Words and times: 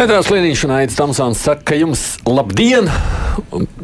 Edgars 0.00 0.30
Liniņš 0.32 0.60
un 0.64 0.70
Aits 0.72 0.94
Tamsons 0.96 1.40
saka, 1.44 1.60
ka 1.68 1.76
jums 1.76 2.02
labdien! 2.24 2.86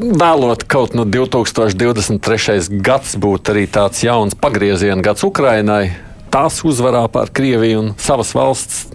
Vēlot 0.01 0.63
kaut 0.65 0.95
no 0.97 1.05
2023. 1.05 2.71
gads 2.81 3.19
būtu 3.21 3.53
arī 3.53 3.67
tāds 3.69 4.01
jauns 4.01 4.33
pagrieziena 4.41 5.05
gads 5.05 5.27
Ukrainai. 5.29 5.91
Tās 6.33 6.63
uzvarā 6.65 7.03
pār 7.13 7.29
Krieviju 7.37 7.83
un 7.83 7.91
savas 8.01 8.33
valsts 8.33 8.87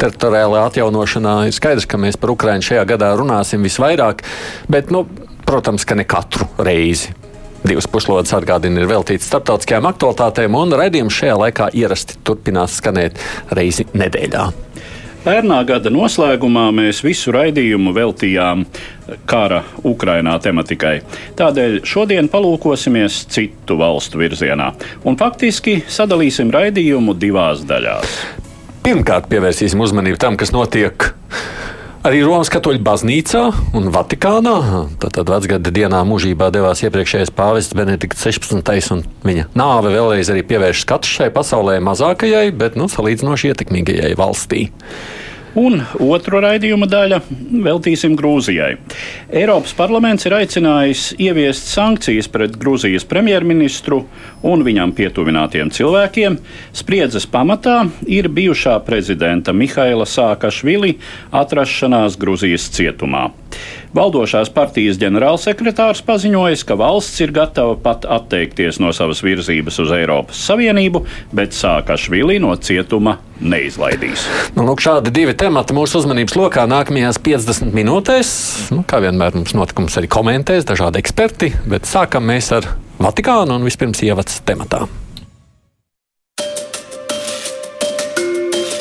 teritoriālajā 0.00 0.64
atjaunošanā 0.70 1.34
ir 1.50 1.58
skaidrs, 1.58 1.84
ka 1.84 2.00
mēs 2.00 2.16
par 2.16 2.32
Ukrainu 2.32 2.64
šajā 2.64 2.86
gadā 2.88 3.12
runāsim 3.20 3.60
visvairāk, 3.68 4.24
bet, 4.72 4.88
nu, 4.88 5.04
protams, 5.44 5.84
ka 5.84 5.98
ne 6.00 6.08
katru 6.08 6.48
reizi. 6.56 7.12
Divas 7.60 7.84
puslodes 7.84 8.32
atgādina 8.32 8.80
ir 8.80 8.88
veltīts 8.88 9.28
starptautiskajām 9.28 9.92
aktualitātēm, 9.92 10.56
un 10.56 10.72
raidījums 10.80 11.20
šajā 11.20 11.36
laikā 11.44 11.68
ierasti 11.76 12.16
turpinās 12.24 12.80
skanēt 12.80 13.20
reizi 13.52 13.90
nedēļā. 13.92 14.48
Pērnā 15.20 15.58
gada 15.68 15.90
noslēgumā 15.92 16.70
mēs 16.72 17.02
visu 17.04 17.32
raidījumu 17.34 17.92
veltījām 17.92 18.62
kara 19.28 19.58
Ukrainā 19.84 20.38
tematikai. 20.40 20.94
Tādēļ 21.36 21.82
šodien 21.84 22.30
palūkosimies 22.32 23.18
citu 23.28 23.76
valstu 23.76 24.22
virzienā 24.22 24.70
un 25.04 25.18
faktiski 25.20 25.82
sadalīsim 25.92 26.48
raidījumu 26.54 27.12
divās 27.20 27.66
daļās. 27.68 28.16
Pirmkārt, 28.80 29.28
pievērsīsim 29.28 29.84
uzmanību 29.84 30.22
tam, 30.24 30.40
kas 30.40 30.54
notiek 30.56 31.10
Arī 32.00 32.22
Romas 32.24 32.48
katoļu 32.48 32.80
baznīcā 32.80 33.40
un 33.76 33.90
Vatikānā. 33.92 34.54
Tātad 35.02 35.28
vecgada 35.28 35.68
dienā 35.68 35.98
mūžībā 36.08 36.46
devās 36.48 36.80
iepriekšējais 36.86 37.32
pāvests 37.36 37.76
Benedikts 37.76 38.24
16. 38.24 38.94
un 38.94 39.02
viņa 39.28 39.44
nāve 39.52 39.92
vēlreiz 39.92 40.30
arī 40.32 40.40
pievērš 40.48 40.86
skatu 40.86 41.10
šai 41.12 41.28
pasaulē 41.34 41.74
mazākajai, 41.84 42.46
bet 42.56 42.78
nu, 42.80 42.88
salīdzinoši 42.88 43.52
ietekmīgajai 43.52 44.14
valstī. 44.16 44.70
Un 45.58 45.80
otru 45.98 46.38
raidījuma 46.44 46.86
daļu 46.86 47.16
veltīsim 47.64 48.14
Grūzijai. 48.18 48.76
Eiropas 49.34 49.72
parlaments 49.74 50.28
ir 50.28 50.36
aicinājis 50.36 51.08
ieviest 51.18 51.72
sankcijas 51.72 52.30
pret 52.30 52.54
Grūzijas 52.60 53.06
premjerministru 53.10 54.04
un 54.46 54.62
viņam 54.66 54.94
pietuvinātiem 54.94 55.72
cilvēkiem. 55.74 56.38
Spriedzes 56.76 57.26
pamatā 57.26 57.80
ir 58.06 58.30
bijušā 58.30 58.76
prezidenta 58.86 59.54
Mihaila 59.56 60.06
Sākašvili 60.06 60.96
atrašanās 61.42 62.18
Grūzijas 62.20 62.70
cietumā. 62.76 63.30
Valdošās 63.90 64.52
partijas 64.54 65.00
ģenerālsekretārs 65.02 66.04
paziņojis, 66.06 66.62
ka 66.68 66.76
valsts 66.78 67.24
ir 67.24 67.32
gatava 67.34 67.74
pat 67.74 68.04
atteikties 68.06 68.78
no 68.78 68.92
savas 68.94 69.24
virzības 69.26 69.80
uz 69.82 69.90
Eiropas 69.96 70.44
Savienību, 70.46 71.02
bet 71.34 71.56
Sākašvili 71.58 72.38
no 72.42 72.52
cietuma 72.54 73.16
neizlaidīs. 73.42 74.28
Nu, 74.54 74.62
lūk, 74.68 74.84
šādi 74.84 75.10
divi 75.16 75.34
temati 75.34 75.74
mūsu 75.74 76.04
uzmanības 76.04 76.38
lokā 76.38 76.68
nākamajās 76.70 77.18
50 77.26 77.74
minūtēs. 77.74 78.32
Nu, 78.76 78.86
kā 78.86 79.02
vienmēr 79.02 79.34
mums 79.34 79.56
notikums 79.58 79.98
arī 79.98 80.12
komentēs 80.12 80.70
dažādi 80.70 81.02
eksperti, 81.02 81.50
bet 81.66 81.90
sākam 81.90 82.30
mēs 82.30 82.54
ar 82.60 82.70
Vatikānu 83.00 83.58
un 83.58 83.66
vispirms 83.66 84.04
ievads 84.06 84.42
tematā. 84.46 84.84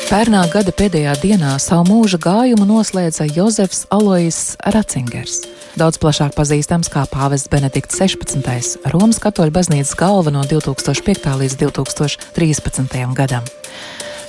Pērnā 0.10 0.40
gada 0.50 0.72
pēdējā 0.74 1.12
dienā 1.22 1.52
savu 1.62 1.84
mūža 1.86 2.18
gājumu 2.24 2.66
noslēdza 2.66 3.28
Jozefs 3.30 3.84
Alois 3.94 4.56
Ratzingers. 4.74 5.44
Daudz 5.78 6.00
plašāk 6.02 6.34
pazīstams 6.34 6.90
kā 6.90 7.04
pāvests 7.12 7.52
Benedikts 7.54 8.02
16. 8.02 8.90
Romas 8.90 9.22
katoļu 9.22 9.54
baznīcas 9.54 9.94
galva 10.00 10.34
no 10.34 10.42
2005. 10.50 11.30
līdz 11.44 11.60
2013. 11.62 12.98
gadam. 13.14 13.46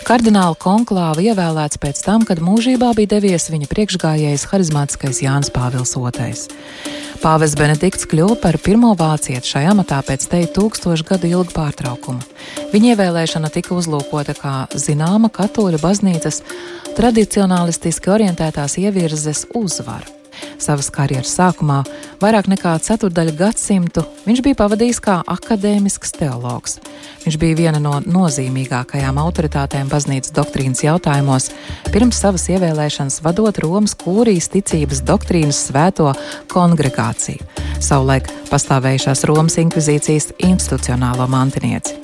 Kardināla 0.06 0.56
konklāva 0.59 1.22
ievēlēts 1.22 1.78
pēc 1.81 2.00
tam, 2.05 2.25
kad 2.27 2.41
mūžībā 2.43 2.91
bija 2.99 3.15
devies 3.16 3.49
viņa 3.53 3.69
priekšgājējs 3.71 4.47
harizmātiskais 4.50 5.21
Jānis 5.25 5.53
Pāvils 5.55 5.94
II. 5.97 6.34
Pāvests 7.21 7.59
Benedikts 7.59 8.09
kļuva 8.09 8.39
par 8.41 8.56
pirmo 8.65 8.94
vācieti 8.97 9.53
šajā 9.53 9.75
amatā 9.75 9.99
pēc 10.06 10.25
te 10.33 10.41
tūkstošu 10.56 11.05
gadu 11.10 11.28
ilga 11.28 11.53
pārtraukuma. 11.56 12.25
Viņa 12.72 12.94
ievēlēšana 12.94 13.50
tika 13.53 13.77
uzlūkota 13.77 14.37
kā 14.39 14.55
zināma 14.72 15.28
katoļu 15.28 15.83
baznīcas 15.83 16.41
tradicionālistiski 16.97 18.15
orientētās 18.16 18.78
ievirzes 18.81 19.44
uzvara. 19.53 20.20
Savas 20.61 20.91
karjeras 20.95 21.33
sākumā, 21.37 21.83
vairāk 22.23 22.51
nekā 22.53 22.75
ceturdaļu 22.85 23.35
gadsimtu, 23.39 24.05
viņš 24.27 24.43
bija 24.47 24.59
pavadījis 24.61 25.01
kā 25.05 25.21
akadēmisks 25.27 26.15
teologs. 26.19 26.79
Viņš 27.25 27.37
bija 27.41 27.59
viena 27.59 27.81
no 27.83 27.99
nozīmīgākajām 28.01 29.19
autoritātēm 29.21 29.91
baznīcas 29.93 30.33
doktrīnas 30.37 30.85
jautājumos, 30.87 31.51
pirms 31.93 32.21
savas 32.23 32.49
ievēlēšanas 32.53 33.21
vadot 33.25 33.61
Romas 33.61 33.97
kūrijas 33.99 34.49
ticības 34.55 35.05
doktrīnas 35.07 35.61
svēto 35.69 36.11
kongregāciju, 36.53 37.45
savulaik 37.79 38.31
pastāvējušās 38.51 39.27
Romas 39.29 39.61
inkvizīcijas 39.61 40.33
institucionālo 40.49 41.29
mantinieci. 41.31 41.99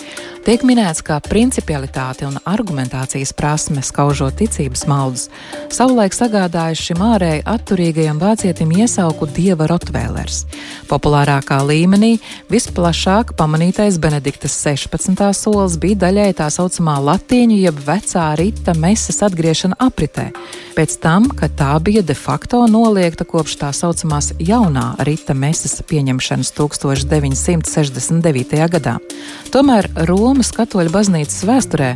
Tiek 0.47 0.63
minēts, 0.63 1.01
ka 1.03 1.17
principialitāte 1.27 2.23
un 2.23 2.37
argumentācijas 2.47 3.33
prasme 3.35 3.83
skaužot 3.83 4.37
ticības 4.39 4.85
maldus 4.87 5.25
savulaik 5.75 6.15
sagādājuši 6.15 6.85
šim 6.87 7.01
ārēji 7.03 7.43
atturīgajam 7.51 8.21
vācietim 8.23 8.71
iesauku 8.79 9.27
dieva 9.35 9.67
rotvēlers. 9.67 10.45
Populārākā 10.87 11.59
līmenī 11.67 12.21
visplašāk 12.47 13.35
pamanītais 13.35 13.99
Benediktas 13.99 14.55
16. 14.63 15.19
solis 15.35 15.75
bija 15.83 15.99
daļai 16.05 16.29
tā 16.39 16.47
saucamā 16.55 16.95
latīņu 17.09 17.59
jeb 17.65 17.83
vecā 17.89 18.29
rita 18.39 18.77
meses 18.79 19.19
atgriešana 19.27 19.75
apritē, 19.83 20.29
pēc 20.79 20.95
tam, 21.03 21.27
kad 21.27 21.59
tā 21.59 21.73
bija 21.83 22.07
de 22.07 22.15
facto 22.15 22.63
noliegta 22.71 23.27
kopš 23.27 23.59
tā 23.65 23.73
saucamās 23.75 24.31
jaunā 24.39 24.95
rita 25.11 25.35
meses 25.35 25.83
pieņemšanas 25.91 26.55
1969. 26.55 28.63
gadā. 28.79 28.95
Tomēr 29.51 29.91
Roma 30.07 30.36
Romas 30.37 30.53
katoļu 30.53 30.91
baznīcas 30.93 31.47
vēsturē 31.49 31.87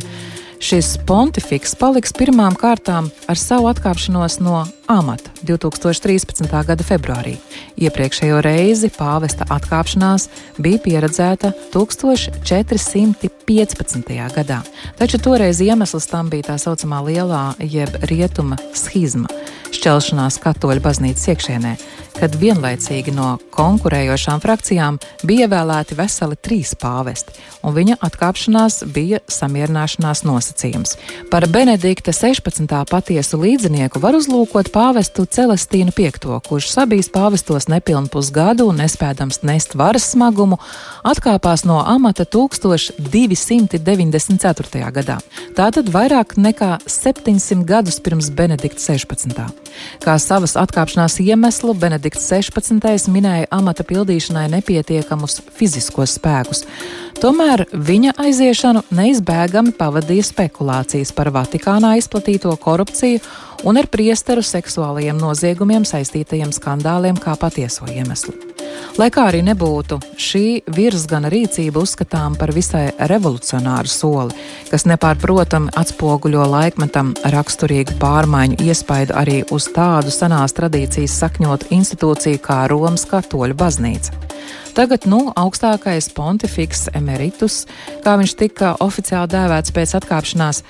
šis 0.65 0.87
pontifiks 1.05 1.75
paliks 1.77 2.15
pirmām 2.17 2.55
kārtām 2.57 3.11
ar 3.29 3.37
savu 3.37 3.67
atkāpšanos 3.69 4.39
no 4.41 4.63
amata 4.91 5.31
2013. 5.47 6.51
gada 6.67 6.83
februārī. 6.83 7.37
Iepriekšējo 7.81 8.41
reizi 8.45 8.91
pāvesta 8.93 9.45
atkāpšanās 9.55 10.27
bija 10.61 10.79
pieredzēta 10.83 11.49
1415. 11.73 14.11
gadā, 14.35 14.59
taču 14.99 15.17
toreiz 15.23 15.57
iemesls 15.63 16.05
tam 16.11 16.25
bija 16.29 16.43
tā 16.51 16.57
saucamā 16.61 16.99
lielā 17.07 17.43
jeb 17.59 17.89
rietuma 18.11 18.57
schizma- 18.73 19.27
šķelšanās 19.77 20.35
katoļu 20.43 20.81
baznīcas 20.83 21.27
iekšēnē, 21.31 21.73
kad 22.19 22.35
vienlaicīgi 22.37 23.13
no 23.15 23.37
konkurējošām 23.55 24.41
frakcijām 24.43 24.99
bija 25.27 25.47
ievēlēti 25.47 25.97
veseli 25.97 26.37
trīs 26.37 26.73
pāvesti, 26.77 27.35
un 27.63 27.75
viņa 27.75 27.97
atkāpšanās 28.07 28.81
bija 28.93 29.21
samierināšanās 29.31 30.23
nosacījums. 30.27 30.97
Par 31.31 31.47
Benedikta 31.47 32.13
16. 32.15 32.85
patiesu 32.89 33.39
līdzinieku 33.41 34.01
var 34.03 34.17
uzlūkot 34.19 34.71
pāvestu 34.81 35.27
Celestīnu 35.29 35.93
V, 35.93 36.09
kurš 36.47 36.71
sabijis 36.73 37.09
pāvestos 37.13 37.67
nepilnu 37.69 38.09
pusgadu 38.09 38.65
un 38.71 38.79
nespēdams 38.81 39.43
nest 39.45 39.75
varas 39.77 40.09
smagumu, 40.15 40.57
atkāpās 41.05 41.61
no 41.69 41.77
amata 41.85 42.25
1294. 42.25 44.91
gadā. 44.95 45.17
Tātad 45.57 45.89
vairāk 45.93 46.37
nekā 46.37 46.77
700 46.89 47.65
gadus 47.67 47.99
pirms 48.01 48.29
Benedikta 48.33 48.81
16. 48.81 49.45
Kā 50.01 50.17
savas 50.17 50.55
atkāpšanās 50.57 51.19
iemeslu 51.21 51.73
Benedikts 51.77 52.25
16. 52.31 53.11
minēja 53.13 53.45
amata 53.53 53.83
pildīšanai 53.85 54.49
nepietiekamus 54.55 55.41
fiziskos 55.59 56.17
spēkus. 56.17 56.65
Tomēr 57.21 57.67
viņa 57.69 58.17
aiziešanu 58.17 58.81
neizbēgami 58.97 59.77
pavadīja 59.77 60.25
spekulācijas 60.25 61.13
par 61.13 61.29
Vatikānā 61.35 61.93
izplatīto 62.01 62.49
korupciju 62.57 63.21
un 63.63 63.77
ar 63.77 63.87
priesteru 63.91 64.41
seksuālajiem 64.45 65.19
noziegumiem 65.21 65.85
saistītajiem 65.87 66.53
skandāliem 66.55 67.17
kā 67.21 67.35
patieso 67.39 67.85
iemeslu. 67.91 68.33
Lai 68.99 69.07
kā 69.13 69.27
arī 69.29 69.41
nebūtu, 69.45 69.99
šī 70.19 70.63
virsgana 70.75 71.29
rīcība 71.31 71.81
uzskatām 71.83 72.35
par 72.39 72.51
visai 72.55 72.89
revolucionāru 73.11 73.89
soli, 73.91 74.35
kas 74.71 74.85
nepārprotami 74.89 75.71
atspoguļo 75.79 76.47
laikmetam 76.51 77.13
raksturīgu 77.35 77.95
pārmaiņu 78.01 78.59
iespaidu 78.65 79.15
arī 79.17 79.41
uz 79.53 79.69
tādu 79.75 80.11
senās 80.13 80.55
tradīcijas 80.57 81.17
sakņotu 81.23 81.71
institūciju 81.77 82.43
kā 82.43 82.65
Romas 82.71 83.07
katoļu 83.09 83.57
baznīca. 83.57 84.17
Tagad, 84.75 85.05
nu, 85.11 85.25
augstākais 85.35 86.07
pontifiks 86.15 86.87
emeritus, 86.95 87.65
kā 88.03 88.15
viņš 88.19 88.37
tika 88.39 88.75
oficiāli 88.83 89.33
dēvēts 89.35 89.75
pēc 89.75 89.97
atkāpšanās, 89.99 90.63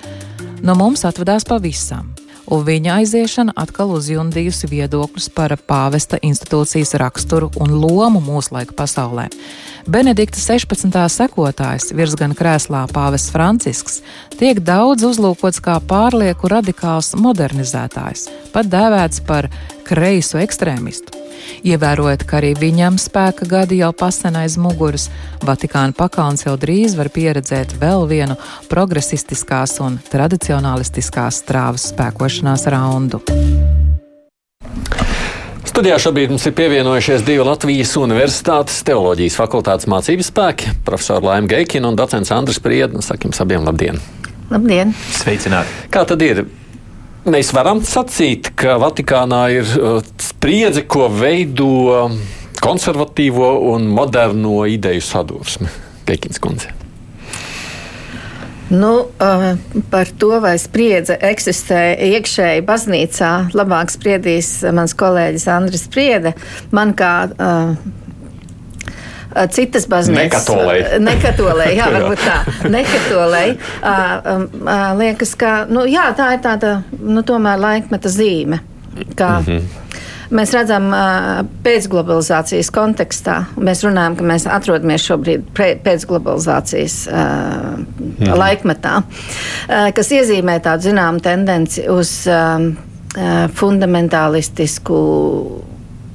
no 0.65 0.77
mums 0.77 1.05
atvadās 1.09 1.45
pavisam 1.49 2.09
un 2.51 2.65
viņa 2.67 2.97
aiziešana 2.99 3.55
atkal 3.59 3.93
uzjundījusi 3.95 4.69
viedokļus 4.71 5.29
par 5.35 5.55
pāvesta 5.69 6.19
institūcijas 6.21 6.93
raksturu 6.99 7.51
un 7.63 7.77
lomu 7.79 8.21
mūsdienu 8.23 8.75
pasaulē. 8.77 9.29
Benedikta 9.89 10.39
16. 10.41 10.91
sekotājs 11.15 11.91
virsgana 11.95 12.37
krēslā 12.37 12.83
Pāvests 12.91 13.31
Francisks 13.33 14.01
tiek 14.37 14.59
daudz 14.59 15.07
uzlūkots 15.07 15.63
kā 15.63 15.79
pārlieku 15.87 16.51
radikāls 16.51 17.13
modernizētājs, 17.15 18.27
pat 18.53 18.69
dēvēts 18.71 19.23
par 19.25 19.49
kreiso 19.87 20.41
ekstrēmistu. 20.43 21.20
Ievērojot, 21.63 22.25
ka 22.27 22.39
arī 22.41 22.53
viņam 22.59 22.99
spēka 23.01 23.47
gadi 23.49 23.81
jau 23.81 23.91
pasen 23.93 24.37
aiz 24.39 24.57
muguras, 24.61 25.09
Vatikāna 25.41 25.95
pakauns 25.97 26.45
jau 26.45 26.55
drīz 26.59 26.95
var 26.97 27.09
pieredzēt 27.13 27.75
vēl 27.81 28.07
vienu 28.09 28.37
progresistiskās 28.69 29.79
un 29.81 29.99
tradicionālistiskās 30.11 31.41
strāvas 31.43 31.91
spēkošanās 31.93 32.67
raundu. 32.71 33.21
Studijā 35.71 35.95
šobrīd 36.03 36.33
mums 36.33 36.43
ir 36.49 36.51
pievienojušies 36.57 37.21
divi 37.23 37.43
Latvijas 37.47 37.93
Universitātes 37.95 38.81
teoloģijas 38.83 39.37
fakultātes 39.39 39.87
mācības 39.87 40.27
spēki- 40.27 40.73
profesori 40.87 41.25
Laima 41.25 41.47
Geikina 41.47 41.87
un 41.87 41.95
docents 41.95 42.31
Andris 42.31 42.59
Priedna. 42.59 43.01
Sakiem 43.01 43.31
abiem 43.39 43.63
labdien! 43.63 44.01
Labdien! 44.51 44.91
Sveicināti! 45.15 45.71
Kā 45.89 46.05
tad 46.05 46.21
ir? 46.21 46.45
Mēs 47.21 47.51
varam 47.53 47.83
sacīt, 47.85 48.47
ka 48.57 48.79
Vatikānā 48.81 49.43
ir 49.53 49.67
uh, 49.77 49.99
spriedze, 50.17 50.81
ko 50.89 51.05
veido 51.13 52.09
konservatīvo 52.61 53.51
un 53.75 53.85
moderno 53.93 54.63
ideju 54.65 55.03
sadursme. 55.05 55.69
Keikins 56.09 56.41
kundze. 56.41 56.73
Nu, 58.71 59.05
uh, 59.21 59.45
par 59.93 60.09
to, 60.17 60.31
vai 60.41 60.55
spriedze 60.57 61.19
eksistē 61.29 61.91
iekšēji 62.07 62.65
baznīcā, 62.65 63.31
labāk 63.53 63.93
spriedīs 63.93 64.53
mans 64.73 64.97
kolēģis 64.97 65.49
Andris 65.53 65.85
Priede. 65.93 66.33
Man 66.73 66.95
kā 66.97 67.13
uh, 67.29 67.75
citas 69.51 69.87
baznīcas. 69.91 70.47
Nekatolēji. 70.47 71.01
Nekatolēji, 71.05 71.77
jā, 71.79 71.89
varbūt 71.97 72.23
tā. 72.25 72.39
Nekatolēji. 72.71 73.57
Liekas, 75.01 75.35
ka 75.39 75.53
nu, 75.69 75.85
jā, 75.89 76.09
tā 76.17 76.33
ir 76.37 76.43
tāda 76.45 76.81
nu, 76.99 77.23
tomēr 77.27 77.61
laikmeta 77.61 78.11
zīme. 78.11 78.61
Kā, 79.15 79.39
mm 79.39 79.45
-hmm. 79.45 79.77
Mēs 80.31 80.53
redzam, 80.55 80.85
pēcglobalizācijas 81.63 82.69
kontekstā, 82.71 83.33
mēs 83.59 83.81
runājam, 83.83 84.15
ka 84.15 84.23
mēs 84.23 84.45
atrodamies 84.47 85.03
šobrīd 85.03 85.41
pēcglobalizācijas 85.83 87.07
-hmm. 87.11 88.37
laikmetā, 88.37 89.01
kas 89.93 90.11
iezīmē 90.11 90.59
tādu 90.63 90.87
zināmu 90.87 91.19
tendenci 91.19 91.83
uz 91.89 92.27
fundamentālistisku 93.53 95.01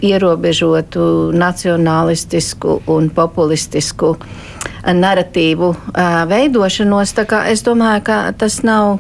ierobežotu 0.05 1.33
nacionālistisku 1.37 2.81
un 2.93 3.11
populistisku 3.11 4.17
narratīvu 4.87 5.73
veidošanos. 6.31 7.15
Es 7.49 7.65
domāju, 7.67 8.03
ka 8.07 8.19
tas 8.39 8.61
nav 8.67 8.99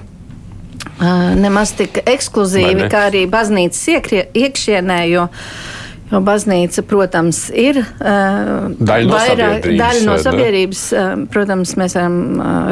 nemaz 1.36 1.74
tik 1.76 2.00
ekskluzīvi, 2.06 2.88
kā 2.92 3.06
arī 3.10 3.26
baznīcas 3.30 3.82
iekšienē, 4.32 5.00
jo 5.12 5.28
Jo 6.06 6.20
baznīca, 6.22 6.84
protams, 6.86 7.48
ir 7.50 7.80
uh, 7.80 8.68
daļa 8.78 9.08
no 9.08 9.16
vairāk, 9.16 9.40
sabiedrības. 9.40 9.80
Daļa 9.80 10.02
no 10.06 10.16
sabiedrības 10.22 10.82
uh, 10.94 11.08
protams, 11.32 11.72
mēs 11.80 11.96
varam 11.98 12.18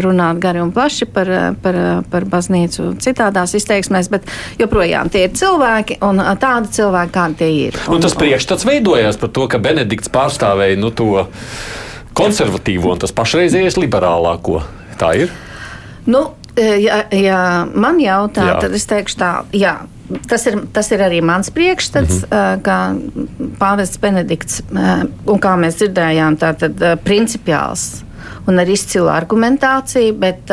runāt 0.05 0.39
gari 0.43 0.63
un 0.63 0.71
plaši 0.75 1.09
par, 1.11 1.31
par, 1.65 1.79
par 2.13 2.29
baznīcu 2.31 2.93
citādās 3.03 3.57
izteiksmēs, 3.59 4.11
bet 4.13 4.29
joprojām 4.61 5.11
tie 5.11 5.27
ir 5.27 5.35
cilvēki 5.35 5.99
un 6.07 6.23
tādi 6.41 6.71
cilvēki, 6.79 7.15
kādi 7.15 7.41
tie 7.43 7.51
ir. 7.65 7.81
Un, 7.89 7.99
un 7.99 8.07
tas 8.07 8.15
priekšstats 8.19 8.69
veidojās 8.69 9.19
par 9.19 9.35
to, 9.35 9.49
ka 9.51 9.59
Benedikts 9.63 10.13
pārstāvēja 10.15 10.79
nu, 10.79 10.93
to 10.95 11.27
konservatīvo 12.15 12.95
un 12.95 13.03
tas 13.03 13.15
pašreizējais 13.15 13.81
liberālāko. 13.81 14.63
Tā 15.01 15.11
ir. 15.25 15.35
Nu, 16.07 16.29
ja, 16.57 17.03
ja 17.11 17.41
man 17.75 18.01
jautā, 18.03 18.47
jā. 18.53 18.61
tad 18.63 18.77
es 18.77 18.87
teikšu 18.91 19.19
tā, 19.21 19.33
jā, 19.57 19.75
tas 20.31 20.47
ir, 20.51 20.61
tas 20.75 20.91
ir 20.95 21.03
arī 21.05 21.21
mans 21.25 21.51
priekšstats, 21.55 22.23
mm 22.23 22.31
-hmm. 22.31 22.63
kā 22.63 22.79
pāvests 23.59 24.01
Benedikts, 24.01 24.63
un 25.27 25.39
kā 25.41 25.57
mēs 25.57 25.81
dzirdējām, 25.83 26.37
tā 26.39 26.55
tad 26.59 26.85
principiāls 27.05 28.05
un 28.47 28.59
ar 28.59 28.69
izcilu 28.69 29.09
argumentāciju, 29.09 30.15
bet 30.21 30.53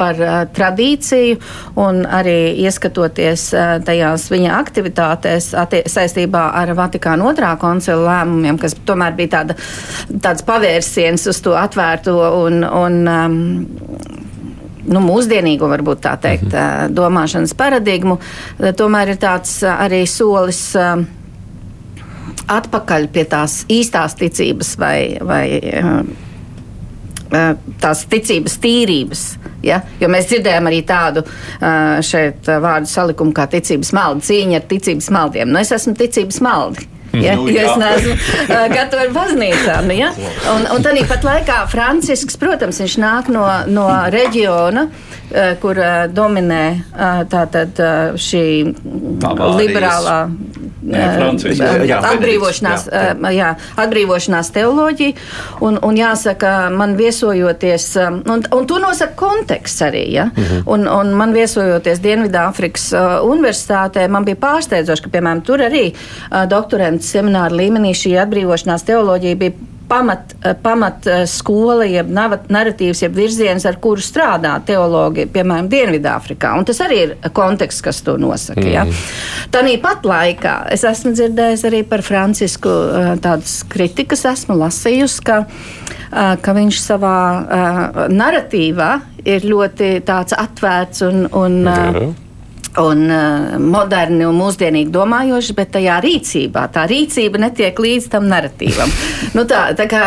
par 0.00 0.20
tradīciju 0.56 1.36
un 1.80 2.04
arī 2.06 2.54
ieskatoties 2.64 3.50
tajās 3.84 4.30
viņa 4.30 4.54
aktivitātēs 4.56 5.50
saistībā 5.86 6.46
ar 6.54 6.72
Vatikāna 6.78 7.26
otrā 7.32 7.56
koncila 7.60 8.06
lēmumiem, 8.06 8.58
kas 8.58 8.76
tomēr 8.88 9.16
bija 9.18 9.28
tāda, 9.28 9.58
tāds 10.22 10.46
pavērsiens 10.46 11.26
uz 11.26 11.40
to 11.44 11.56
atvērto 11.58 12.16
un, 12.46 12.64
un 12.64 13.08
um, 13.08 13.38
nu, 14.90 15.02
mūsdienīgo, 15.04 15.68
varbūt 15.70 16.02
tā 16.06 16.16
teikt, 16.20 16.50
mm 16.50 16.58
-hmm. 16.58 16.94
domāšanas 16.98 17.54
paradigmu, 17.54 18.18
tomēr 18.58 19.14
ir 19.14 19.20
tāds 19.22 19.60
arī 19.62 20.06
solis 20.06 20.76
atpakaļ 22.50 23.06
pie 23.12 23.24
tās 23.24 23.64
īstās 23.70 24.16
ticības 24.18 24.74
vai, 24.78 25.18
vai 25.22 25.46
tās 27.80 28.04
ticības 28.10 28.58
tīrības. 28.62 29.24
Ja? 29.62 29.80
Jo 30.00 30.08
mēs 30.08 30.30
dzirdējām 30.30 30.66
arī 30.66 30.80
tādu 30.86 31.22
šeit 32.06 32.46
vārdu 32.46 32.90
salikumu 32.90 33.32
kā 33.36 33.46
ticības 33.46 33.92
malda, 33.92 34.24
cīņa 34.26 34.56
ar 34.56 34.66
ticības 34.70 35.10
maldiem. 35.14 35.52
Nu, 35.52 35.60
es 35.62 35.72
esmu 35.72 35.94
ticības 35.94 36.40
maldi. 36.40 36.88
Ja, 37.12 37.34
nu, 37.34 37.48
jo 37.50 37.62
es 37.66 37.78
neesmu 37.80 38.12
uh, 38.14 38.66
gatava 38.70 39.06
baznīcām. 39.14 39.88
Nu, 39.90 39.96
ja? 39.98 40.10
Un, 40.52 40.66
un 40.76 40.84
tad 40.84 40.98
pat 41.10 41.26
laikā 41.26 41.62
Francisks, 41.72 42.38
protams, 42.40 42.78
viņš 42.82 42.98
nāk 43.02 43.30
no, 43.34 43.44
no 43.66 43.88
reģiona, 44.14 44.86
uh, 44.86 45.54
kur 45.62 45.80
uh, 45.80 46.04
dominē 46.12 46.64
tātad 47.30 47.80
šī 48.20 48.44
Bavārijas. 49.22 49.58
liberālā 49.58 50.18
jā, 50.88 51.98
atbrīvošanās, 52.12 52.86
jā, 52.92 53.32
jā, 53.36 53.48
atbrīvošanās 53.84 54.52
teoloģija. 54.54 55.16
Un, 55.66 55.78
un 55.86 55.98
jāsaka, 55.98 56.54
man 56.74 56.96
viesojoties, 56.98 57.88
un, 58.00 58.44
un 58.44 58.68
to 58.68 58.78
nosaka 58.82 59.16
konteksts 59.20 59.82
arī. 59.86 60.04
Ja? 60.12 60.24
Mm 60.24 60.44
-hmm. 60.44 60.62
un, 60.66 60.88
un 60.88 61.14
man 61.14 61.32
viesojoties 61.32 62.00
Dienvidāfrikas 62.00 62.92
Universitātē, 63.22 64.08
man 64.08 64.24
bija 64.24 64.36
pārsteidzoši, 64.36 65.02
ka, 65.02 65.10
piemēram, 65.10 65.42
tur 65.42 65.60
arī 65.60 65.92
doktorants 66.48 67.12
semināra 67.16 67.54
līmenī 67.54 67.92
šī 67.94 68.16
atbrīvošanās 68.24 68.82
teoloģija 68.82 69.36
bija 69.36 69.52
pamat, 69.90 70.34
eh, 70.44 70.54
pamat 70.62 71.06
eh, 71.06 71.24
skola, 71.26 71.84
jeb 71.88 72.10
narratīvs, 72.10 73.02
jeb 73.04 73.16
virziens, 73.18 73.66
ar 73.66 73.78
kuru 73.82 74.02
strādā 74.04 74.54
teologi, 74.66 75.26
piemēram, 75.30 75.68
Dienvidāfrikā. 75.70 76.52
Un 76.58 76.68
tas 76.68 76.80
arī 76.84 77.00
ir 77.04 77.14
konteksts, 77.36 77.82
kas 77.84 78.00
to 78.06 78.16
nosaka. 78.20 78.62
Mm. 78.62 78.72
Ja? 78.72 78.86
Tāpat 79.54 80.06
laikā 80.06 80.54
es 80.74 80.86
esmu 80.88 81.14
dzirdējis 81.16 81.66
arī 81.70 81.82
par 81.90 82.04
Francisku 82.06 82.70
eh, 82.70 83.12
tādas 83.22 83.60
kritikas, 83.70 84.24
esmu 84.30 84.58
lasījusi, 84.60 85.22
ka, 85.26 85.42
ka 86.42 86.54
viņš 86.56 86.80
savā 86.82 87.18
narratīvā 88.10 88.90
ir 89.30 89.46
ļoti 89.46 89.92
atvērts 90.08 91.06
un. 91.06 91.24
un 91.38 91.62
Jā 91.66 92.10
un 92.78 93.04
uh, 93.10 93.58
moderni 93.58 94.26
un 94.28 94.38
mūsdienīgi 94.38 94.92
domājoši, 94.94 95.56
bet 95.58 95.74
tajā 95.74 95.98
rīcībā 96.04 96.68
tā 96.74 96.86
rīcība 96.90 97.42
netiek 97.46 97.82
līdz 97.82 98.10
tam 98.14 98.30
narratīvam. 98.30 98.94
nu 99.36 99.46
tā, 99.50 99.70
tā 99.78 99.88
kā 99.90 100.04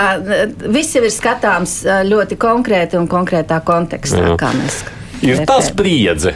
viss 0.63 0.95
jau 0.95 1.03
ir 1.03 1.13
skatāms 1.13 1.81
ļoti 2.07 2.39
konkrēti 2.39 2.99
un 2.99 3.11
konkrētā 3.11 3.59
kontekstā, 3.67 4.23
Jā. 4.31 4.35
kā 4.39 4.55
mēs 4.57 4.83
skatāmies. 4.83 5.02
Ir 5.23 5.43
tā 5.47 5.59
spriedze, 5.63 6.33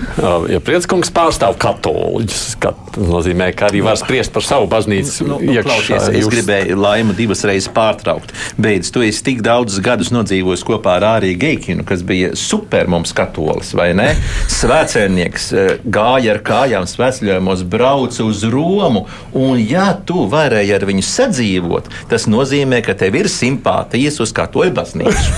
ja 0.51 0.60
Prieckungs 0.63 1.12
pārstāv 1.13 1.58
katoļus. 1.60 2.44
Tas 2.58 3.03
nozīmē, 3.12 3.50
ka 3.58 3.67
arī 3.67 3.82
var 3.86 3.98
spriest 4.00 4.32
par 4.34 4.46
savu 4.46 4.70
baznīcu. 4.72 5.27
Nu, 5.27 5.39
nu, 5.44 5.56
klausies, 5.65 6.08
es 6.15 6.29
gribēju 6.32 6.77
laimu 6.79 7.15
divas 7.17 7.44
reizes 7.48 7.70
pārtraukt. 7.74 8.32
Beidz, 8.62 8.89
tu 8.94 9.03
esi 9.06 9.24
tik 9.25 9.44
daudzus 9.46 9.82
gadus 9.84 10.10
nodzīvojis 10.15 10.63
kopā 10.67 10.98
ar 10.98 11.08
Āriju 11.17 11.38
Geikinu, 11.41 11.86
kas 11.88 12.03
bija 12.08 12.32
super 12.39 12.89
mums 12.89 13.13
katolis, 13.17 13.74
vai 13.77 13.91
ne? 13.98 14.08
Svēcēnieks 14.53 15.50
gāja 15.84 16.36
ar 16.36 16.41
kājām 16.48 16.88
svētceļojumos, 16.89 17.65
brauca 17.70 18.25
uz 18.25 18.46
Romu, 18.48 19.06
un 19.38 19.60
ja 19.62 19.91
tu 20.08 20.25
varēji 20.32 20.75
ar 20.77 20.88
viņu 20.88 21.06
sadzīvot, 21.06 21.91
tas 22.12 22.27
nozīmē, 22.32 22.82
ka 22.86 22.96
tev 22.98 23.20
ir 23.20 23.29
simpātijas 23.32 24.22
uz 24.24 24.34
katoļu 24.36 24.74
baznīcu. 24.77 25.38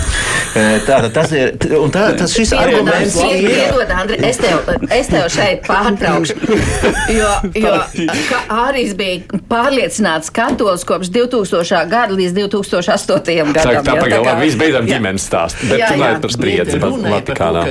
Tātad 0.88 1.12
tas 1.14 1.34
ir, 1.36 1.54
un 1.78 1.92
tā, 1.94 2.10
tas 2.18 2.34
šis 2.34 2.54
arguments. 2.58 3.18
Piedod, 3.46 3.92
Andri, 3.96 4.18
es 4.28 4.40
tev, 4.42 4.68
es 4.94 5.10
tev 5.12 5.28
šeit 5.34 5.64
pārtraukšu, 5.68 6.36
jo, 7.18 7.30
jo 7.56 7.74
Ārijs 8.54 8.96
bija 9.00 9.40
pārliecināts 9.52 10.32
katolis 10.34 10.86
kopš 10.88 11.12
2000. 11.16 11.86
gada 11.92 12.18
līdz 12.18 12.36
2008. 12.38 13.38
gadam. 13.54 13.54
Tā, 13.56 13.80
tā 13.86 13.96
pagaidām, 13.96 14.28
labi, 14.28 14.48
viss 14.48 14.60
beidzam 14.60 14.90
ģimenes 14.90 15.30
stāstu, 15.30 15.70
bet 15.72 15.86
runājot 15.88 16.22
par 16.26 16.36
spriedzi 16.36 16.84
Vatikānā. 16.84 17.66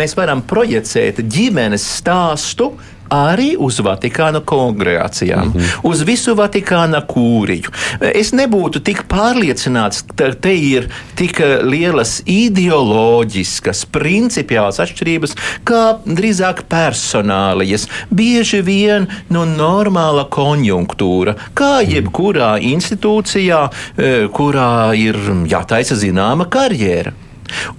Mēs 0.00 0.16
varam 0.18 0.44
projicēt 0.46 1.22
ģimenes 1.26 1.86
stāstu 2.00 2.72
arī 3.10 3.54
uz 3.58 3.80
Vatikāna 3.84 4.40
kongregācijām, 4.40 5.46
mm 5.46 5.52
-hmm. 5.52 5.80
uz 5.82 6.02
visu 6.06 6.34
Vatikāna 6.34 7.02
kūriju. 7.06 7.70
Es 8.14 8.32
nebūtu 8.32 8.80
tik 8.80 9.04
pārliecināts, 9.08 10.04
ka 10.16 10.32
te 10.34 10.54
ir 10.54 10.88
tik 11.14 11.40
lielas 11.62 12.22
ideoloģiskas, 12.26 13.86
principiālas 13.92 14.80
atšķirības, 14.80 15.36
kā 15.64 15.98
drīzāk 16.06 16.62
personālijas. 16.68 17.88
Bieži 18.10 18.62
vien 18.62 19.06
nu, 19.28 19.44
normāla 19.44 20.28
konjunktūra, 20.28 21.34
kā 21.54 21.80
jebkurā 21.82 22.58
institūcijā, 22.60 23.68
e, 23.96 24.28
kurā 24.28 24.94
ir 24.94 25.16
jātaisa 25.46 25.94
zināma 25.94 26.48
karjera. 26.48 27.12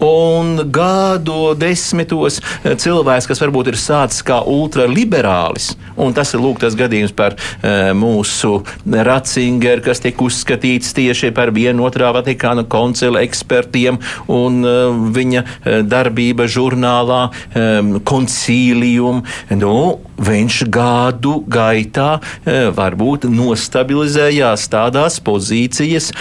Un 0.04 0.60
gadu 0.74 1.54
desmitos 1.58 2.40
eh, 2.63 2.75
cilvēks, 2.80 3.30
kas 3.30 3.42
varbūt 3.44 3.72
ir 3.72 3.80
sācis 3.80 4.25
kā 4.25 4.42
ultraliberālis, 4.48 5.72
un 6.01 6.16
tas 6.18 6.34
ir 6.36 6.44
lūk, 6.44 6.62
tas 6.62 6.75
gadījums 6.78 7.13
par 7.16 7.36
uh, 7.38 7.92
mūsu 7.98 8.62
Ratzingeru, 8.86 9.84
kas 9.86 10.01
tiek 10.04 10.20
uzskatīts 10.22 10.94
tieši 10.98 11.32
par 11.36 11.54
vienu 11.56 11.86
otrā 11.88 12.12
Vatikāna 12.16 12.66
koncila 12.70 13.24
ekspertiem, 13.25 14.00
un 14.32 14.62
uh, 14.66 15.01
viņa 15.16 15.44
darbība 15.88 16.48
žurnālā 16.51 17.22
um, 17.30 17.94
koncīlijum. 18.08 19.24
Nu, 19.62 19.75
viņš 20.22 20.62
gadu 20.72 21.40
gaitā 21.51 22.10
varbūt 22.78 23.28
nostabilizējās 23.32 24.68
tādās 24.72 25.20
pozīcijas, 25.24 26.12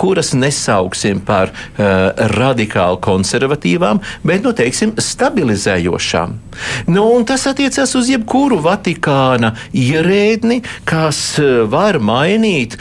kuras 0.00 0.34
nesauksim 0.38 1.22
par 1.24 1.52
radikālu 1.78 2.64
radikāli 2.64 3.00
konservatīvām, 3.04 4.00
bet, 4.24 4.42
nu, 4.44 4.52
teiksim, 4.56 4.94
stabilizējošām. 4.98 6.34
Nu, 6.86 7.04
tas 7.26 7.46
attiecas 7.50 7.94
uz 7.98 8.08
jebkuru 8.12 8.60
Vatikāna 8.62 9.54
ierēdni, 9.74 10.62
kas 10.86 11.38
eh, 11.42 11.64
var 11.66 11.98
mainīt 11.98 12.76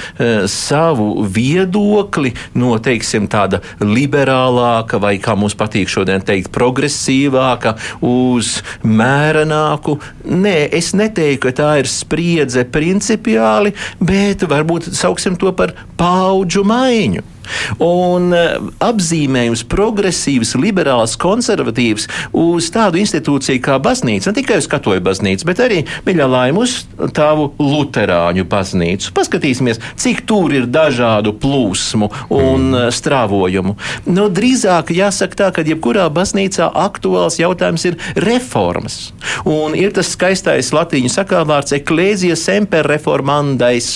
savu 0.50 1.26
viedokli 1.26 2.34
no, 2.60 2.76
teiksim, 2.84 3.28
tāda 3.32 3.62
liberālāka 3.82 5.00
vai, 5.02 5.16
kā 5.22 5.36
mums 5.40 5.56
patīk 5.58 5.90
šodien 5.90 6.24
teikt, 6.26 6.52
progresīvāka 6.54 7.76
uz 8.06 8.60
mērenāku. 8.84 9.98
Nē, 10.24 10.63
es 10.72 10.94
neteiktu, 10.98 11.48
ka 11.48 11.56
tā 11.58 11.70
ir 11.82 11.90
spriedze 11.92 12.66
principiāli, 12.70 13.74
bet 14.00 14.46
varbūt 14.50 14.92
sauksim 14.96 15.38
to 15.40 15.52
par 15.58 15.76
paudžu 16.00 16.66
maiņu. 16.68 17.33
Un 17.84 18.32
uh, 18.36 18.72
apzīmējums 18.84 19.66
progresīvs, 19.72 20.56
liberāls, 20.60 21.16
konservatīvs 21.20 22.08
uz 22.38 22.70
tādu 22.74 23.00
institūciju 23.02 23.62
kā 23.64 23.78
baznīca, 23.84 24.32
ne 24.32 24.40
tikai 24.40 24.60
uz 24.62 24.70
katoļu 24.72 25.04
baznīcu, 25.06 25.48
bet 25.50 25.62
arī 25.64 25.82
Miļā 26.08 26.28
Laimu 26.30 26.64
uz 26.66 26.76
tavu 27.16 27.50
luterāņu 27.60 28.46
baznīcu. 28.50 29.14
Paskatīsimies, 29.18 29.82
cik 30.00 30.24
tur 30.30 30.54
ir 30.56 30.68
dažādu 30.72 31.36
plūsmu 31.40 32.10
un 32.34 32.70
mm. 32.72 32.94
strāvojumu. 32.96 33.76
Nu, 34.10 34.28
drīzāk 34.34 34.94
jāsaka 34.96 35.40
tā, 35.44 35.52
ka 35.56 35.66
jebkurā 35.68 36.08
baznīcā 36.14 36.70
aktuāls 36.86 37.40
jautājums 37.42 37.88
ir 37.90 38.00
reformas. 38.24 39.00
Un 39.50 39.78
ir 39.78 39.94
tas 39.96 40.12
skaistais 40.14 40.72
latīņu 40.76 41.12
sakāvārds 41.14 41.76
eklēzija 41.80 42.38
semper 42.40 42.88
reformandais. 42.90 43.92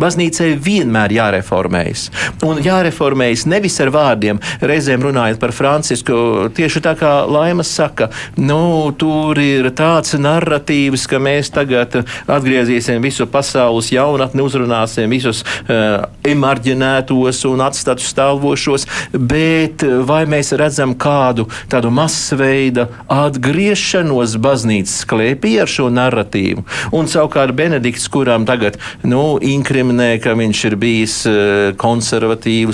Baznīcai 0.00 0.52
vienmēr 0.62 1.14
jāreformējas. 1.18 2.08
Un 2.46 2.62
jāreformējas 2.64 2.91
jāreformējas 2.92 3.46
nevis 3.48 3.80
ar 3.80 3.90
vārdiem, 3.92 4.40
reizēm 4.60 5.02
runājot 5.02 5.40
par 5.40 5.52
Francisku. 5.52 6.50
Tieši 6.54 6.82
tā 6.84 6.94
kā 6.98 7.24
Laimas 7.26 7.72
saka, 7.72 8.10
nu, 8.36 8.92
tur 8.98 9.38
ir 9.38 9.70
tāds 9.72 10.14
narratīvs, 10.18 11.06
ka 11.08 11.18
mēs 11.18 11.50
tagad 11.52 12.04
atgriezīsim 12.28 13.02
visu 13.02 13.26
pasaules 13.26 13.92
jaunatni, 13.92 14.42
uzrunāsim 14.42 15.10
visus 15.10 15.42
uh, 15.42 16.04
emarģinētos 16.24 17.44
un 17.48 17.64
atstātus 17.64 18.10
stāvošos, 18.12 18.86
bet 19.12 19.82
vai 20.06 20.24
mēs 20.26 20.52
redzam 20.52 20.94
kādu 20.94 21.48
tādu 21.72 21.90
masveida 21.92 22.88
atgriešanos 23.08 24.36
baznīcas 24.42 25.06
klēpī 25.08 25.56
ar 25.62 25.70
šo 25.70 25.88
narratīvu? 25.92 26.66
Un 26.92 27.08
savukārt 27.10 27.56
Benedikts, 27.56 28.08
kuram 28.12 28.46
tagad, 28.48 28.78
nu, 29.06 29.38
inkriminē, 29.42 30.14
ka 30.22 30.36
viņš 30.38 30.64
ir 30.70 30.78
bijis 30.80 31.18
uh, 31.30 31.72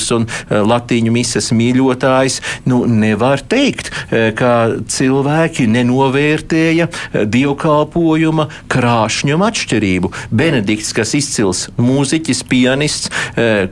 konservatīvs 0.08 0.14
un 0.16 0.26
eh, 0.28 0.62
latīņu 0.64 1.12
mises 1.12 1.52
mīļotājs, 1.52 2.40
nu, 2.68 2.84
nevar 2.86 3.40
teikt, 3.40 3.90
eh, 4.10 4.32
ka 4.36 4.80
cilvēki 4.88 5.68
nenovērtēja 5.68 6.88
eh, 6.88 7.24
dievkalpojuma 7.26 8.48
krāšņuma 8.68 9.48
atšķirību. 9.48 10.12
Benedikts, 10.30 10.92
kas 10.92 11.14
izcils 11.14 11.68
mūziķis, 11.78 12.44
pianists, 12.48 13.10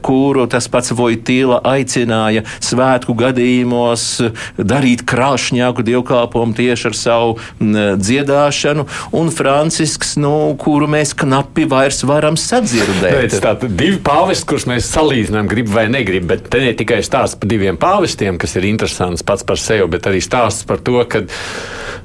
kuru 0.03 0.45
tas 0.49 0.67
pats 0.71 0.91
Vojtīla 0.95 1.59
aicināja 1.67 2.43
svētku 2.63 3.13
gadījumos 3.17 4.05
darīt 4.57 5.03
krāšņāku 5.07 5.83
dievkalpojumu 5.87 6.55
tieši 6.57 6.87
ar 6.89 6.97
savu 6.97 7.35
dziedāšanu, 7.59 8.85
un 9.17 9.31
Francisks, 9.33 10.15
nu, 10.21 10.55
kuru 10.59 10.89
mēs 10.91 11.13
knapi 11.17 11.67
vairs 11.69 12.03
varam 12.07 12.37
sadzirdēt. 12.39 13.37
Tātad 13.43 13.75
divi 13.77 13.99
pāvesti, 14.03 14.47
kurus 14.49 14.67
mēs 14.69 14.89
salīdzinām, 14.93 15.49
grib 15.51 15.71
vai 15.73 15.87
negrib 15.91 16.26
bet 16.29 16.49
te 16.51 16.61
ne 16.63 16.73
tikai 16.77 16.99
stāsts 17.05 17.39
par 17.39 17.49
diviem 17.51 17.79
pāvestiem, 17.79 18.37
kas 18.41 18.57
ir 18.59 18.67
interesants 18.69 19.25
pats 19.25 19.45
par 19.47 19.59
sevi, 19.61 19.87
bet 19.91 20.07
arī 20.09 20.21
stāsts 20.23 20.67
par 20.67 20.81
to, 20.83 20.99
ka 21.09 21.23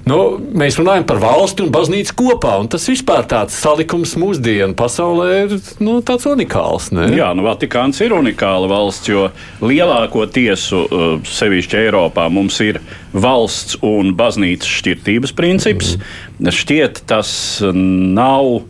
nu, 0.09 0.19
mēs 0.59 0.79
runājam 0.81 1.07
par 1.09 1.21
valsti 1.23 1.67
un 1.67 1.73
baznīcu 1.75 2.17
kopā. 2.19 2.55
Tas 2.73 2.89
vispār 2.91 3.27
tāds 3.31 3.57
salikums 3.59 4.15
mūsdienu 4.21 4.77
pasaulē 4.79 5.29
ir 5.45 5.55
nu, 5.83 5.99
tāds 6.07 6.27
unikāls. 6.31 6.91
Ne? 6.95 7.11
Jā, 7.17 7.33
nu, 7.37 7.47
Vatikāns 7.47 8.01
ir 8.05 8.15
unikāla 8.17 8.71
valsts, 8.71 9.11
jo 9.11 9.29
lielāko 9.63 10.27
tiesu, 10.31 10.85
uh, 10.87 11.15
sevišķi 11.29 11.81
Eiropā, 11.85 12.29
mums 12.33 12.59
ir 12.65 12.81
valsts 13.13 13.79
un 13.85 14.15
baznīcas 14.19 14.71
šķirtības 14.81 15.35
princips. 15.37 15.97
Mm. 15.97 16.53
Šķiet, 16.53 17.05
tas 17.11 17.33
nav 17.63 18.63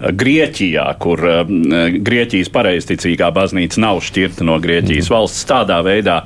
Grieķijā, 0.00 0.86
kur 1.02 1.24
uh, 1.28 1.40
Grieķijas 2.00 2.52
pareizticīgā 2.54 3.32
baznīca 3.36 3.82
nav 3.84 4.00
šķirta 4.06 4.46
no 4.48 4.60
Grieķijas 4.62 5.10
mm. 5.10 5.14
valsts 5.14 5.48
tādā 5.48 5.80
veidā 5.84 6.22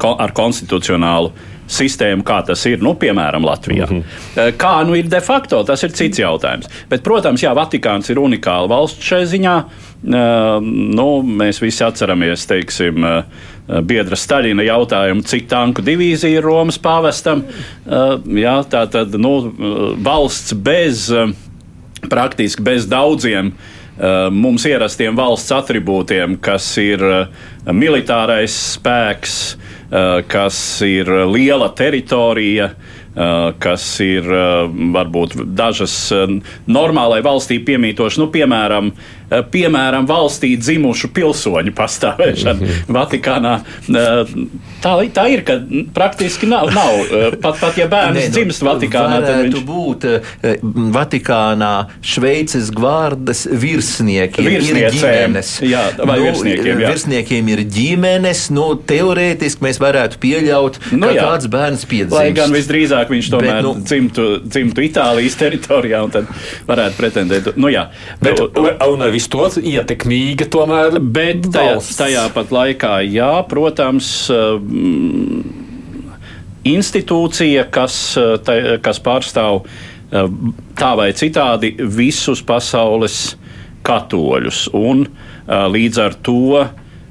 ko, 0.00 0.12
ar 0.20 0.34
konstitucionālu 0.36 1.32
sistēmu, 1.68 2.24
kā 2.26 2.40
tas 2.48 2.62
ir, 2.68 2.80
nu, 2.84 2.94
piemēram, 2.98 3.44
Latvijā. 3.44 3.86
Mm 3.90 4.02
-hmm. 4.02 4.56
Kā 4.56 4.86
nu 4.86 4.96
ir 4.96 5.08
de 5.08 5.20
facto, 5.20 5.62
tas 5.64 5.82
ir 5.82 5.92
cits 5.92 6.18
jautājums. 6.18 6.68
Bet, 6.88 7.02
protams, 7.02 7.42
jā, 7.42 7.54
Vatikāns 7.54 8.10
ir 8.10 8.18
unikāla 8.18 8.68
valsts 8.68 9.04
šai 9.04 9.24
ziņā. 9.26 9.62
Nu, 10.02 11.22
mēs 11.22 11.60
visi 11.60 11.84
atceramies, 11.84 12.46
teiksim, 12.46 13.04
biedra 13.82 14.16
Staļina 14.16 14.62
jautājumu, 14.62 15.22
cik 15.22 15.48
tanku 15.48 15.82
divīzija 15.82 16.38
ir 16.38 16.42
Romas 16.42 16.78
pāvestam. 16.78 17.42
Jā, 18.26 18.62
tā 18.70 18.86
tad 18.86 19.14
nu, 19.14 19.52
valsts 20.02 20.54
bez. 20.54 21.12
Praktiski 22.06 22.62
bez 22.62 22.86
daudziem 22.86 23.50
uh, 23.50 24.28
mums 24.34 24.66
ierastiem 24.68 25.16
valsts 25.18 25.54
attribūtiem, 25.56 26.38
kas 26.42 26.70
ir 26.82 27.02
uh, 27.02 27.48
militārais 27.74 28.54
spēks, 28.76 29.34
uh, 29.54 30.20
kas 30.30 30.60
ir 30.86 31.10
liela 31.32 31.72
teritorija, 31.74 32.72
kas 33.58 33.84
ir 34.04 34.28
varbūt 34.94 35.32
dažas 35.58 35.94
normālai 36.70 37.18
valstī 37.24 37.56
piemītošas, 37.66 38.20
nu, 38.20 38.28
piemēram, 38.30 38.92
piemēram, 39.28 40.06
valstī 40.08 40.54
dzimušu 40.58 41.10
pilsoņu 41.14 41.72
pastāvēšana 41.76 42.54
mm 42.54 42.66
-hmm. 42.66 42.96
Vatikānā. 42.98 43.54
Tā, 44.82 44.92
tā 45.14 45.24
ir, 45.32 45.42
ka 45.44 45.58
praktiski 45.94 46.46
nav. 46.46 46.70
nav. 46.74 46.94
Pat, 47.42 47.60
pat 47.60 47.78
ja 47.78 47.88
bērns 47.90 48.28
nu, 48.28 48.32
dzimst 48.32 48.62
Vatikānā, 48.62 49.20
tad 49.24 49.42
viņš 49.44 49.64
būt 49.66 50.06
Vatikānā 50.94 51.72
Šveices 52.02 52.70
gvārdas 52.70 53.46
virsniekiem. 53.50 54.44
Virsniecēm. 54.44 55.38
Jā, 55.66 55.84
vai 55.98 56.18
nu, 56.18 56.24
virsniekiem. 56.28 56.80
Jā. 56.80 56.92
Virsniekiem 56.92 57.48
ir 57.48 57.64
ģimenes. 57.64 58.48
Nu, 58.54 58.70
teorētiski 58.88 59.64
mēs 59.64 59.80
varētu 59.82 60.20
pieļaut, 60.22 60.80
nu, 60.92 61.06
ka 61.06 61.12
jā. 61.12 61.26
kāds 61.26 61.50
bērns 61.52 61.84
piedzimst. 61.88 62.16
Lai 62.16 62.30
gan 62.36 62.54
visdrīzāk 62.54 63.12
viņš 63.12 63.30
tomēr 63.34 63.58
Bet, 63.58 63.64
nu, 63.64 63.74
dzimtu, 63.82 64.26
dzimtu 64.44 64.84
Itālijas 64.86 65.36
teritorijā 65.40 66.02
un 66.04 66.12
tad 66.14 66.28
varētu 66.68 66.98
pretendēt. 67.00 67.50
Nu, 67.58 67.70
jā. 67.72 67.88
Bet, 68.22 68.40
un, 68.40 68.52
un, 68.62 68.70
un, 68.94 69.04
visu 69.18 69.30
to 69.32 69.48
ietekmīga 69.58 70.46
tomēr. 70.52 70.98
Bet 71.02 71.50
tajā, 71.52 71.76
tajā 71.98 72.24
pat 72.34 72.54
laikā, 72.54 72.94
jā, 73.10 73.32
protams, 73.50 74.10
institūcija, 76.68 77.66
kas, 77.74 78.00
kas 78.84 79.02
pārstāv 79.02 79.64
tā 80.78 80.90
vai 80.98 81.10
citādi 81.16 81.74
visus 81.78 82.42
pasaules 82.46 83.36
katoļus. 83.86 84.68
Un 84.76 85.06
līdz 85.48 86.04
ar 86.04 86.16
to 86.24 86.62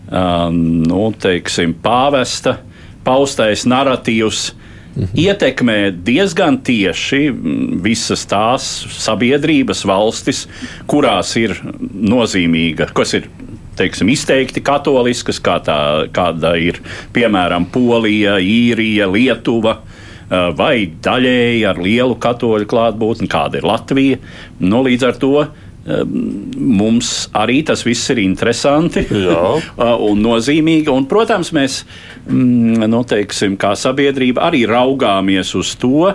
nu, 0.08 1.04
teiksim, 1.20 1.76
pāvesta 1.84 2.60
paustais 3.08 3.66
narratīvs 3.68 4.52
mhm. 4.98 5.14
ietekmē 5.14 5.78
diezgan 6.06 6.60
tieši 6.66 7.22
mm, 7.32 7.82
visas 7.86 8.26
tās 8.30 8.68
sabiedrības 8.98 9.86
valstis, 9.88 10.46
kurās 10.90 11.36
ir 11.40 11.56
nozīmīga, 11.64 12.92
kas 12.98 13.16
ir 13.20 13.30
teiksim, 13.78 14.10
izteikti 14.10 14.64
katoliskas, 14.66 15.40
kā 15.44 15.60
tā, 15.64 15.80
kāda 16.14 16.56
ir 16.60 16.82
piemēram 17.16 17.70
Polija, 17.74 18.40
Īrija, 18.42 19.10
Lietuva. 19.12 19.80
Vai 20.28 20.90
daļēji 21.00 21.62
ar 21.70 21.78
lielu 21.80 22.18
katoļu 22.20 22.66
klātbūtni, 22.68 23.30
kāda 23.32 23.62
ir 23.62 23.68
Latvija. 23.70 24.18
Nu, 24.60 24.82
līdz 24.84 25.06
ar 25.08 25.20
to 25.22 25.46
mums 25.88 27.12
arī 27.38 27.62
tas 27.68 27.84
viss 27.88 28.12
ir 28.12 28.22
interesanti 28.24 29.06
un 30.10 30.24
nozīmīgi. 30.24 30.92
Un, 30.92 31.08
protams, 31.10 31.54
mēs, 31.56 31.82
mm, 32.28 32.88
nu, 32.92 33.04
teiksim, 33.08 33.56
kā 33.60 33.74
sabiedrība, 33.80 34.48
arī 34.50 34.66
raugāmies 34.70 35.54
uz 35.58 35.76
to, 35.80 36.12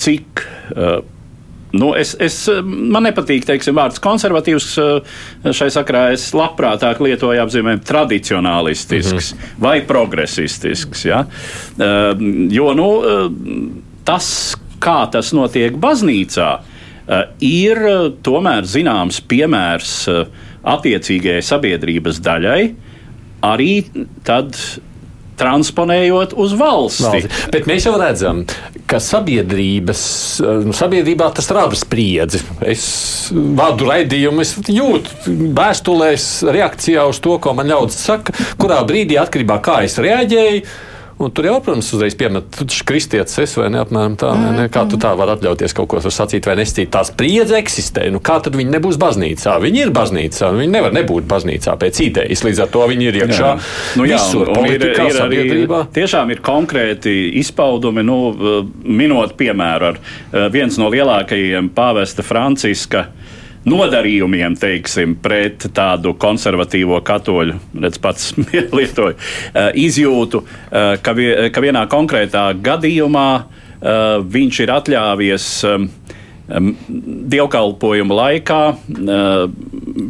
cik. 0.00 0.46
Nu, 1.72 1.94
es, 1.96 2.12
es, 2.20 2.36
man 2.68 3.06
nepatīk 3.06 3.46
teiksim, 3.48 3.76
vārds 3.76 4.00
konservatīvs. 4.04 4.66
Šai 5.56 5.70
sakrā 5.72 6.10
es 6.12 6.26
labprātāk 6.36 7.00
lietoju 7.00 7.40
apzīmējumu 7.46 7.84
tradicionālistisks 7.88 9.32
mm 9.32 9.38
-hmm. 9.38 9.62
vai 9.64 9.78
progresistisks. 9.88 11.04
Ja? 11.08 11.24
Jo 12.52 12.74
nu, 12.76 12.90
tas, 14.04 14.28
kā 14.80 14.98
tas 15.12 15.32
notiek 15.32 15.72
baznīcā, 15.80 16.50
ir 17.42 17.82
eh, 17.88 18.06
tomēr 18.22 18.68
zināms 18.68 19.20
piemērs 19.28 19.92
eh, 20.12 20.24
attiecīgajai 20.62 21.42
sabiedrības 21.42 22.22
daļai, 22.22 22.62
arī 23.42 23.74
tad 24.26 24.54
transponējot 25.42 26.36
uz 26.38 26.52
valsti. 26.54 27.06
valsti. 27.08 27.48
Bet 27.50 27.66
mēs 27.66 27.86
jau 27.88 27.96
redzam, 27.98 28.44
ka 28.86 29.00
nu, 30.62 30.74
sabiedrībā 30.76 31.30
tas 31.34 31.48
rada 31.54 31.78
spriedzi. 31.78 32.42
Es 32.68 32.84
vadu 33.32 33.88
raidījumu, 33.88 34.44
es 34.44 34.54
jūtu 34.70 35.34
vēstulēs 35.56 36.28
reakcijā 36.52 37.08
uz 37.10 37.18
to, 37.24 37.38
ko 37.42 37.56
man 37.58 37.72
ļaudis 37.72 37.98
saka, 38.06 38.36
kurā 38.60 38.82
brīdī 38.86 39.18
atkarībā 39.18 39.58
no 39.58 39.64
kā 39.64 39.80
es 39.88 39.98
reaģēju 40.02 40.62
Un 41.22 41.30
tur 41.30 41.46
jau, 41.46 41.54
protams, 41.62 41.86
uzreiz 41.94 42.16
piemet, 42.18 42.48
tu 42.50 42.66
taču 42.66 42.84
kristietis 42.88 43.38
esi 43.38 43.60
vai 43.60 43.68
ne, 43.70 43.78
apmēram 43.84 44.16
tā, 44.18 44.32
vai 44.34 44.50
ne? 44.56 44.64
Kā 44.72 44.82
tu 44.90 44.98
tā 45.00 45.12
vari 45.18 45.36
atļauties 45.36 45.74
kaut 45.78 45.90
ko 45.92 46.00
sacīt 46.02 46.48
vai 46.48 46.56
nesīt? 46.58 46.90
Tā 46.90 47.04
spriedze 47.06 47.54
eksistē. 47.60 48.08
Nu, 48.10 48.18
kā 48.24 48.40
tad 48.42 48.58
viņi 48.58 48.74
nebūs 48.74 48.98
baznīcā? 49.02 49.54
Viņi 49.62 49.84
ir 49.84 49.92
baznīcā, 49.94 50.50
viņi 50.58 50.72
nevar 50.72 50.96
nebūt 50.96 51.28
baznīcā 51.30 51.76
pēc 51.78 52.02
idejas. 52.08 52.42
Līdz 52.46 52.64
ar 52.64 52.72
to 52.74 52.88
viņi 52.90 53.08
ir 53.10 53.20
iekšā. 53.22 53.52
Jā. 53.52 53.70
Nu, 54.00 54.08
jā, 54.08 54.18
visur, 54.18 54.48
un, 54.48 54.56
un 54.56 54.66
politikā, 54.66 55.06
ir, 55.06 55.20
ir. 55.38 55.62
Arī, 55.62 55.82
tiešām 55.94 56.34
ir 56.34 56.42
konkrēti 56.42 57.16
izpaudumi, 57.42 58.02
nu, 58.06 58.18
minot 58.82 59.36
piemēru 59.38 59.92
ar 59.92 60.50
viens 60.52 60.80
no 60.80 60.90
lielākajiem 60.90 61.70
pāvesta 61.76 62.26
Franciska 62.26 63.06
nodarījumiem, 63.68 64.56
teiksim, 64.58 65.16
pret 65.22 65.68
tādu 65.74 66.14
konservatīvo 66.20 66.98
katoļu, 67.06 67.58
redz 67.84 68.00
pats 68.02 68.32
lietoju, 68.78 69.14
eh, 69.14 69.70
izjūtu, 69.84 70.42
eh, 70.42 70.96
ka, 71.02 71.14
vie, 71.18 71.30
ka 71.54 71.64
vienā 71.64 71.86
konkrētā 71.90 72.48
gadījumā 72.62 73.28
eh, 73.38 73.46
viņš 74.38 74.64
ir 74.64 74.76
atļāvies 74.78 75.48
dievkalpojuma 77.32 78.16
laikā 78.18 78.58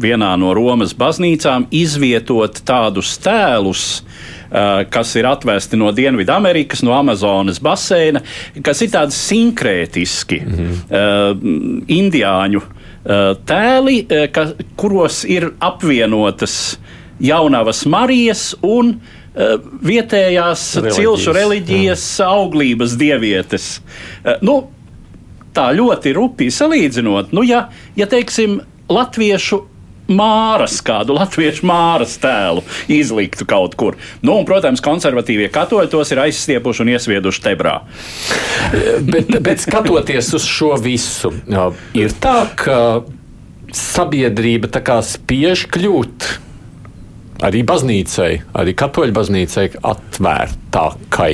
vienā 0.03 0.31
no 0.41 0.49
Romas 0.57 0.91
baznīcām 0.97 1.69
izvietot 1.71 2.57
tādus 2.67 3.13
tēlus, 3.21 3.83
kas 4.91 5.13
ir 5.15 5.29
atvesti 5.29 5.77
no 5.79 5.93
Dienvidamerikas, 5.95 6.81
no 6.83 6.97
Amazonas 6.97 7.61
baseina, 7.63 8.19
kas 8.65 8.81
ir 8.83 8.91
tādi 8.97 9.15
sinkrētiski 9.15 10.41
mm 10.41 10.57
-hmm. 10.57 11.85
indiāņu 12.01 12.65
tēli, 13.49 13.97
eh, 14.07 14.27
ka, 14.31 14.47
kuros 14.79 15.23
ir 15.27 15.49
apvienotas 15.59 16.77
jaunavas 17.23 17.83
Marijas 17.87 18.53
un 18.65 18.95
uh, 18.95 19.57
vietējās 19.85 20.63
reliģijas, 20.79 20.97
cilšu 20.97 21.33
reliģijas 21.35 22.05
jā. 22.19 22.29
auglības 22.33 22.95
dievietes. 22.99 23.67
Nu, 24.43 24.55
tā 25.55 25.69
ļoti 25.77 26.13
rupji 26.17 26.49
salīdzinot, 26.51 27.31
nu, 27.37 27.45
ja, 27.47 27.67
ja 27.95 28.07
teiksim, 28.09 28.57
latviešu 28.91 29.61
māras, 30.11 30.79
kādu 30.83 31.15
latviešu 31.17 31.65
māras 31.67 32.17
tēlu 32.21 32.63
izliktu 32.91 33.47
kaut 33.49 33.77
kur. 33.79 33.97
Nu, 34.21 34.35
un, 34.39 34.47
protams, 34.47 34.83
konservatīvie 34.83 35.49
katoļi 35.53 35.91
tos 35.93 36.11
ir 36.11 36.23
aizstiepuši 36.25 36.83
un 36.83 36.93
iesvieduši 36.95 37.43
tebrā. 37.45 37.79
bet, 39.11 39.31
bet 39.43 39.63
skatoties 39.63 40.33
uz 40.35 40.47
šo 40.47 40.73
visu, 40.81 41.33
ir 41.97 42.15
tā, 42.23 42.37
ka 42.59 42.79
sabiedrība 43.73 44.69
tā 44.69 44.83
kā 44.85 44.99
spiež 45.05 45.65
kļūt 45.73 46.29
arī 47.43 47.63
baznīcai, 47.67 48.31
arī 48.59 48.75
katoļu 48.77 49.15
baznīcai 49.15 49.67
atvērtākai. 49.83 51.33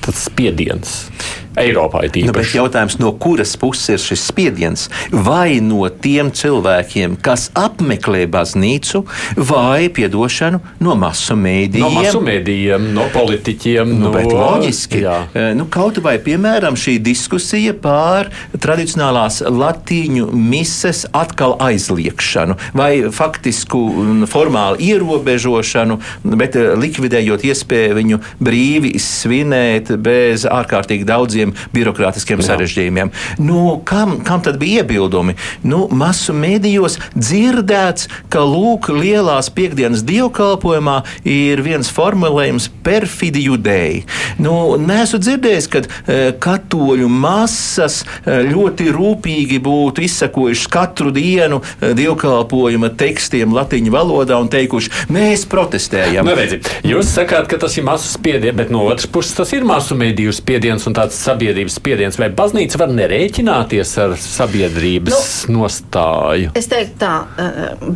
Tas 0.00 0.24
spiediens. 0.30 1.09
Eiropā 1.58 2.04
ir 2.06 2.12
nu, 2.14 2.30
īpaši. 2.30 2.54
Nu, 2.54 2.62
jautājums, 2.62 2.96
no 3.02 3.10
kuras 3.18 3.56
puses 3.58 3.96
ir 3.96 4.02
šis 4.02 4.22
spiediens? 4.30 4.86
Vai 5.10 5.58
no 5.64 5.88
tiem 5.90 6.30
cilvēkiem, 6.34 7.16
kas 7.22 7.48
apmeklē 7.58 8.26
baznīcu, 8.30 9.02
vai 9.50 9.88
piedošanu 9.90 10.60
no 10.84 10.94
masu 10.98 11.34
mēdījiem? 11.34 11.82
No 11.82 11.90
masu 11.96 12.22
mēdījiem, 12.22 12.86
no 12.94 13.08
politiķiem. 13.14 13.94
Nu, 14.00 14.12
no... 14.14 14.22
Loģiski. 14.30 15.02
Jā. 15.02 15.16
Eh, 15.34 15.50
nu, 15.58 15.66
kaut 15.72 15.98
vai 16.04 16.16
piemēram 16.22 16.78
šī 16.78 16.98
diskusija 17.02 17.74
pār 17.74 18.30
tradicionālās 18.54 19.40
latīņu 19.50 20.30
mises 20.30 21.02
atkal 21.16 21.56
aizliekšanu 21.66 22.56
vai 22.78 22.92
faktisku 23.14 23.82
formālu 24.30 24.78
ierobežošanu, 24.86 25.98
bet 26.38 26.58
eh, 26.60 26.72
likvidējot 26.78 27.48
iespēju 27.50 27.98
viņu 27.98 28.22
brīvi 28.38 28.94
svinēt 29.02 29.92
bez 29.98 30.46
ārkārtīgi 30.46 31.08
daudziem 31.08 31.39
daudziem 31.40 31.54
birokrātiskiem 31.74 32.42
sarežģījumiem. 32.44 33.10
Nu, 33.40 33.80
kam, 33.84 34.20
kam 34.24 34.42
tad 34.44 34.58
bija 34.60 34.82
iebildumi? 34.84 35.36
Nu, 35.62 35.86
masu 35.90 36.34
mēdījos 36.36 36.98
dzirdēts, 37.16 38.08
ka 38.32 38.44
lūk, 38.44 38.90
lielās 38.92 39.50
piekdienas 39.54 40.04
dievkalpojumā 40.06 41.00
ir 41.24 41.62
viens 41.64 41.90
formulējums 41.90 42.70
perfidi 42.84 43.46
judēji. 43.48 44.04
Nu, 44.40 44.76
nesu 44.80 45.20
dzirdējis, 45.20 45.68
ka 45.70 45.82
e, 45.82 46.18
katoļu 46.40 47.08
masas 47.10 48.02
e, 48.24 48.40
ļoti 48.50 48.90
rūpīgi 48.94 49.60
būtu 49.64 50.04
izsakojuši 50.06 50.70
katru 50.72 51.12
dienu 51.14 51.60
e, 51.80 51.92
dievkalpojuma 51.98 52.92
tekstiem 53.00 53.54
latīņu 53.56 53.94
valodā 53.94 54.38
un 54.40 54.50
teikuši, 54.52 55.08
mēs 55.12 55.46
protestējam. 55.50 56.26
Nu, 56.28 56.36
redzi, 56.38 56.60
jūs 56.86 57.12
sakāt, 57.14 57.48
ka 57.50 57.60
tas 57.60 57.76
ir 57.78 57.86
masu 57.86 58.10
spiediens, 58.10 58.56
bet 58.56 58.72
no 58.72 58.86
otras 58.88 59.08
puses 59.10 59.36
tas 59.36 59.52
ir 59.56 59.66
masu 59.68 59.96
mēdīju 59.98 60.34
spiediens 60.34 60.86
un 60.88 60.96
tāds 60.96 61.18
sabiedrības 61.30 61.78
spiediens, 61.80 62.18
vai 62.20 62.30
baznīca 62.34 62.82
var 62.82 62.92
nerēķināties 62.94 63.94
ar 64.04 64.16
sabiedrības 64.20 65.30
nu, 65.48 65.60
nostāju? 65.60 66.52
Es 66.58 66.68
teiktu, 66.70 66.98
tā, 67.00 67.14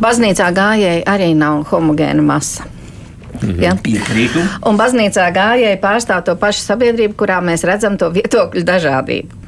baznīcā 0.01 0.49
gājēji 0.55 1.05
arī 1.11 1.33
nav 1.37 1.65
homogēna 1.71 2.25
masa. 2.25 2.67
Mhm. 3.41 3.61
Ja? 3.61 3.73
Piekrītu. 3.83 4.43
Un 4.69 4.79
baznīcā 4.79 5.29
gājēji 5.35 5.81
pārstāv 5.83 6.23
to 6.27 6.37
pašu 6.39 6.63
sabiedrību, 6.65 7.17
kurā 7.19 7.41
mēs 7.43 7.65
redzam 7.67 7.99
to 7.99 8.11
viedokļu 8.15 8.63
dažādību. 8.67 9.41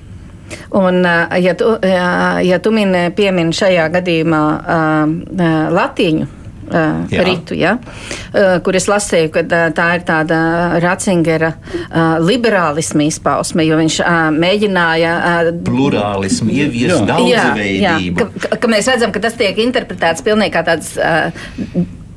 Un, 0.79 1.03
ja 1.43 1.53
tu, 1.59 1.73
ja 1.83 2.59
tu 2.63 2.71
min, 2.71 2.95
piemini 3.15 3.55
šajā 3.55 3.89
gadījumā 3.97 4.41
uh, 4.55 5.49
latīņu 5.75 6.36
Uh, 6.67 7.05
ritu, 7.23 7.55
ja? 7.55 7.77
uh, 7.79 8.57
kur 8.63 8.75
es 8.75 8.89
lasīju, 8.91 9.29
ka 9.31 9.43
uh, 9.45 9.67
tā 9.75 9.85
ir 9.95 10.01
tāda 10.07 10.39
Ratzingera 10.83 11.53
uh, 11.55 12.17
liberālisma 12.19 13.05
izpausme, 13.07 13.63
jo 13.67 13.77
viņš 13.79 13.99
uh, 14.03 14.15
mēģināja 14.35 15.13
uh, 15.17 15.51
plurālismu 15.67 16.51
ieviest 16.51 17.05
daudzveidību. 17.07 17.79
Jā, 17.79 17.95
jā, 17.95 18.33
ka, 18.43 18.59
ka 18.59 18.71
mēs 18.73 18.91
redzam, 18.91 19.15
ka 19.15 19.23
tas 19.23 19.39
tiek 19.39 19.63
interpretēts 19.63 20.25
pilnīgi 20.27 20.57
kā 20.57 20.65
tāds 20.67 20.97
uh, 20.99 21.31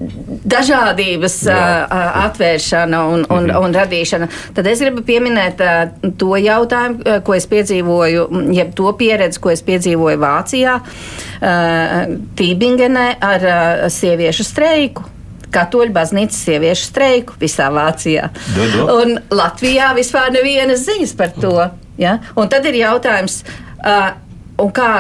dažādības 0.01 1.35
uh, 1.47 1.55
atvēršana 2.25 3.03
un, 3.05 3.25
un, 3.29 3.43
mm 3.45 3.51
-hmm. 3.51 3.65
un 3.65 3.75
radīšana. 3.75 4.29
Tad 4.55 4.67
es 4.67 4.81
gribu 4.81 5.03
pieminēt 5.03 5.61
uh, 5.61 6.11
to 6.19 6.37
jautājumu, 6.37 7.21
ko 7.25 7.35
es 7.35 7.47
piedzīvoju, 7.47 8.29
jeb 8.53 8.75
to 8.75 8.93
pieredzi, 8.93 9.41
ko 9.41 9.51
es 9.51 9.63
piedzīvoju 9.63 10.19
Vācijā, 10.19 10.81
uh, 10.81 12.17
Tībingenē 12.37 13.15
ar 13.21 13.41
uh, 13.45 13.89
sieviešu 13.89 14.45
streiku. 14.45 15.05
Katoļu 15.51 15.93
baznīcas 15.93 16.45
sieviešu 16.45 16.85
streiku 16.85 17.33
visā 17.41 17.71
Vācijā. 17.71 18.29
Do, 18.57 18.67
do. 18.77 19.03
Un 19.03 19.19
Latvijā 19.31 19.95
vispār 19.95 20.33
nevienas 20.33 20.87
ziņas 20.87 21.17
par 21.17 21.31
to. 21.41 21.71
Ja? 21.99 22.19
Un 22.37 22.49
tad 22.49 22.65
ir 22.65 22.75
jautājums, 22.75 23.45
uh, 23.85 24.11
kā 24.73 24.91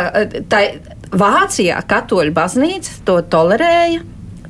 tā 0.49 0.63
Vācijā 1.11 1.81
katoļu 1.87 2.33
baznīca 2.33 2.91
to 3.05 3.21
tolerēja. 3.23 4.01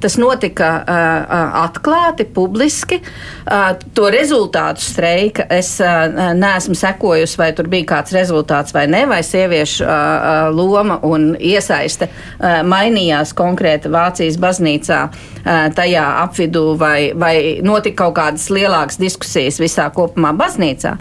Tas 0.01 0.17
notika 0.17 0.69
uh, 0.81 1.33
atklāti, 1.61 2.25
publiski. 2.25 3.01
Uh, 3.45 3.75
to 3.95 4.09
rezultātu 4.13 4.81
streika 4.81 5.45
es 5.53 5.75
uh, 5.85 6.33
neesmu 6.37 6.77
sekojusi, 6.79 7.37
vai 7.37 7.51
tur 7.57 7.69
bija 7.69 7.89
kāds 7.95 8.15
rezultāts 8.17 8.73
vai 8.73 8.87
ne, 8.89 9.03
vai 9.11 9.21
sieviešu 9.27 9.85
uh, 9.85 10.49
loma 10.57 10.97
un 11.05 11.35
iesaiste 11.37 12.09
uh, 12.09 12.63
mainījās 12.65 13.35
konkrēti 13.37 13.93
Vācijas 13.93 14.39
baznīcā 14.41 15.03
uh, 15.11 15.51
tajā 15.77 16.07
apvidū, 16.23 16.65
vai, 16.81 17.13
vai 17.13 17.35
notika 17.61 18.07
kaut 18.07 18.17
kādas 18.17 18.49
lielākas 18.49 18.97
diskusijas 19.03 19.61
visā 19.61 19.91
kopumā 19.93 20.33
baznīcā. 20.41 20.95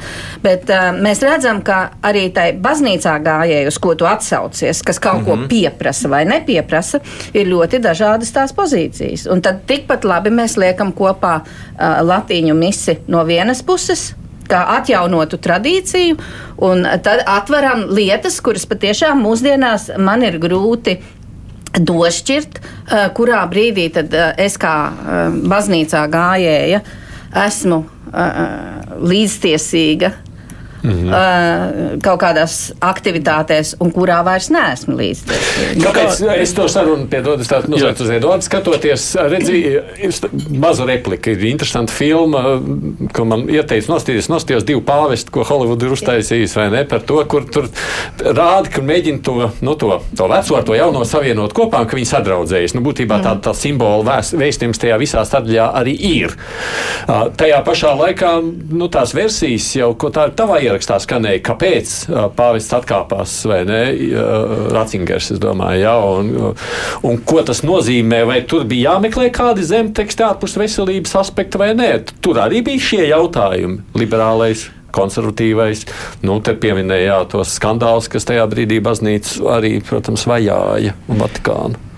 Bet 0.43 0.67
uh, 0.73 0.89
mēs 0.99 1.23
redzam, 1.23 1.63
ka 1.63 1.79
arī 2.03 2.27
tai 2.35 2.49
baznīcā 2.59 3.15
gājēji, 3.23 3.71
uz 3.71 3.79
ko 3.79 3.95
tu 3.95 4.09
atsaucies, 4.11 4.83
kas 4.83 4.99
kaut 4.99 5.21
mm 5.21 5.23
-hmm. 5.23 5.25
ko 5.29 5.35
mhm. 5.35 5.47
pieprasa 5.47 6.11
vai 6.11 6.25
nepieprasa, 6.27 6.99
ir 7.33 7.47
ļoti 7.47 7.79
dažādas 7.79 8.35
tās 8.35 8.51
pozīcijas 8.51 8.88
pozīcijas. 8.89 9.27
Un 9.31 9.41
tad 9.41 9.65
tikpat 9.67 10.05
labi 10.05 10.29
mēs 10.29 10.57
liekam 10.57 10.91
kopā 10.93 11.41
uh, 11.41 12.01
latīņu 12.03 12.55
misi 12.55 12.99
no 13.07 13.25
vienas 13.25 13.63
puses 13.63 14.15
kā 14.49 14.63
atjaunotu 14.79 15.37
tradīciju, 15.37 16.17
un 16.65 16.81
tad 17.03 17.21
atveram 17.27 17.85
lietas, 17.93 18.41
kuras 18.41 18.65
patiešām 18.65 19.21
mūsdienās 19.21 19.91
man 19.99 20.23
ir 20.23 20.39
grūti 20.41 20.95
došķirt, 21.77 22.57
kurā 23.13 23.43
brīdī 23.45 23.91
tad 23.93 24.15
es 24.41 24.57
kā 24.57 24.73
baznīcā 25.45 26.01
gājēja 26.09 26.81
esmu 27.45 27.83
līdztiesīga 29.05 30.15
mm 30.83 30.91
-hmm. 30.91 32.01
kaut 32.03 32.19
kādās 32.21 32.71
aktivitātēs, 32.81 33.75
un 33.79 33.91
kurā 33.93 34.23
vairs 34.25 34.49
neesmu 34.49 34.95
līdz. 34.97 35.23
Kāpēc 35.83 36.21
es 36.41 36.53
to 36.53 36.67
sarunu 36.67 37.07
piedodu? 37.07 37.41
Es 37.41 37.51
tādu 37.51 37.71
mazliet 37.73 38.01
uz 38.01 38.09
Eduardu 38.09 38.45
skatoties, 38.45 39.15
redzēju, 39.15 39.81
mazu 40.49 40.85
repliku. 40.85 41.29
Ir 41.29 41.45
interesanta 41.51 41.93
filma, 41.93 42.61
ko 43.13 43.25
man 43.25 43.47
ieteica 43.49 43.93
nostīties. 43.93 44.29
Nostījos 44.29 44.65
divu 44.65 44.81
pāvestu, 44.81 45.31
ko 45.31 45.43
Holivuda 45.43 45.85
ir 45.85 45.95
uztaisījis, 45.95 46.55
vai 46.55 46.69
ne, 46.69 46.83
par 46.85 46.99
to, 46.99 47.19
kur 47.29 47.45
tur 47.49 47.69
rāda, 48.19 48.69
ka 48.73 48.81
mēģina 48.81 49.21
to, 49.23 49.51
nu, 49.61 49.75
to, 49.75 50.01
to 50.17 50.27
veco 50.27 50.55
ar 50.55 50.63
to 50.67 50.77
jauno 50.77 51.05
savienot 51.05 51.53
kopā, 51.57 51.85
ka 51.85 51.97
viņi 51.97 52.09
sadraudzējas. 52.13 52.75
Nu, 52.77 52.83
būtībā 52.85 53.21
tā, 53.23 53.35
tā 53.43 53.53
simbola 53.57 54.19
vēstījums 54.23 54.81
tajā 54.81 54.99
visā 55.01 55.25
sadaļā 55.27 55.69
arī 55.79 55.95
ir. 56.11 56.35
Tajā 57.07 57.61
pašā 57.65 57.93
laikā, 57.99 58.33
nu, 58.71 58.89
tās 58.91 59.13
versijas 59.17 59.69
jau, 59.75 59.93
ko 59.99 60.11
tā 60.13 60.29
ir 60.29 60.35
tavā 60.39 60.59
ierakstā 60.69 60.99
skanēja, 61.03 61.43
kāpēc 61.45 61.93
pāvests 62.37 62.75
atkāpās 62.77 63.35
vai 63.49 63.59
ne, 63.67 63.81
Ratzingers, 64.73 65.31
es 65.35 65.41
domāju, 65.41 65.83
jā, 65.83 65.95
un, 66.15 66.31
un 67.09 67.21
ko 67.27 67.43
tas 67.45 67.63
nozīmē, 67.65 68.23
vai 68.29 68.41
tur 68.49 68.65
bija 68.69 68.95
jāmeklē 68.95 69.29
kādi 69.35 69.65
zemteksti 69.67 70.25
ārpus 70.29 70.57
veselības 70.59 71.17
aspekta 71.23 71.61
vai 71.61 71.73
nē. 71.77 71.91
Tur 72.23 72.41
arī 72.45 72.63
bija 72.65 72.89
šie 72.89 73.05
jautājumi 73.09 73.99
liberālais 73.99 74.69
konservatīvais. 74.95 75.85
Nu, 76.25 76.39
te 76.45 76.55
pieminēja 76.57 77.21
tos 77.31 77.53
skandālus, 77.59 78.09
kas 78.11 78.27
tajā 78.29 78.47
brīdī 78.49 78.79
baznīcu 78.83 79.49
arī, 79.53 79.77
protams, 79.85 80.25
vajāja 80.29 80.95
Vatikānu. 81.09 81.88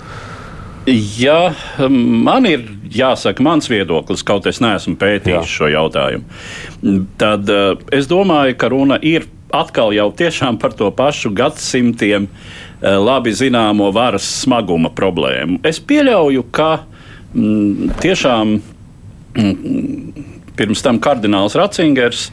Ja 0.92 1.54
man 1.90 2.46
ir 2.50 2.66
jāsaka 2.92 3.44
mans 3.44 3.70
viedoklis, 3.72 4.24
kaut 4.28 4.48
es 4.50 4.60
neesmu 4.64 4.98
pētījis 5.00 5.48
Jā. 5.48 5.52
šo 5.56 5.70
jautājumu, 5.72 7.06
tad 7.22 7.52
uh, 7.52 7.76
es 7.96 8.10
domāju, 8.12 8.58
ka 8.60 8.72
runa 8.74 8.98
ir 9.00 9.28
atkal 9.56 9.94
jau 9.96 10.10
tiešām 10.16 10.60
par 10.60 10.76
to 10.76 10.90
pašu 10.96 11.32
gadsimtiem 11.36 12.28
uh, 12.28 12.98
labi 13.00 13.34
zināmo 13.36 13.92
varas 13.96 14.28
smaguma 14.42 14.92
problēmu. 14.96 15.62
Es 15.68 15.80
pieļauju, 15.80 16.46
ka 16.52 16.72
mm, 16.82 17.96
tiešām 18.04 18.56
mm, 18.58 20.26
pirms 20.60 20.84
tam 20.84 21.00
kardināls 21.04 21.56
Ratzingers. 21.60 22.30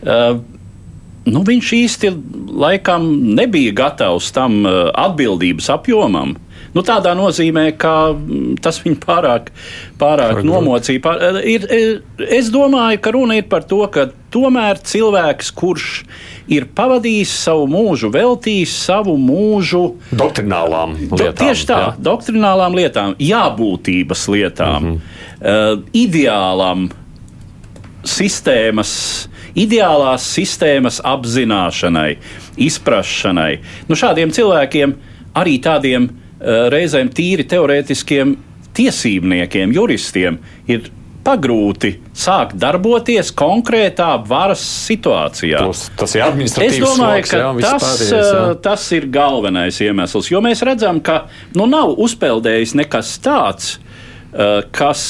Uh, 0.00 0.40
nu, 1.28 1.44
viņš 1.44 1.72
īsti 1.82 2.12
laikam 2.58 3.10
nebija 3.36 3.74
gatavs 3.76 4.30
tam 4.32 4.62
atbildības 4.64 5.68
apjomam, 5.74 6.38
Nu, 6.78 6.84
tādā 6.86 7.10
nozīmē, 7.18 7.72
ka 7.74 7.92
mm, 8.14 8.60
tas 8.62 8.76
viņu 8.84 9.00
pārāk, 9.02 9.48
pārāk 9.98 10.44
nomocīja. 10.46 11.02
Pār, 11.02 11.38
ir, 11.42 11.64
ir, 11.74 11.88
es 12.22 12.52
domāju, 12.54 13.00
ka 13.02 13.10
runa 13.16 13.34
ir 13.40 13.48
par 13.50 13.64
to, 13.66 13.80
ka 13.90 14.04
tomēr 14.30 14.78
cilvēks, 14.86 15.50
kurš 15.58 15.88
ir 16.54 16.68
pavadījis 16.78 17.32
savu 17.42 17.64
mūžu, 17.72 18.12
veltījis 18.14 18.76
savu 18.84 19.16
mūžu 19.18 19.80
doktrinālām 20.12 20.94
lietām. 21.00 21.18
Do, 21.18 21.32
tieši 21.40 21.66
tā, 21.66 21.80
jā. 21.82 21.88
doktrinālām 22.10 22.78
lietām, 22.78 23.16
jābūtības 23.18 24.22
lietām, 24.36 24.78
mm 24.78 24.94
-hmm. 24.94 25.82
uh, 25.82 25.82
ideālam 25.92 26.86
sistēmas. 28.06 28.94
Ideālās 29.58 30.22
sistēmas 30.36 31.00
apzināšanai, 31.02 32.18
izpratšanai. 32.62 33.58
Nu, 33.88 33.96
šādiem 33.98 34.30
cilvēkiem, 34.30 34.92
arī 35.34 35.56
tādiem 35.64 36.04
uh, 36.04 36.27
Eh, 36.27 36.27
reizēm 36.40 37.10
tīri 37.10 37.46
teorētiskiem 37.50 38.36
tiesībniekiem, 38.78 39.72
juristiem 39.74 40.38
ir 40.70 40.90
pagrūti 41.28 41.92
sākt 42.16 42.56
darboties 42.60 43.32
konkrētā 43.36 44.14
varas 44.28 44.62
situācijā. 44.86 45.60
Tos, 45.66 45.88
tas 45.98 46.14
ir 46.16 46.24
administratīvs 46.24 46.78
Es 46.78 46.84
domāju, 46.84 47.24
sloks, 47.26 47.32
ka 47.32 47.40
jā, 47.42 47.50
tas, 47.64 47.84
pārējais, 47.84 48.12
jā. 48.14 48.40
Eh, 48.40 48.52
tas 48.64 48.86
ir 48.96 49.08
galvenais 49.18 49.80
iemesls, 49.84 50.30
jo 50.32 50.42
mēs 50.44 50.64
redzam, 50.66 51.02
ka 51.04 51.20
nu, 51.58 51.68
nav 51.68 51.94
uzpeldējis 52.00 52.76
nekas 52.80 53.16
tāds, 53.24 53.76
eh, 54.32 54.62
kas 54.72 55.04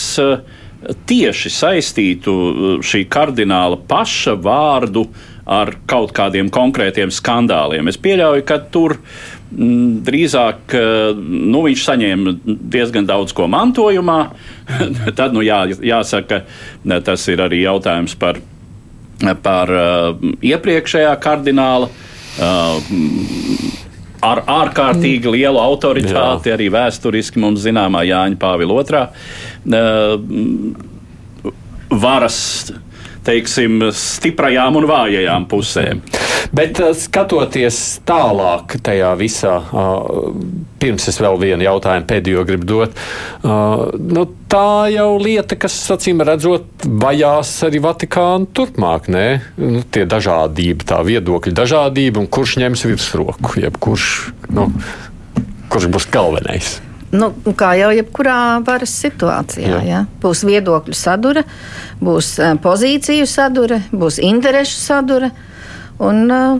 tieši 1.08 1.50
saistītu 1.50 2.32
šī 2.86 3.02
kardināla 3.10 3.80
paša 3.90 4.36
vārdu 4.38 5.08
ar 5.48 5.72
kaut 5.88 6.12
kādiem 6.14 6.50
konkrētiem 6.52 7.10
skandāliem. 7.14 7.88
Es 7.88 7.98
pieļauju, 7.98 8.44
ka 8.46 8.60
tur 8.72 8.98
ir 8.98 9.37
drīzāk 9.50 10.74
eh, 10.76 11.16
nu, 11.16 11.62
viņš 11.64 11.84
saņēma 11.86 12.34
diezgan 12.44 13.08
daudz 13.08 13.34
ko 13.36 13.48
mantojumā. 13.50 14.20
Tad 15.18 15.36
nu, 15.36 15.42
jā, 15.46 15.64
jāsaka, 15.72 16.42
tas 17.04 17.26
ir 17.32 17.42
arī 17.44 17.62
jautājums 17.64 18.14
par, 18.20 18.40
par 19.42 19.72
uh, 19.72 20.30
iepriekšējā 20.44 21.14
kardināla. 21.24 21.88
Uh, 22.38 22.78
ar 24.22 24.42
ārkārtīgi 24.50 25.30
lielu 25.30 25.58
autoritāti, 25.62 26.50
Jā. 26.50 26.56
arī 26.56 26.68
vēsturiski 26.74 27.40
mums 27.42 27.62
zināmā 27.62 28.02
Jāņa 28.06 28.38
Pāvila 28.38 28.78
otrā 28.82 29.02
uh, 29.08 30.18
varas 32.02 32.38
teiksim, 33.28 33.90
stiprajām 33.94 34.78
un 34.80 34.88
vājajām 34.88 35.46
pusēm. 35.50 36.02
Bet 36.54 36.80
uh, 36.80 36.94
skatoties 36.96 38.00
tālāk 38.08 38.78
tajā 38.84 39.12
visā, 39.20 39.58
uh, 39.60 40.32
pirms 40.80 41.08
es 41.10 41.20
vēl 41.20 41.36
vienu 41.40 41.66
jautājumu 41.66 42.08
pēdējo 42.08 42.44
gribu 42.48 42.68
dot, 42.70 42.96
uh, 43.42 43.88
nu, 43.98 44.24
tā 44.48 44.88
jau 44.94 45.10
lieta, 45.20 45.58
kas, 45.60 45.76
acīm 45.92 46.24
redzot, 46.24 46.88
vajās 47.04 47.52
arī 47.68 47.82
Vatikānu 47.84 48.48
turpmāk, 48.56 49.10
nē, 49.12 49.28
nu, 49.60 49.84
tie 49.92 50.06
dažādība, 50.08 50.88
tā 50.94 51.02
viedokļa 51.04 51.56
dažādība 51.62 52.24
un 52.24 52.30
kurš 52.32 52.58
ņems 52.64 52.88
virsroku, 52.88 53.58
jeb 53.60 53.80
kurš, 53.82 54.12
nu, 54.54 54.70
kurš 55.68 55.90
būs 55.92 56.08
galvenais. 56.14 56.78
Nu, 57.08 57.30
kā 57.56 57.72
jau 57.78 57.88
jebkurā 57.96 58.60
varas 58.66 58.92
situācijā, 59.00 59.68
Jā. 59.68 59.84
ja? 59.86 60.00
būs 60.20 60.42
viedokļu 60.44 60.96
sadure, 60.96 61.44
būs 62.04 62.34
uh, 62.42 62.56
pozīciju 62.60 63.28
sadure, 63.28 63.80
būs 63.92 64.18
interešu 64.20 64.76
sadure. 64.76 65.30
Un, 66.04 66.26
uh, 66.28 66.58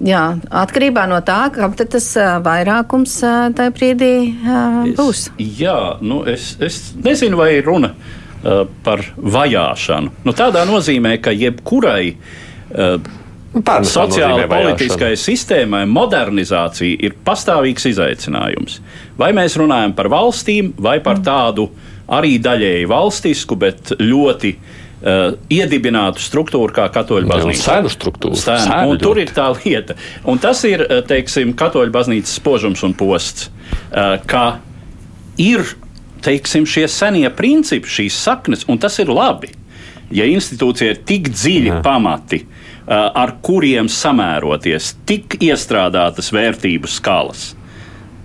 jā, 0.00 0.22
atkarībā 0.64 1.04
no 1.10 1.20
tā, 1.26 1.50
kam 1.52 1.76
tas 1.76 2.06
uh, 2.16 2.38
vairākums 2.44 3.18
tajā 3.58 3.74
brīdī 3.76 4.14
būs. 4.96 5.26
Es, 5.36 5.50
jā, 5.60 5.78
nu 6.00 6.22
es, 6.32 6.54
es 6.64 6.80
nezinu, 7.04 7.42
vai 7.42 7.54
ir 7.58 7.68
runa 7.68 7.94
par 8.84 9.00
vajāšanu. 9.16 10.10
Nu, 10.26 10.32
tādā 10.36 10.66
nozīmē, 10.68 11.14
ka 11.24 11.32
jebkurai 11.32 12.10
Pārnestā 13.54 14.02
sociāla 14.02 14.34
nozīmē 14.34 14.46
vajāšana. 14.50 14.76
politiskai 14.76 15.10
sistēmai 15.20 15.82
modernizācija 15.86 16.96
ir 17.06 17.14
pastāvīgs 17.26 17.86
izaicinājums. 17.92 18.80
Vai 19.18 19.30
mēs 19.36 19.54
runājam 19.60 19.94
par 19.94 20.10
valstīm, 20.10 20.72
vai 20.78 20.98
par 21.04 21.22
tādu 21.22 21.68
arī 22.10 22.36
daļēji 22.42 22.88
valstisku, 22.90 23.56
bet 23.60 23.94
ļoti 24.00 24.50
uh, 24.56 25.36
iedibinātu 25.54 26.22
struktūru 26.24 26.74
kā 26.74 26.88
katoļu 26.92 27.30
baznīca. 27.30 27.62
sēnu 27.62 27.94
struktūru. 27.94 28.40
Sēnu. 28.40 28.66
Sēnu 28.66 28.98
tur 29.00 29.22
ir 29.22 29.30
tā 29.36 29.46
lieta. 29.60 29.96
Un 30.26 30.42
tas 30.42 30.64
ir, 30.68 30.82
uh, 30.88 31.00
teiksim, 31.06 31.54
katoļu 31.56 31.94
baznīcas 31.94 32.34
spožums 32.40 32.82
un 32.84 32.96
posts, 32.98 33.48
uh, 33.48 34.18
ka 34.26 34.58
ir 35.38 35.64
teiksim, 36.24 36.66
šie 36.68 36.86
senie 36.88 37.28
principi, 37.34 37.90
šīs 37.90 38.16
saknes, 38.26 38.64
un 38.68 38.80
tas 38.80 38.96
ir 39.02 39.12
labi. 39.12 39.52
Ja 40.14 40.26
institūcija 40.28 40.94
ir 40.94 41.00
tik 41.08 41.30
dziļi 41.32 41.70
Jā. 41.70 41.80
pamati, 41.84 42.44
ar 42.86 43.36
kuriem 43.44 43.88
samēroties, 43.88 44.94
tik 45.08 45.38
iestrādātas 45.40 46.32
vērtību 46.34 46.90
skalas. 46.90 47.54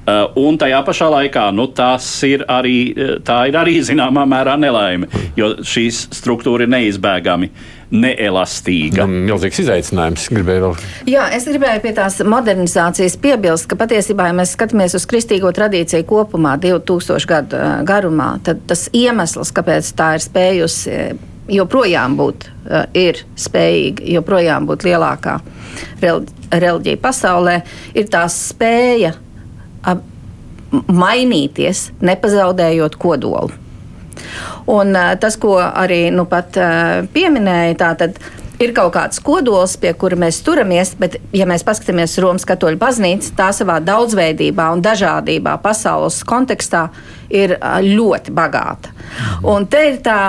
Uh, 0.09 0.29
un 0.39 0.55
tajā 0.57 0.79
pašā 0.87 1.09
laikā 1.11 1.49
nu, 1.53 1.67
tas 1.75 2.05
ir 2.25 2.41
arī, 2.49 2.77
uh, 2.95 3.17
tā 3.25 3.43
ir 3.49 3.57
arī 3.59 3.77
zināmā 3.89 4.23
mērā 4.29 4.55
nelaime, 4.57 5.09
jo 5.37 5.51
šīs 5.65 6.07
struktūra 6.17 6.65
ir 6.65 6.71
neizbēgami 6.73 7.51
neelastīga. 7.89 9.05
Nu, 9.09 9.25
Milzīgs 9.27 9.61
izaicinājums. 9.63 10.27
Gribēju 10.33 10.63
vēl. 10.65 10.87
Jā, 11.09 11.27
es 11.35 11.45
gribēju 11.49 11.81
pie 11.83 11.93
tās 11.97 12.19
modernizācijas 12.25 13.17
piebilst, 13.21 13.67
ka 13.69 13.77
patiesībā, 13.79 14.29
ja 14.29 14.37
mēs 14.37 14.53
skatāmies 14.57 14.95
uz 14.97 15.05
kristīgo 15.09 15.51
tradīciju 15.57 16.05
kopumā, 16.09 16.55
2000 16.61 17.29
gadu 17.29 17.63
garumā, 17.89 18.35
tad 18.45 18.61
tas 18.69 18.87
iemesls, 18.93 19.53
kāpēc 19.57 19.93
tā 19.97 20.13
ir 20.17 20.25
spējusi 20.25 20.99
joprojām 21.49 22.17
būt, 22.19 22.49
eh, 22.69 22.85
ir 22.93 23.23
spējīga, 23.35 24.05
joprojām 24.17 24.67
būt 24.69 24.85
lielākā 24.87 25.39
rel- 26.01 26.27
reliģija 26.51 26.97
pasaulē, 26.97 27.61
ir 27.95 28.05
tā 28.05 28.25
spēja 28.29 29.13
mainīties, 30.71 31.89
nepazaudējot 32.01 32.97
kodolu. 33.01 33.51
Un, 34.69 34.93
uh, 34.95 35.15
tas, 35.19 35.37
ko 35.41 35.55
arī 35.57 36.09
nu, 36.13 36.25
pat, 36.29 36.57
uh, 36.59 37.07
pieminēja, 37.13 37.77
tātad 37.79 38.19
ir 38.61 38.73
kaut 38.75 38.91
kāds 38.93 39.21
kodols, 39.23 39.77
pie 39.79 39.93
kura 39.97 40.17
mēs 40.19 40.41
turamies, 40.45 40.91
bet, 40.99 41.17
ja 41.33 41.47
mēs 41.49 41.63
paskatāmies 41.65 42.17
uz 42.17 42.23
Romas 42.23 42.45
katoļu 42.47 42.79
baznīcu, 42.81 43.31
tā 43.37 43.49
savā 43.55 43.79
daudzveidībā 43.81 44.67
un 44.75 44.83
dažādībā 44.85 45.55
pasaules 45.63 46.19
kontekstā 46.27 46.89
ir 47.29 47.55
ļoti 47.85 48.35
bagāta. 48.35 48.91
Un 49.47 49.65
te 49.71 49.85
ir 49.93 50.01
tā 50.05 50.19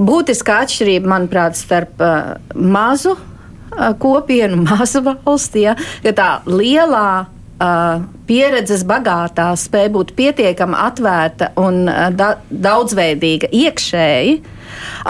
būtiskā 0.00 0.62
atšķirība, 0.64 1.10
manuprāt, 1.10 1.58
starp 1.58 2.00
uh, 2.02 2.34
mazu 2.54 3.16
uh, 3.16 3.92
kopienu, 4.00 4.62
mazu 4.70 5.04
valsti, 5.04 5.66
ja, 5.66 5.76
ka 6.04 6.14
tā 6.16 6.30
lielā 6.48 7.08
uh, 7.26 8.04
pieredzes 8.28 8.86
bagātā 8.88 9.50
spēja 9.58 9.92
būt 9.96 10.14
pietiekami 10.18 10.78
atvērta 10.78 11.52
un 11.60 11.84
uh, 11.90 12.08
da 12.14 12.34
daudzveidīga 12.48 13.52
iekšēji, 13.52 14.38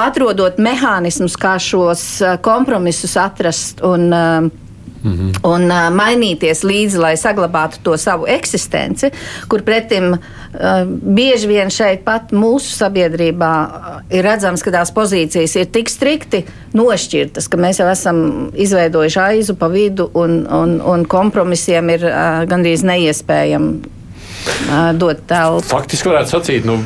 atrodot 0.03 0.59
mehānismus, 0.63 1.39
kā 1.41 1.59
šos 1.63 2.07
uh, 2.25 2.37
kompromisus 2.43 3.17
atrast 3.21 3.85
un, 3.87 4.09
uh, 4.11 4.51
Mhm. 5.03 5.43
un 5.43 5.67
uh, 5.67 5.89
mainīties 5.91 6.63
līdzi, 6.67 6.99
lai 7.03 7.13
saglabātu 7.19 7.81
to 7.83 7.97
savu 7.99 8.29
eksistenci, 8.31 9.11
kur 9.51 9.65
pretim 9.67 10.13
uh, 10.15 10.21
bieži 10.87 11.51
vien 11.51 11.73
šeit 11.75 12.05
pat 12.07 12.31
mūsu 12.31 12.71
sabiedrībā 12.77 13.53
ir 14.15 14.23
redzams, 14.27 14.63
ka 14.63 14.75
tās 14.75 14.93
pozīcijas 14.95 15.57
ir 15.59 15.73
tik 15.75 15.91
strikti 15.91 16.45
nošķirtas, 16.79 17.49
ka 17.51 17.59
mēs 17.59 17.83
jau 17.83 17.89
esam 17.91 18.53
izveidojuši 18.55 19.21
aizu 19.25 19.59
pa 19.59 19.71
vidu 19.73 20.11
un, 20.15 20.45
un, 20.47 20.79
un 20.81 21.09
kompromisiem 21.11 21.91
ir 21.97 22.07
uh, 22.07 22.45
gandrīz 22.47 22.87
neiespējami 22.87 24.01
dot 24.99 25.23
telpu. 25.29 25.67
Faktiski 25.73 26.11
varētu 26.11 26.33
sacīt, 26.33 26.67
nu, 26.69 26.79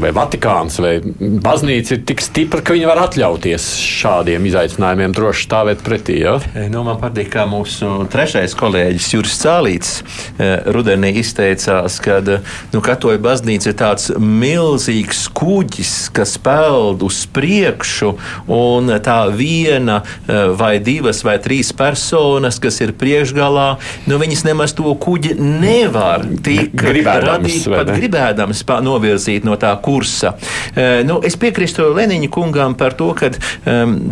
vai 0.00 0.12
Vatikāns 0.16 0.78
vai 0.82 0.94
baznīca 1.02 1.96
ir 1.96 2.04
tik 2.08 2.22
stipra, 2.24 2.62
ka 2.64 2.76
viņi 2.76 2.88
var 2.88 3.02
atļauties 3.06 3.68
šādiem 4.00 4.46
izaicinājumiem 4.50 5.14
droši 5.16 5.46
stāvēt 5.48 5.82
pretī. 5.86 6.20
Ja? 6.22 6.36
Nu, 6.72 6.84
man 6.86 7.00
patīk, 7.02 7.30
kā 7.34 7.46
mūsu 7.50 8.06
trešais 8.12 8.56
kolēģis 8.58 9.10
Juris 9.14 9.36
Cālīts 9.42 9.92
rudenī 10.72 11.12
izteicās, 11.20 11.98
ka 12.02 12.20
nu, 12.24 12.82
katoļu 12.84 13.22
baznīca 13.24 13.72
ir 13.72 13.78
tāds 13.80 14.10
milzīgs 14.16 15.26
kuģis, 15.36 15.94
kas 16.16 16.36
peld 16.42 17.04
uz 17.06 17.22
priekšu, 17.36 18.14
un 18.52 18.94
tā 19.04 19.18
viena 19.34 20.00
vai 20.58 20.76
divas 20.82 21.22
vai 21.26 21.36
trīs 21.42 21.72
personas, 21.76 22.60
kas 22.62 22.80
ir 22.84 22.94
priekšgalā, 22.98 23.68
nu, 24.08 24.20
viņas 24.22 24.46
nemaz 24.48 24.74
to 24.76 24.92
kuģi 25.02 25.36
nevar 25.40 26.24
tik 26.46 26.76
Gribēdams, 26.78 27.26
radīt, 27.26 27.66
vai 27.70 27.82
pat 27.82 27.92
gribēdams 27.96 28.62
novirzīt 28.86 29.46
no 29.46 29.58
tā 29.60 29.74
kursa. 29.82 30.36
Eh, 30.74 31.02
Nu, 31.06 31.20
es 31.26 31.36
piekrītu 31.38 31.90
Leniņa 31.94 32.30
kungam 32.32 32.74
par 32.78 32.94
to, 32.98 33.12
ka 33.14 33.30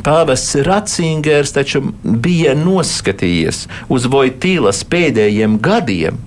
pāvests 0.04 0.58
Ratzingers 0.66 1.54
taču 1.54 1.80
bija 2.02 2.54
noskatījies 2.58 3.64
uz 3.88 4.06
Vojtīlas 4.10 4.84
pēdējiem 4.90 5.58
gadiem. 5.64 6.20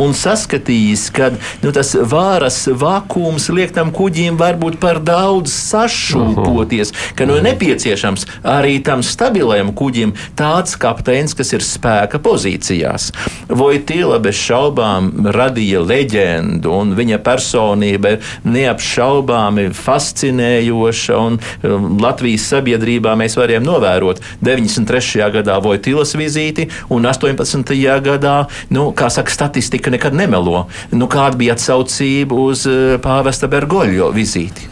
Un 0.00 0.14
saskatījis, 0.16 1.06
ka 1.14 1.30
nu, 1.64 1.72
tas 1.74 1.92
vāras 1.94 2.62
vakums 2.80 3.48
liek 3.52 3.74
tam 3.76 3.92
kuģim 3.94 4.38
varbūt 4.40 4.78
par 4.82 5.00
daudz 5.04 5.52
sašūpoties, 5.54 6.92
ka 7.18 7.26
nu, 7.28 7.38
ir 7.38 7.46
nepieciešams 7.46 8.26
arī 8.46 8.78
tam 8.84 9.04
stabilajam 9.06 9.72
kuģim 9.76 10.14
tāds 10.38 10.76
kapteinis, 10.80 11.36
kas 11.38 11.52
ir 11.56 11.64
spēka 11.64 12.20
pozīcijās. 12.22 13.10
Vojtīla 13.50 14.20
bez 14.22 14.38
šaubām 14.40 15.10
radīja 15.34 15.82
leģendu, 15.84 16.72
un 16.74 16.94
viņa 16.98 17.20
personība 17.24 18.14
ir 18.16 18.30
neapšaubāmi 18.44 19.68
fascinējoša. 19.76 21.18
Un, 21.20 21.38
um, 21.66 21.88
Latvijas 22.00 22.48
sabiedrībā 22.52 23.14
mēs 23.18 23.36
varējām 23.38 23.66
novērot 23.66 24.22
93. 24.44 25.26
gadā 25.36 25.58
Vojtīlas 25.62 26.14
vizīti 26.18 26.68
un 26.92 27.06
18. 27.08 27.74
gadā, 28.04 28.36
nu, 28.74 28.90
kā 28.96 29.10
saka, 29.12 29.32
statistika 29.60 29.90
nekad 29.90 30.14
nemelo. 30.14 30.66
Nu, 30.92 31.06
kāda 31.06 31.36
bija 31.36 31.54
atsaucība 31.54 32.34
uz 32.34 32.64
uh, 32.68 32.96
pāvesta 33.02 33.48
Bergoļo 33.50 34.10
vizīti? 34.14 34.68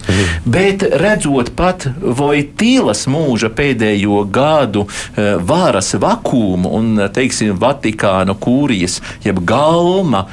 Bet 0.49 0.83
redzot 0.97 1.53
pat 1.57 1.85
Vojtīlas 2.01 3.05
mūža 3.11 3.51
pēdējo 3.53 4.23
gadu 4.33 4.87
uh, 4.87 5.37
varas 5.45 5.93
vakumu 6.01 6.73
un, 6.79 6.95
uh, 6.97 7.11
teiksim, 7.13 7.53
Vatikāna 7.59 8.37
kūrijas, 8.39 9.01
jeb 9.25 9.41
galma 9.45 10.25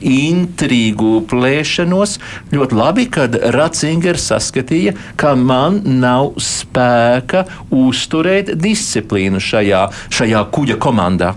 intrigu 0.00 1.20
plēšanos, 1.30 2.16
ļoti 2.54 2.78
labi, 2.78 3.06
kad 3.12 3.36
Ratzingers 3.54 4.28
saskatīja, 4.32 4.94
ka 5.20 5.34
man 5.38 5.82
nav 6.00 6.34
spēka 6.42 7.44
uzturēt 7.74 8.54
disciplīnu 8.58 9.42
šajā, 9.42 9.86
šajā 10.16 10.46
kuģa 10.54 10.78
komandā. 10.82 11.34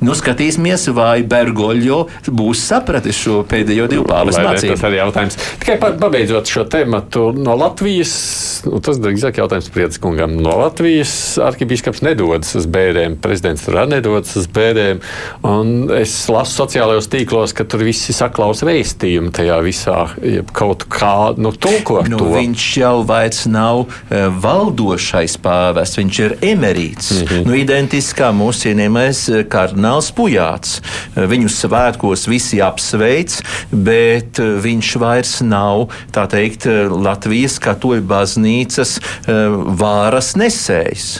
Nu, 0.00 0.12
skatīsimies, 0.14 0.88
vai 0.94 1.22
Bergoļo 1.22 1.98
būs 2.28 2.62
sapratis 2.70 3.16
šo 3.16 3.42
pēdējo 3.48 3.88
divu 3.90 4.04
Vai 4.08 4.24
ne, 4.24 4.32
Tas 4.32 4.38
mācību. 4.44 4.76
arī 4.88 4.96
jautājums. 5.00 5.36
Tikai 5.60 5.78
pa- 5.80 5.92
pabeidzot 6.00 6.46
šo 6.46 6.64
tematu 6.70 7.32
no 7.36 7.54
Latvijas, 7.56 8.62
nu, 8.66 8.80
tas 8.80 8.98
drīzāk 8.98 9.38
jautājums 9.42 9.68
Priedskungam. 9.74 10.36
No 10.42 10.56
Latvijas 10.58 11.38
arhibīskaps 11.42 12.02
nedodas 12.02 12.54
uz 12.54 12.66
bērēm, 12.66 13.16
prezidents 13.20 13.64
tur 13.64 13.74
arī 13.74 13.88
nedodas 13.98 14.36
uz 14.36 14.46
bērēm. 14.46 15.00
Un 15.42 15.90
es 15.98 16.14
lasu 16.28 16.62
sociālajos 16.62 17.08
tīklos, 17.12 17.54
ka 17.54 17.64
tur 17.64 17.80
visi 17.86 18.12
saklaus 18.12 18.62
vēstījumu 18.62 19.30
tajā 19.34 19.58
visā, 19.64 19.98
jeb 20.22 20.50
kaut 20.52 20.86
kā 20.88 21.34
nu, 21.38 21.52
tulko 21.52 22.02
Nu, 22.08 22.16
to. 22.18 22.24
viņš 22.32 22.64
jau 22.78 23.02
vairs 23.04 23.46
nav 23.46 23.80
uh, 23.86 24.28
valdošais 24.42 25.36
pāvests, 25.42 25.98
viņš 26.00 26.18
ir 26.24 26.36
emerīts. 26.54 27.10
Mm 27.12 27.26
-hmm. 27.26 27.46
nu, 27.46 27.54
identiski 27.54 28.20
kā 28.20 28.30
mūsu 28.32 28.68
cienījamais 28.68 29.28
eh, 29.28 29.44
kardināls 29.58 30.12
Pujāts. 30.14 30.78
Eh, 31.14 31.26
Viņu 31.28 31.50
svētkos 31.52 32.28
visi 32.30 32.62
apsveic, 32.64 33.38
bet 33.72 34.40
eh, 34.42 34.54
viņš 34.62 34.92
vairs 35.02 35.38
nav 35.46 35.88
teikt 36.14 36.66
Latvijas 36.90 37.58
katoļu 37.62 38.04
baznīcas 38.08 38.98
eh, 38.98 39.58
vāras 39.78 40.34
nesējs. 40.38 41.10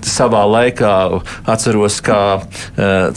Savā 0.00 0.40
laikā 0.48 0.92
atceros, 1.50 1.98
ka 2.04 2.40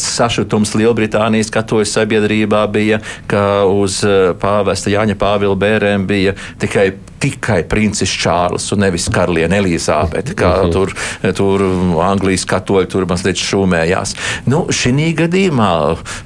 sašutums 0.03 0.73
Lielbritānijas 0.75 1.51
katoļu 1.53 1.87
sabiedrībā 1.87 2.65
bija, 2.73 2.99
ka 3.31 3.63
uz 3.71 4.01
pāvesta 4.41 4.91
Jāņa 4.91 5.15
Pāvila 5.19 5.55
bērēm 5.63 6.03
bija 6.09 6.35
tikai 6.59 6.89
tikai 7.23 7.61
princis 7.69 8.11
Čārlis 8.23 8.67
un 8.75 8.83
nevis 8.83 9.07
karaliene 9.13 9.57
Elizabete, 9.61 10.35
kā 10.37 10.51
uh 10.51 10.63
mhm. 10.63 10.67
-huh. 10.67 10.73
tur, 10.73 10.93
tur 11.37 11.63
Anglijas 12.03 12.45
katoļi 12.49 12.89
tur 12.91 13.07
mazliet 13.09 13.39
šūmējās. 13.39 14.15
Nu, 14.45 14.65
šī 14.69 15.13
gadījumā 15.17 15.71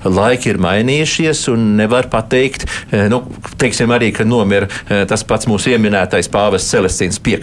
laiki 0.03 0.51
ir 0.51 0.59
mainījušies 0.61 1.47
un 1.53 1.75
nevar 1.77 2.09
pateikt, 2.11 2.65
eh, 2.91 3.07
nu, 3.09 3.23
teiksim 3.57 3.91
arī, 3.95 4.11
ka 4.15 4.23
nomira 4.23 4.67
eh, 4.89 5.05
tas 5.09 5.23
pats 5.23 5.47
mūsu 5.47 5.71
ieminētais 5.75 6.29
pāvests 6.29 6.73
Celestīns 6.73 7.21
V. 7.23 7.37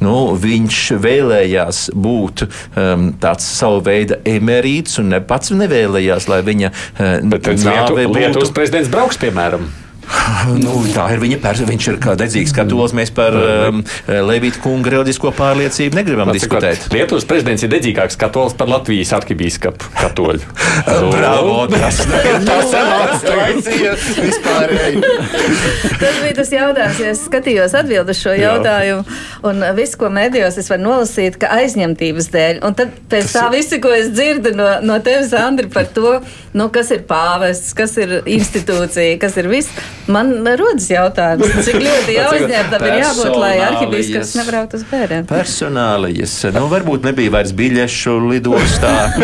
Nu, 0.00 0.36
viņš 0.40 0.82
vēlējās 1.02 1.90
būt 1.94 2.46
um, 2.46 3.08
tāds 3.20 3.44
savu 3.44 3.80
veidu 3.86 4.18
emerīts 4.24 5.00
un 5.00 5.10
ne 5.14 5.20
pats 5.20 5.50
nevēlējās, 5.50 6.28
lai 6.28 6.42
viņa 6.46 6.70
uh, 6.70 7.18
nāve 7.24 8.06
būtu. 8.06 8.18
Lietuvas 8.18 8.54
prezidents 8.54 8.92
brauks, 8.92 9.20
piemēram. 9.20 9.68
Nu, 10.62 10.78
tā 10.94 11.08
ir 11.14 11.20
viņa 11.22 11.38
persona. 11.42 11.70
Viņš 11.70 11.88
ir 11.90 11.98
kā 12.02 12.14
dedzīgs 12.18 12.54
katolis. 12.56 12.94
Mēs 12.96 13.12
par 13.14 13.34
um, 13.36 13.82
Levita 14.06 14.60
kunga 14.62 14.92
reliģisko 14.94 15.32
pārliecību 15.36 15.98
negribam 15.98 16.30
Lats, 16.30 16.40
diskutēt. 16.42 16.86
Lietuvas 16.94 17.26
prezidents 17.28 17.64
ir 17.66 17.72
dedzīgāks 17.72 18.18
katolis 18.20 18.56
par 18.58 18.70
Latvijas 18.70 19.12
arkibīskapu 19.16 19.92
katoļu. 19.96 20.42
Bravo! 21.14 21.66
Tas 21.72 22.00
ir 22.06 22.40
tas 26.00 26.20
bija 26.22 26.34
tas 26.36 26.52
jautājums, 26.52 27.00
ja 27.00 27.12
es 27.12 27.22
skatījos 27.26 27.74
atbildu 27.78 28.14
šo 28.16 28.34
jautājumu. 28.36 29.04
Un 29.46 29.64
viss, 29.76 29.98
ko 29.98 30.10
medijos 30.12 30.58
es 30.60 30.70
varu 30.72 30.86
nolasīt, 30.86 31.38
ka 31.40 31.50
aizņemtības 31.58 32.30
dēļ. 32.34 32.62
Un 32.66 32.78
tad 32.78 32.94
pēc 33.10 33.36
tā 33.36 33.46
visi, 33.54 33.80
ko 33.82 33.92
es 33.96 34.10
dzirdu 34.14 34.54
no, 34.58 34.68
no 34.86 34.98
tevis, 35.04 35.34
Andri, 35.36 35.68
par 35.72 35.88
to, 35.96 36.18
nu, 36.56 36.70
kas 36.74 36.92
ir 36.94 37.06
pāvests, 37.08 37.74
kas 37.76 37.96
ir 38.02 38.20
institūcija, 38.24 39.20
kas 39.22 39.38
ir 39.40 39.50
viss. 39.52 39.86
Man 40.06 40.30
rodas 40.46 40.86
jautājums, 40.86 41.56
cik 41.66 41.80
ļoti 41.82 42.14
jāuzņemtam 42.20 42.84
ir 42.86 42.96
jābūt, 43.00 43.32
lai 43.42 43.54
arhibīskaps 43.66 44.34
nebrauktu 44.38 44.78
uz 44.78 44.84
bērniem. 44.86 45.26
Personālijas, 45.26 46.34
nu 46.54 46.66
varbūt 46.70 47.08
nebija 47.08 47.34
vairs 47.34 47.54
biļešu 47.56 48.14
lidostā. 48.30 48.92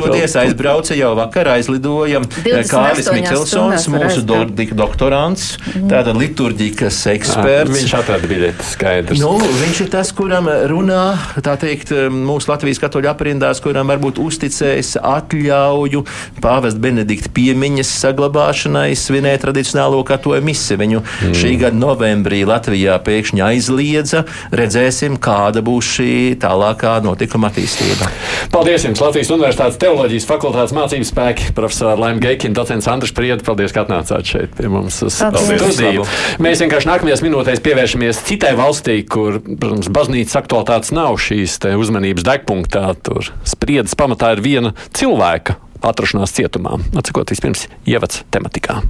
Toties 0.00 0.34
aizbrauca 0.36 0.96
jau 0.98 1.12
vakar, 1.16 1.52
aizlidojam. 1.54 2.26
Kārlis 2.70 3.08
Miķelsons, 3.14 3.86
mūsu 3.94 4.24
do, 4.26 4.40
doktorants, 4.74 5.54
mm. 5.70 5.86
tāda 5.92 6.14
liturģikas 6.16 6.98
eksperts. 7.14 7.72
Viņš 7.76 7.94
atrada 8.00 8.30
biļeti, 8.30 8.66
skaidrs. 8.72 9.22
Nu, 9.22 9.36
viņš 9.62 9.84
ir 9.86 9.92
tas, 9.94 10.10
kuram 10.16 10.50
runā, 10.70 11.04
tā 11.46 11.54
teikt, 11.62 11.94
mūsu 12.10 12.50
Latvijas 12.50 12.82
katoļu 12.82 13.12
aprindās, 13.14 13.62
kuram 13.62 13.94
varbūt 13.94 14.20
uzticējis 14.20 14.96
atļauju 14.98 16.04
pāvest 16.42 16.82
Benedikta 16.82 17.32
piemiņas 17.38 17.94
saglabāšanai 18.02 18.69
lūgšanai 18.70 18.94
svinēt 18.96 19.42
tradicionālo 19.42 20.02
katoļu 20.06 20.44
misi. 20.44 20.76
Viņu 20.78 21.02
mm. 21.02 21.34
šī 21.34 21.54
gada 21.60 21.76
novembrī 21.76 22.44
Latvijā 22.46 22.98
pēkšņi 23.02 23.42
aizliedza. 23.42 24.24
Redzēsim, 24.52 25.18
kāda 25.18 25.62
būs 25.62 25.96
šī 25.98 26.12
tālākā 26.40 27.00
notikuma 27.04 27.50
attīstība. 27.50 28.08
Paldies 28.52 28.86
jums! 28.86 29.00
Latvijas 29.00 29.32
Universitātes 29.34 29.78
teoloģijas 29.80 30.28
fakultātes 30.28 30.74
mācības 30.76 31.10
spēki, 31.10 31.50
profesora 31.56 31.96
Laima 31.98 32.22
Geikina, 32.22 32.54
docents 32.54 32.88
Andris 32.90 33.14
Prieda. 33.16 33.42
Paldies, 33.46 33.74
ka 33.74 33.84
atnācāt 33.84 34.28
šeit 34.28 34.54
pie 34.58 34.70
mums 34.70 35.00
uz 35.06 35.18
studiju. 35.18 36.06
Mēs 36.42 36.62
vienkārši 36.64 36.90
nākamajās 36.90 37.24
minūtēs 37.26 37.64
pievēršamies 37.64 38.22
citai 38.28 38.52
valstī, 38.58 39.00
kur, 39.08 39.40
protams, 39.40 39.90
baznīcas 39.92 40.38
aktualitātes 40.42 40.94
nav 40.96 41.18
šīs 41.22 41.58
uzmanības 41.80 42.26
degpunktā. 42.26 42.86
Tur 43.00 43.32
spriedzes 43.48 43.98
pamatā 43.98 44.34
ir 44.36 44.44
viena 44.44 44.76
cilvēka 44.96 45.58
atrašanās 45.82 46.34
cietumā. 46.36 46.78
Atsakot 46.96 47.30
vispirms 47.32 47.68
ievads 47.88 48.24
tematikā. 48.30 48.80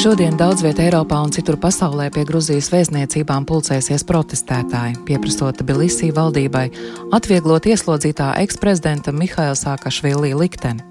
Šodien 0.00 0.36
daudz 0.38 0.62
vietā 0.64 0.86
Eiropā 0.86 1.18
un 1.20 1.32
citur 1.34 1.58
pasaulē 1.60 2.06
pie 2.14 2.22
Gruzijas 2.24 2.70
vēstniecībām 2.72 3.44
pulcēsies 3.44 4.06
protestētāji, 4.08 5.00
pieprasot 5.04 5.60
Bilisī 5.66 6.08
valdībai 6.16 6.70
atvieglot 7.12 7.68
ieslodzītā 7.68 8.30
eksprezidenta 8.40 9.12
Mihaila 9.12 9.58
Sākašvili 9.58 10.32
likteni. 10.38 10.86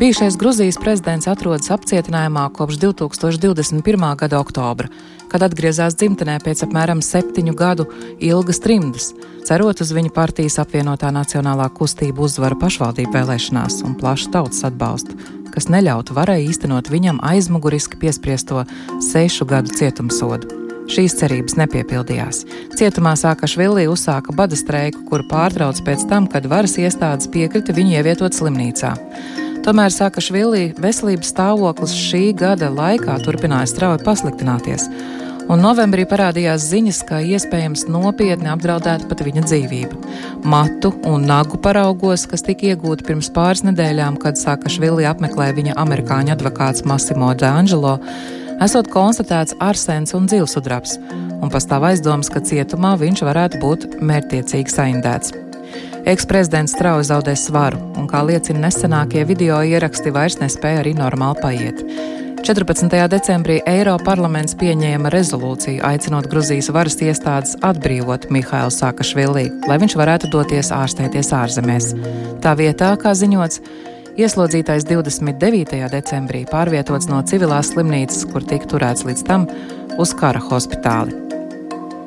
Bijušais 0.00 0.40
Gruzijas 0.40 0.80
prezidents 0.82 1.30
atrodas 1.30 1.70
apcietinājumā 1.74 2.48
kopš 2.56 2.80
2021. 2.82 4.08
gada 4.24 4.42
oktobra, 4.42 4.90
kad 5.32 5.44
atgriezās 5.46 5.96
dzimtenē 5.98 6.38
pēc 6.44 6.64
apmēram 6.66 7.02
septiņu 7.04 7.54
gadu 7.58 7.88
ilgas 8.18 8.62
trimdas, 8.64 9.10
cerot 9.48 9.80
uz 9.84 9.94
viņa 9.94 10.12
partijas 10.16 10.58
apvienotā 10.62 11.12
nacionālā 11.14 11.68
kustība 11.74 12.24
uzvaru 12.26 12.58
pašvaldību 12.60 13.14
vēlēšanās 13.16 13.82
un 13.86 13.96
plašu 13.98 14.32
tautas 14.34 14.64
atbalstu, 14.68 15.16
kas 15.54 15.70
neļautu 15.72 16.16
varai 16.16 16.42
īstenot 16.46 16.90
viņam 16.92 17.22
aizmuguriski 17.24 18.00
piespriesto 18.00 18.64
sešu 19.12 19.48
gadu 19.48 19.74
cietumsodu. 19.74 20.58
Šīs 20.88 21.18
cerības 21.20 21.58
nepiepildījās. 21.60 22.44
Cietumā 22.78 23.12
Sākašvili 23.20 23.84
uzsāka 23.92 24.32
bada 24.32 24.56
streiku, 24.56 25.02
kuru 25.10 25.26
pārtrauc 25.28 25.82
pēc 25.84 26.06
tam, 26.08 26.24
kad 26.32 26.48
varas 26.48 26.78
iestādes 26.80 27.28
piekrita 27.28 27.74
viņu 27.76 27.98
ievietot 27.98 28.32
slimnīcā. 28.32 28.94
Tomēr 29.66 29.92
Sākašvili 29.92 30.70
veselības 30.80 31.28
stāvoklis 31.34 31.92
šī 31.92 32.30
gada 32.40 32.70
laikā 32.72 33.18
turpināja 33.20 33.68
strauji 33.68 34.00
pasliktināties, 34.06 34.86
un 35.48 35.62
novembrī 35.64 36.04
parādījās 36.08 36.66
ziņas, 36.70 37.00
ka 37.08 37.20
iespējams 37.24 37.86
nopietni 37.90 38.50
apdraudēta 38.52 39.08
pat 39.10 39.22
viņa 39.26 39.44
dzīvība. 39.46 39.98
Matu 40.48 40.92
un 41.08 41.24
nagu 41.28 41.60
paraugos, 41.64 42.26
kas 42.30 42.44
tika 42.46 42.72
iegūti 42.72 43.06
pirms 43.08 43.32
pāris 43.34 43.64
nedēļām, 43.66 44.20
kad 44.22 44.40
Sakašvili 44.40 45.08
apmeklēja 45.08 45.56
viņa 45.56 45.78
amerikāņu 45.80 46.34
advokāts 46.36 46.84
Massimo 46.88 47.32
D'Angelo, 47.38 47.96
esot 48.64 48.90
konstatēts 48.92 49.56
arsens 49.64 50.14
un 50.18 50.28
dzīvesudrabs, 50.30 50.98
un 51.42 51.52
pastāv 51.52 51.88
aizdomas, 51.90 52.30
ka 52.32 52.44
cietumā 52.44 52.96
viņš 53.00 53.24
varētu 53.26 53.62
būt 53.64 53.90
mērķtiecīgi 54.02 54.74
saindēts. 54.74 55.36
Eksprezidents 56.08 56.72
strauji 56.72 57.08
zaudē 57.10 57.34
svaru, 57.36 57.80
un, 57.98 58.06
kā 58.08 58.22
liecina 58.24 58.62
nesenākie 58.68 59.26
video 59.28 59.58
ieraksti, 59.60 60.12
vairs 60.14 60.38
nespēja 60.40 60.80
arī 60.84 60.94
normāli 60.96 61.42
paiet. 61.42 61.84
14. 62.44 62.88
decembrī 63.10 63.58
Eiroparlaments 63.66 64.54
pieņēma 64.58 65.10
rezolūciju, 65.12 65.82
aicinot 65.84 66.28
Gruzijas 66.30 66.70
varas 66.74 66.96
iestādes 67.02 67.56
atbrīvot 67.66 68.28
Mihālu 68.34 68.72
Sakašvili, 68.74 69.48
lai 69.68 69.78
viņš 69.82 69.96
varētu 69.98 70.30
doties 70.32 70.72
ārstēties 70.74 71.32
ārzemēs. 71.36 71.92
Tā 72.44 72.56
vietā, 72.58 72.94
kā 73.00 73.14
ziņots, 73.18 73.62
ieslodzītais 74.18 74.88
29. 74.88 75.84
decembrī 75.94 76.44
pārvietots 76.50 77.10
no 77.10 77.22
civilās 77.22 77.74
slimnīcas, 77.74 78.26
kur 78.32 78.46
tika 78.46 78.70
turēts 78.74 79.06
līdz 79.08 79.24
tam, 79.28 79.48
uz 79.98 80.14
kara 80.16 80.42
hospitāli. 80.42 81.27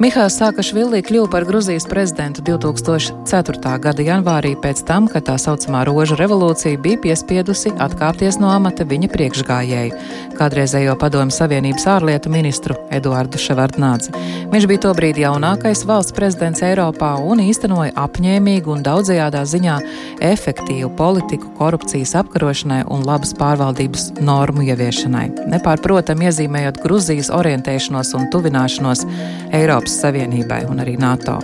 Mihāls 0.02 0.34
Sākašvili 0.40 1.04
kļuva 1.06 1.28
par 1.30 1.44
Gruzijas 1.46 1.84
prezidentu 1.86 2.42
2004. 2.42 3.74
gada 3.84 4.02
janvārī 4.02 4.56
pēc 4.58 4.80
tam, 4.88 5.06
kad 5.06 5.28
tā 5.28 5.36
saucamā 5.38 5.84
roža 5.86 6.16
revolūcija 6.18 6.80
bija 6.82 6.98
piespiedusi 7.04 7.70
atkāpties 7.78 8.40
no 8.42 8.50
amata 8.50 8.82
viņa 8.88 9.10
priekšgājēju, 9.14 10.00
kādreizējo 10.40 10.96
padomu 10.98 11.30
Savienības 11.36 11.86
ārlietu 11.92 12.32
ministru 12.34 12.80
Eduardu 12.90 13.38
Ševardnādzi. 13.44 14.16
Viņš 14.50 14.66
bija 14.72 14.82
tobrīd 14.88 15.20
jaunākais 15.22 15.86
valsts 15.86 16.18
prezidents 16.18 16.66
Eiropā 16.66 17.12
un 17.22 17.44
īstenoja 17.46 17.94
apņēmīgu 18.02 18.74
un 18.74 18.82
daudzajādā 18.88 19.44
ziņā 19.54 19.78
efektīvu 20.32 20.90
politiku 20.98 21.52
korupcijas 21.60 22.16
apkarošanai 22.24 22.88
un 22.90 23.06
labas 23.06 23.36
pārvaldības 23.38 24.10
normu 24.18 24.66
ieviešanai, 24.66 25.28
nepārprotam 25.54 26.26
iezīmējot 26.26 26.82
Gruzijas 26.82 27.30
orientēšanos 27.38 28.16
un 28.18 28.28
tuvināšanos 28.34 29.06
Eiropas 29.54 29.91
Eiropas 29.92 30.02
Savienībai 30.02 30.66
un 30.70 30.80
arī 30.80 30.96
NATO. 31.00 31.40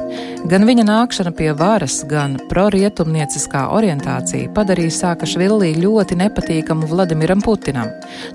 Gan 0.48 0.64
viņa 0.68 0.86
nākšana 0.88 1.34
pie 1.36 1.52
varas, 1.58 2.04
gan 2.08 2.38
prorietumnieciskā 2.50 3.68
orientācija 3.76 4.52
padarīja 4.56 4.94
Sākašvili 4.96 5.74
ļoti 5.82 6.16
nepatīkamu 6.22 6.88
Vladimiram 6.88 7.42
Putinam. 7.44 7.90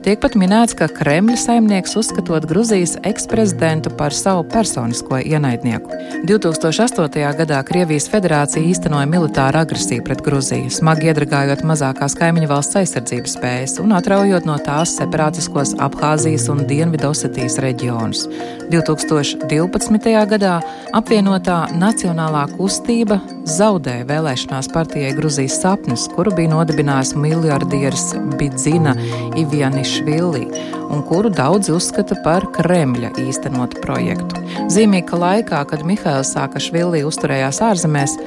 Tiek 0.05 0.20
pat 0.20 0.37
minēts, 0.37 0.77
ka 0.77 0.90
Kremļa 0.92 1.38
saimnieks 1.40 1.96
uzskatot 1.96 2.44
Gruzijas 2.51 2.98
eksprezidentu 3.09 3.94
par 3.96 4.12
savu 4.12 4.44
personisko 4.44 5.22
ienaidnieku. 5.22 5.88
2008. 6.29 7.33
gadā 7.40 7.62
Krievijas 7.64 8.11
federācija 8.12 8.66
īstenoja 8.68 9.09
militāru 9.09 9.62
agresiju 9.62 10.05
pret 10.05 10.20
Gruziju, 10.27 10.68
smagi 10.70 11.09
iedragājot 11.09 11.64
mazākās 11.64 12.18
kaimiņu 12.18 12.51
valsts 12.53 12.83
aizsardzības 12.83 13.38
spējas 13.38 13.79
un 13.81 13.96
atraujot 13.96 14.48
no 14.48 14.59
tās 14.61 14.98
separātiskos 14.98 15.77
Abhāzijas 15.81 16.51
un 16.53 16.66
Dienvidosetijas 16.68 17.57
reģionus. 17.64 18.27
2012. 18.72 20.01
Gadā 20.10 20.60
apvienotā 20.92 21.68
Nacionālā 21.78 22.48
kustība 22.56 23.20
zaudēja 23.46 24.04
vēlēšanās 24.08 24.68
partijai 24.72 25.12
Gruzijas 25.14 25.60
sapnis, 25.62 26.08
kuru 26.16 26.32
bija 26.34 26.50
nodibinājis 26.50 27.14
miljardieris 27.14 28.14
Bidzina 28.38 28.94
Ivjanišvili, 29.38 30.46
un 30.90 31.02
kuru 31.06 31.30
daudzi 31.30 31.72
uzskata 31.72 32.18
par 32.24 32.46
Kremļa 32.56 33.14
īstenotu 33.22 33.80
projektu. 33.82 34.42
Zīmīgi, 34.68 35.06
ka 35.06 35.20
laikā, 35.22 35.64
kad 35.70 35.84
Mihails 35.86 36.34
Sākašvili 36.34 37.04
uzturējās 37.06 37.62
ārzemēs, 37.62 38.18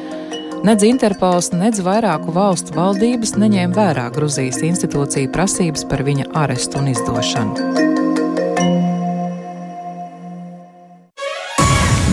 Nedz 0.65 0.81
Interpols, 0.88 1.51
nedz 1.53 1.83
vairāku 1.85 2.33
valstu 2.33 2.73
valdības 2.73 3.35
neņēma 3.38 3.75
vērā 3.75 4.07
Gruzijas 4.15 4.63
institūciju 4.65 5.29
prasības 5.35 5.85
par 5.91 6.01
viņa 6.07 6.31
arestu 6.41 6.81
un 6.81 6.89
izdošanu. 6.95 7.93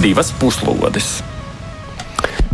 Divas 0.02 0.32
puslodes! 0.34 1.20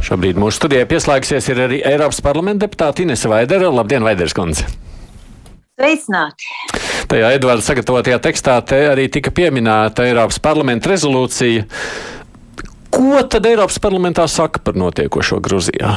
Šobrīd 0.04 0.36
mūsu 0.36 0.58
studijā 0.58 0.84
pieslēgsies 0.88 1.46
arī 1.54 1.78
Eiropas 1.86 2.18
parlamenta 2.20 2.66
deputāte 2.66 3.06
Inese 3.06 3.30
Vaidere. 3.30 3.70
Labdien, 3.72 4.04
Vaiders 4.04 4.34
kundze! 4.36 4.66
Sveicināti! 5.78 6.50
Tajā 7.08 7.30
Edvards 7.38 7.64
sagatavotajā 7.70 8.18
tekstā 8.26 8.58
arī 8.90 9.06
tika 9.08 9.32
pieminēta 9.32 10.04
Eiropas 10.10 10.36
parlamenta 10.44 10.92
rezolūcija 10.92 11.64
Ko 12.92 13.24
tad 13.24 13.48
Eiropas 13.48 13.80
parlamentā 13.80 14.28
saka 14.28 14.60
par 14.60 14.76
notiekošo 14.76 15.40
Gruzijā? 15.40 15.96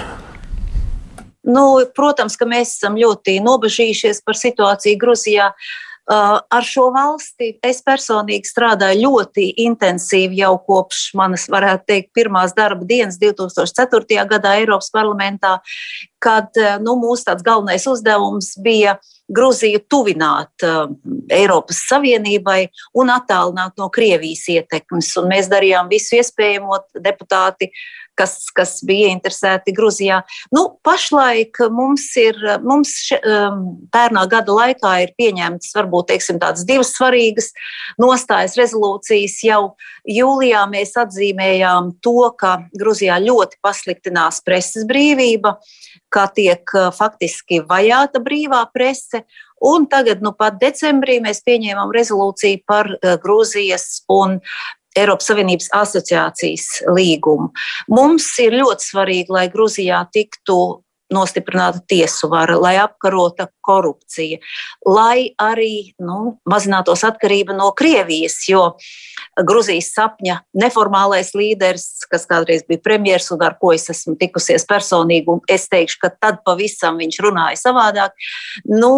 Nu, 1.43 1.67
protams, 1.91 2.39
ka 2.39 2.47
mēs 2.47 2.77
esam 2.77 2.95
ļoti 2.95 3.41
nobežījušies 3.43 4.23
par 4.23 4.39
situāciju 4.39 5.03
Gruzijā. 5.03 5.51
Uh, 5.51 5.90
ar 6.11 6.65
šo 6.67 6.89
valsti 6.95 7.53
es 7.63 7.79
personīgi 7.85 8.49
strādāju 8.49 9.05
ļoti 9.05 9.47
intensīvi 9.65 10.41
jau 10.41 10.55
kopš 10.65 11.11
manas, 11.17 11.47
varētu 11.51 11.87
teikt, 11.87 12.11
pirmās 12.17 12.55
darba 12.57 12.87
dienas 12.87 13.19
2004. 13.21 14.25
gadā 14.29 14.57
Eiropas 14.59 14.91
parlamentā, 14.93 15.57
kad 16.21 16.51
uh, 16.59 16.75
nu, 16.83 16.97
mūsu 17.01 17.29
tāds 17.31 17.45
galvenais 17.45 17.87
uzdevums 17.89 18.53
bija 18.61 18.97
uh, 18.97 19.11
Gruziju 19.31 19.79
tuvināt 19.89 20.65
uh, 20.65 20.89
Eiropas 21.31 21.79
Savienībai 21.87 22.65
un 22.99 23.11
attālināt 23.13 23.77
no 23.79 23.87
Krievijas 23.93 24.43
ietekmes. 24.51 25.11
Un 25.21 25.29
mēs 25.31 25.47
darījām 25.51 25.91
visu 25.91 26.17
iespējamo 26.19 26.81
deputāti, 26.99 27.69
kas, 28.19 28.49
kas 28.55 28.77
bija 28.87 29.11
interesēti 29.13 29.73
Gruzijā. 29.75 30.21
Nu, 30.53 30.67
pašlaik 30.85 31.61
mums 31.73 32.07
ir, 32.19 32.37
mums 32.65 32.93
še, 33.07 33.19
um, 33.21 33.63
pērnā 33.93 34.25
gada 34.31 34.55
laikā 34.57 34.93
ir 35.05 35.15
pieņemtas 35.19 35.75
varbūt 35.77 36.11
teiksim, 36.13 36.41
tādas 36.41 36.65
divas 36.67 36.93
svarīgas 36.97 37.51
nostājas 38.01 38.57
rezolūcijas. 38.59 39.39
Jau 39.47 39.61
jūlijā 40.07 40.65
mēs 40.71 40.95
atzīmējām 40.99 41.95
to, 42.03 42.19
ka 42.37 42.57
Gruzijā 42.77 43.21
ļoti 43.23 43.61
pasliktinās 43.63 44.43
preses 44.45 44.87
brīvība. 44.89 45.57
Uh, 45.57 45.79
kā 46.11 46.27
tiek 46.35 46.75
faktiski 46.97 47.61
vajāta 47.67 48.21
brīvā 48.23 48.65
prese. 48.73 49.25
Un 49.61 49.85
tagad, 49.85 50.23
nu 50.25 50.33
pat 50.33 50.57
decembrī, 50.61 51.19
mēs 51.21 51.43
pieņēmām 51.45 51.91
rezolūciju 51.93 52.63
par 52.65 52.89
Grūzijas 53.21 54.01
un 54.09 54.39
Eiropas 54.99 55.29
Savienības 55.31 55.69
asociācijas 55.77 56.67
līgumu. 56.91 57.51
Mums 57.91 58.27
ir 58.43 58.57
ļoti 58.59 58.89
svarīgi, 58.91 59.31
lai 59.31 59.47
Grūzijā 59.53 60.03
tiktu 60.13 60.57
nostiprināta 61.11 61.81
tiesu 61.87 62.29
vara, 62.31 62.57
lai 62.59 62.75
apkarota 62.81 63.49
korupcija, 63.61 64.39
lai 64.87 65.31
arī 65.41 65.93
nu, 66.01 66.37
mazinātos 66.49 67.03
atkarība 67.07 67.55
no 67.57 67.69
Krievijas, 67.77 68.39
jo 68.49 68.71
Gruzijas 69.47 69.91
sapņa 69.95 70.39
neformālais 70.57 71.33
līderis, 71.37 72.05
kas 72.11 72.25
kādreiz 72.29 72.65
bija 72.67 72.81
premjerministrs 72.81 73.31
un 73.35 73.43
ar 73.45 73.55
ko 73.61 73.71
es 73.75 73.87
esmu 73.91 74.15
tikusies 74.19 74.65
personīgi, 74.69 75.27
un 75.31 75.41
es 75.51 75.67
teikšu, 75.71 75.99
ka 76.01 76.11
tad 76.13 76.41
pavisam 76.45 76.99
viņš 77.01 77.19
runāja 77.23 77.59
savādāk, 77.59 78.15
nu, 78.69 78.91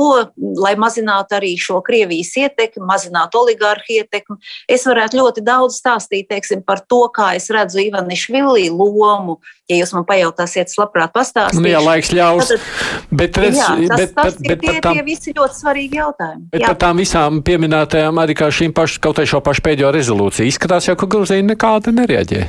lai 0.60 0.74
mazinātu 0.80 1.38
arī 1.38 1.54
šo 1.60 1.82
Krievijas 1.86 2.34
ietekmi, 2.40 2.86
mazinātu 2.88 3.44
oligārhu 3.44 4.00
ietekmi. 4.00 4.40
Es 4.70 4.88
varētu 4.90 5.20
ļoti 5.22 5.46
daudz 5.46 5.80
stāstīt 5.82 6.30
teiksim, 6.32 6.64
par 6.66 6.84
to, 6.88 7.06
kā 7.14 7.34
es 7.38 7.50
redzu 7.54 7.84
Ivanišvili 7.88 8.70
lomu. 8.74 9.40
Ja 9.74 9.84
jūs 9.84 9.94
man 9.96 10.06
pajautāsiet, 10.08 10.72
es 10.72 10.80
labprāt 10.80 11.14
pastāstīšu. 11.16 11.64
Nu, 11.64 11.72
jā, 11.72 11.82
laiks 11.84 12.14
ļaus. 12.14 12.54
Tad, 12.54 12.68
bet, 13.10 13.40
redz, 13.42 13.60
jā, 13.60 13.70
tas, 13.90 14.00
bet, 14.00 14.16
tas 14.16 14.38
bet, 14.38 14.48
bet 14.52 14.64
tie, 14.64 14.78
tam, 14.86 15.00
tie 15.00 15.06
visi 15.08 15.34
ļoti 15.36 15.60
svarīgi 15.60 16.00
jautājumi. 16.02 16.48
Bet 16.54 16.64
jā. 16.66 16.72
par 16.72 16.80
tām 16.86 17.02
visām 17.02 17.42
pieminētajām 17.46 18.24
arī 18.24 18.38
kā 18.38 18.52
šīm 18.54 18.76
pašu, 18.78 19.02
kaut 19.04 19.22
vai 19.22 19.28
šo 19.30 19.42
pašu 19.46 19.66
pēdējo 19.66 19.92
rezolūciju 19.98 20.54
izskatās 20.54 20.90
jau, 20.90 20.98
ka 21.00 21.10
Gruzija 21.18 21.46
nekāda 21.46 21.94
nereaģē. 21.96 22.46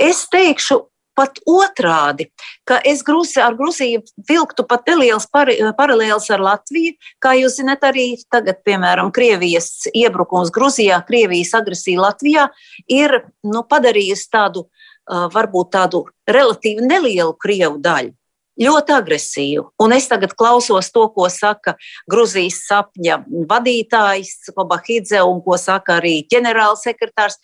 Es 0.00 0.24
teikšu, 0.32 0.82
pat 1.18 1.38
otrādi, 1.48 2.28
ka 2.68 2.78
es 2.88 3.02
Gruzi, 3.04 3.40
ar 3.42 3.56
Grūziju 3.58 4.02
vilktu 4.28 4.64
pat 4.68 4.86
nelielas 4.88 5.26
par, 5.32 5.50
paralēlas 5.78 6.28
ar 6.32 6.44
Latviju. 6.44 6.96
Kā 7.22 7.34
jūs 7.38 7.58
zināt, 7.60 7.84
arī 7.86 8.06
tagad, 8.32 8.62
piemēram, 8.66 9.12
Krievijas 9.14 9.88
iebrukums 9.92 10.52
Grūzijā, 10.54 11.02
Krievijas 11.08 11.52
agresija 11.58 12.00
Latvijā 12.06 12.48
ir 12.88 13.20
nu, 13.44 13.64
padarījusi 13.68 14.30
tādu, 14.32 14.66
varbūt 15.08 15.72
tādu 15.74 16.04
relatīvi 16.30 16.84
nelielu 16.86 17.34
Krievu 17.40 17.80
daļu 17.82 18.14
ļoti 18.60 18.94
agresīvu. 18.94 19.66
Un 19.80 19.94
es 19.96 20.08
tagad 20.10 20.34
klausos 20.36 20.90
to, 20.92 21.06
ko 21.14 21.28
saka 21.32 21.76
Grūzijas 22.10 22.62
sapņa 22.68 23.22
vadītājs 23.48 24.52
Kobahidze 24.56 25.22
un 25.24 25.40
ko 25.44 25.56
saka 25.60 25.98
arī 26.00 26.20
ģenerālsekretārs. 26.32 27.38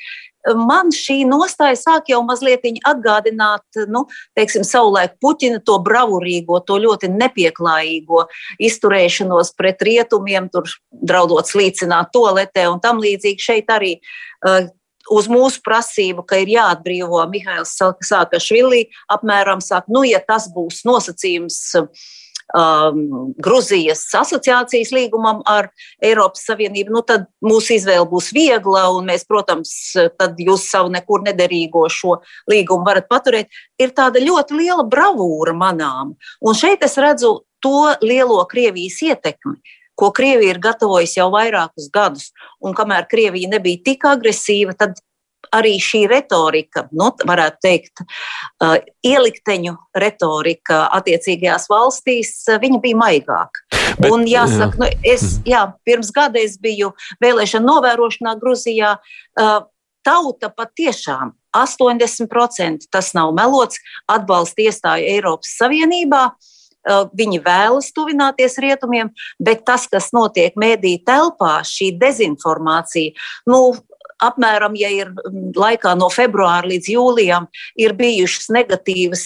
Man 0.68 0.92
šī 0.94 1.22
nostāja 1.28 1.76
sāk 1.76 2.08
jau 2.12 2.20
mazliet 2.24 2.62
atgādināt, 2.86 3.64
nu, 3.90 4.04
teiksim, 4.38 4.64
savulaik 4.64 5.18
Puķina 5.20 5.58
to 5.64 5.76
bravurīgo, 5.84 6.60
to 6.64 6.78
ļoti 6.80 7.10
nepieklājīgo 7.12 8.24
izturēšanos 8.64 9.52
pret 9.58 9.82
rietumiem, 9.84 10.48
tur 10.52 10.70
draudot 10.92 11.48
slīcināt 11.48 12.14
toaletē 12.14 12.68
un 12.70 12.80
tam 12.80 13.02
līdzīgi. 13.02 13.44
Šeit 13.44 13.74
arī 13.74 13.96
uh, 13.98 14.70
uz 15.14 15.28
mūsu 15.30 15.62
prasību, 15.64 16.24
ka 16.28 16.40
ir 16.42 16.52
jāatbrīvo 16.56 17.24
Mihails 17.32 17.76
Sakašvili, 17.78 18.88
apmēram 19.12 19.62
saka, 19.64 19.90
nu, 19.92 20.04
ja 20.08 20.22
tas 20.24 20.50
būs 20.54 20.84
nosacījums. 20.88 21.60
Um, 22.56 23.34
Gruzijas 23.44 24.06
asociācijas 24.16 24.88
līgumam 24.96 25.42
ar 25.44 25.66
Eiropas 26.00 26.46
Savienību, 26.48 26.94
nu 26.94 27.02
tad 27.04 27.26
mūsu 27.44 27.74
izvēle 27.74 28.06
būs 28.08 28.30
viegla, 28.32 28.86
un 28.96 29.10
mēs, 29.10 29.26
protams, 29.28 29.74
tad 30.16 30.40
jūs 30.40 30.64
savu 30.70 30.88
nekur 30.94 31.26
nederīgo 31.26 31.82
šo 31.92 32.22
līgumu 32.48 32.88
varat 32.88 33.04
paturēt. 33.12 33.52
Ir 33.76 33.92
tāda 33.92 34.24
ļoti 34.24 34.56
liela 34.62 34.86
bravūra 34.88 35.52
manām, 35.60 36.14
un 36.40 36.56
šeit 36.56 36.88
es 36.88 36.96
redzu 36.96 37.34
to 37.60 37.92
lielo 38.00 38.40
Krievijas 38.48 38.96
ietekmi, 39.04 39.58
ko 39.98 40.12
Krievija 40.14 40.54
ir 40.54 40.62
gatavojusi 40.62 41.18
jau 41.18 41.28
vairākus 41.34 41.90
gadus. 41.94 42.30
Un 42.62 42.76
kamēr 42.78 43.08
Krievija 43.10 43.50
nebija 43.56 43.82
tik 43.90 44.06
agresīva, 44.06 44.76
tad 44.78 44.98
arī 45.54 45.76
šī 45.80 46.02
retorika, 46.10 46.84
nu, 46.92 47.08
varētu 47.28 47.60
teikt, 47.64 48.02
uh, 48.02 48.76
ielikteņu 49.06 49.74
retorika 49.96 50.82
attiecīgajās 50.98 51.68
valstīs, 51.70 52.32
uh, 52.50 52.58
viņa 52.62 52.80
bija 52.84 52.98
maigāka. 53.00 53.64
Bet, 53.98 54.10
un 54.12 54.26
jāsaka, 54.28 54.76
jā. 54.76 54.82
Nu, 54.82 54.90
es 55.14 55.24
mhm. 55.24 55.48
jā, 55.48 55.62
pirms 55.88 56.12
gada 56.14 56.42
es 56.42 56.58
biju 56.62 56.92
vēlēšana 57.24 57.66
novērošanā 57.66 58.36
Gruzijā. 58.42 58.96
Uh, 59.38 59.58
tauta 60.06 60.50
patiešām 60.52 61.34
80% 61.56 62.86
tas 62.92 63.10
nav 63.16 63.32
melots, 63.36 63.80
atbalsta 64.10 64.68
iestāju 64.68 65.10
Eiropas 65.16 65.56
Savienībā. 65.58 66.28
Uh, 66.28 66.54
Viņi 66.88 67.42
vēlas 67.44 67.92
tuvināties 67.96 68.58
rietumiem, 68.62 69.12
bet 69.42 69.66
tas, 69.68 69.86
kas 69.90 70.10
notiek 70.16 70.56
mēdī 70.58 70.96
telpā, 71.06 71.58
šī 71.66 71.92
dezinformācija, 72.00 73.14
nu, 73.50 73.76
apmēram, 74.22 74.74
ja 74.78 74.90
ir 74.92 75.10
laikā 75.56 75.94
no 75.98 76.08
februāra 76.12 76.68
līdz 76.72 76.90
jūlijam, 76.94 77.48
ir 77.78 77.94
bijušas 77.98 78.50
negatīvas 78.54 79.24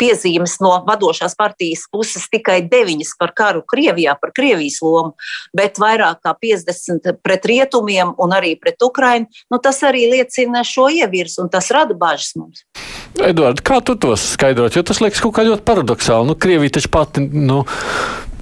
piezīmes 0.00 0.58
no 0.64 0.74
vadošās 0.86 1.36
partijas 1.38 1.86
puses 1.92 2.28
tikai 2.32 2.60
deviņas 2.70 3.14
par 3.20 3.34
karu 3.38 3.64
Krievijā, 3.68 4.16
par 4.20 4.34
Krievijas 4.36 4.80
lomu, 4.84 5.14
bet 5.56 5.78
vairāk 5.82 6.22
kā 6.26 6.34
50 6.34 7.20
pret 7.22 7.50
rietumiem 7.50 8.14
un 8.18 8.34
arī 8.34 8.54
pret 8.60 8.82
Ukrainu, 8.82 9.30
nu, 9.50 9.62
tas 9.62 9.82
arī 9.86 10.08
liecina 10.10 10.64
šo 10.66 10.88
ievirs 11.00 11.38
un 11.42 11.50
tas 11.52 11.70
rada 11.74 11.96
bažas 11.98 12.34
mums. 12.38 12.66
Edvards, 13.18 13.64
kā 13.66 13.80
tu 13.84 13.96
to 13.98 14.14
skaidrot? 14.20 14.76
Jo 14.76 14.84
tas 14.86 15.02
liekas 15.02 15.22
kaut 15.24 15.34
kā 15.38 15.44
ļoti 15.48 15.64
paradoxāli. 15.66 16.28
Nu, 16.28 16.38
Krievija 16.38 16.76
taču 16.78 16.90
pati 16.94 17.24
nu, 17.24 17.64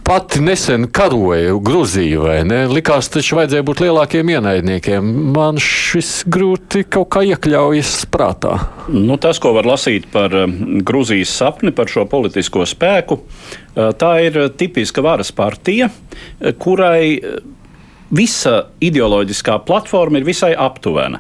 pati 0.07 0.41
nesen 0.45 0.87
karoja 0.95 1.57
Grūziju, 1.67 2.27
vai 2.29 2.37
ne? 2.47 2.61
Likās, 2.71 3.09
taču 3.11 3.39
vajadzēja 3.41 3.65
būt 3.67 3.83
lielākiem 3.83 4.31
ienaidniekiem. 4.37 5.09
Man 5.35 5.59
šis 5.63 6.21
grūti 6.31 6.85
kaut 6.87 7.11
kā 7.17 7.25
iekļaujas 7.33 8.05
prātā. 8.13 8.61
Nu, 8.93 9.19
tas, 9.23 9.41
ko 9.43 9.55
var 9.57 9.67
lasīt 9.67 10.07
par 10.13 10.35
um, 10.45 10.55
Grūzijas 10.87 11.35
sapni, 11.41 11.75
par 11.75 11.91
šo 11.91 12.07
politisko 12.11 12.63
spēku, 12.69 13.19
uh, 13.19 13.91
tā 13.99 14.13
ir 14.29 14.39
tipiska 14.55 15.03
varas 15.03 15.35
partija, 15.35 15.91
uh, 15.91 16.55
kurai 16.55 17.17
uh, 17.19 17.43
visa 18.15 18.69
ideoloģiskā 18.87 19.59
platforma 19.67 20.21
ir 20.21 20.29
visai 20.29 20.53
aptuvena. 20.55 21.19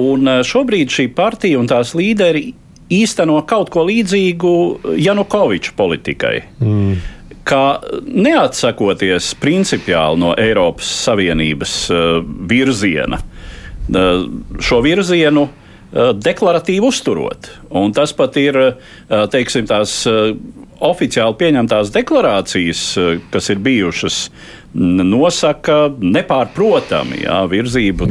Un 0.00 0.24
šobrīd 0.48 0.88
šī 0.88 1.10
partija 1.14 1.58
un 1.60 1.68
tās 1.68 1.92
līderi 1.92 2.46
īsteno 2.92 3.40
kaut 3.48 3.70
ko 3.72 3.86
līdzīgu 3.88 4.54
Janukoviča 5.00 5.76
politikai. 5.76 6.38
Mm 6.60 7.12
ka 7.44 7.80
neatsakoties 8.08 9.34
principiāli 9.40 10.20
no 10.20 10.32
Eiropas 10.40 10.88
Savienības 11.04 11.74
virziena, 12.48 13.20
šo 14.64 14.80
virzienu 14.84 15.44
deklaratīvi 15.94 16.88
uzturot. 16.88 17.50
Un 17.78 17.92
tas 17.94 18.14
pat 18.16 18.38
ir 18.40 18.58
teiksim, 19.30 19.68
tās 19.68 20.00
oficiāli 20.84 21.38
pieņemtās 21.38 21.92
deklarācijas, 21.94 22.82
kas 23.32 23.52
ir 23.52 23.60
bijušas, 23.62 24.18
nosaka 24.74 25.84
nepārprotami 26.02 27.22
jā, 27.22 27.38
virzību, 27.52 28.08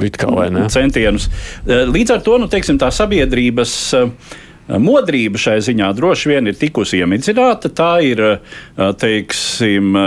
centienus. 0.71 1.28
Līdz 1.67 2.15
ar 2.15 2.24
to 2.24 2.39
nu, 2.39 2.47
teiksim, 2.53 2.80
tā 2.80 2.93
sabiedrības. 2.93 3.76
Modrība 4.68 5.41
šai 5.41 5.57
ziņā 5.64 5.89
droši 5.97 6.30
vien 6.32 6.47
ir 6.47 6.55
tikusi 6.55 7.01
iemidzināta. 7.03 7.72
Tā 7.76 7.97
ir, 8.05 8.22
teiksim, 8.99 9.97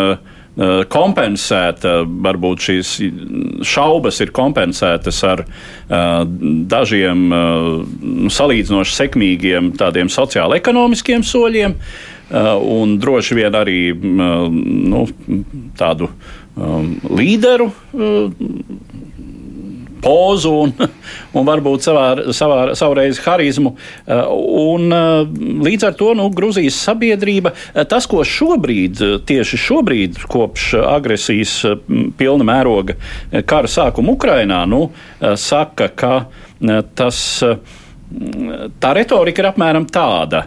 kompensēta, 0.88 1.98
varbūt 2.24 2.64
šīs 2.64 2.92
šaubas 3.68 4.22
ir 4.24 4.32
kompensētas 4.36 5.18
ar 5.28 5.44
dažiem 6.72 7.26
salīdzinoši 8.32 8.96
sekmīgiem 8.96 9.74
tādiem 9.76 10.08
sociālo-ekonomiskiem 10.12 11.26
soļiem. 11.26 11.76
Un 12.66 12.96
droši 12.98 13.36
vien 13.38 13.54
arī 13.54 13.80
nu, 14.00 15.04
tādu 15.78 16.08
līderu 17.12 17.68
pozu 20.02 20.52
un, 20.64 20.72
un 21.36 21.46
varbūt 21.46 21.86
savā, 21.86 22.06
savā, 22.36 22.58
savreiz 22.78 23.20
harizmu. 23.24 23.74
Uh, 24.06 24.22
un, 24.74 24.88
uh, 24.92 25.28
līdz 25.66 25.88
ar 25.90 25.96
to 25.98 26.12
nu, 26.18 26.28
Grūzijas 26.34 26.78
sabiedrība, 26.88 27.52
uh, 27.52 27.84
tas, 27.88 28.08
ko 28.10 28.24
šobrīd, 28.26 29.02
tieši 29.28 29.60
šobrīd, 29.66 30.20
kopš 30.32 30.72
agresijas 30.86 31.58
pilna 32.18 32.46
mēroga 32.46 32.96
kara 33.48 33.70
sākuma 33.70 34.14
Ukrainā, 34.16 34.62
nu, 34.68 34.88
saka, 35.40 35.88
ka 35.96 36.12
tas, 36.96 37.20
tā 38.80 38.92
retorika 38.96 39.42
ir 39.42 39.50
apmēram 39.50 39.88
tāda 39.92 40.46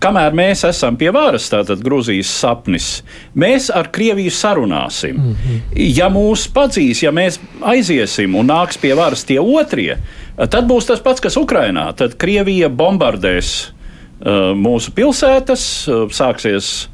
kamēr 0.00 0.34
mēs 0.36 0.64
esam 0.68 0.96
pie 1.00 1.10
varas, 1.14 1.48
tātad 1.52 1.82
Grūzijas 1.84 2.30
sapnis, 2.42 2.88
mēs 3.34 3.68
ar 3.74 3.90
Krieviju 3.92 4.32
sarunāsim. 4.32 5.16
Mm 5.16 5.34
-hmm. 5.34 5.60
Ja 5.96 6.08
mūs 6.08 6.46
padzīs, 6.54 7.02
ja 7.02 7.12
mēs 7.12 7.38
aiziesim 7.60 8.34
un 8.34 8.48
nāks 8.48 8.78
pie 8.80 8.94
varas 8.94 9.24
tie 9.24 9.40
otrie, 9.40 9.96
tad 10.36 10.64
būs 10.66 10.86
tas 10.86 11.00
pats, 11.00 11.20
kas 11.20 11.36
Ukrainā. 11.36 11.92
Tad 11.96 12.16
Krievija 12.16 12.68
bombardēs 12.68 13.70
uh, 13.70 14.56
mūsu 14.56 14.90
pilsētas, 14.90 15.88
uh, 15.88 16.08
sāksies 16.08 16.88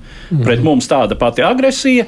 pret 0.44 0.62
mums 0.62 0.88
tāda 0.88 1.14
pati 1.14 1.42
agresija. 1.42 2.06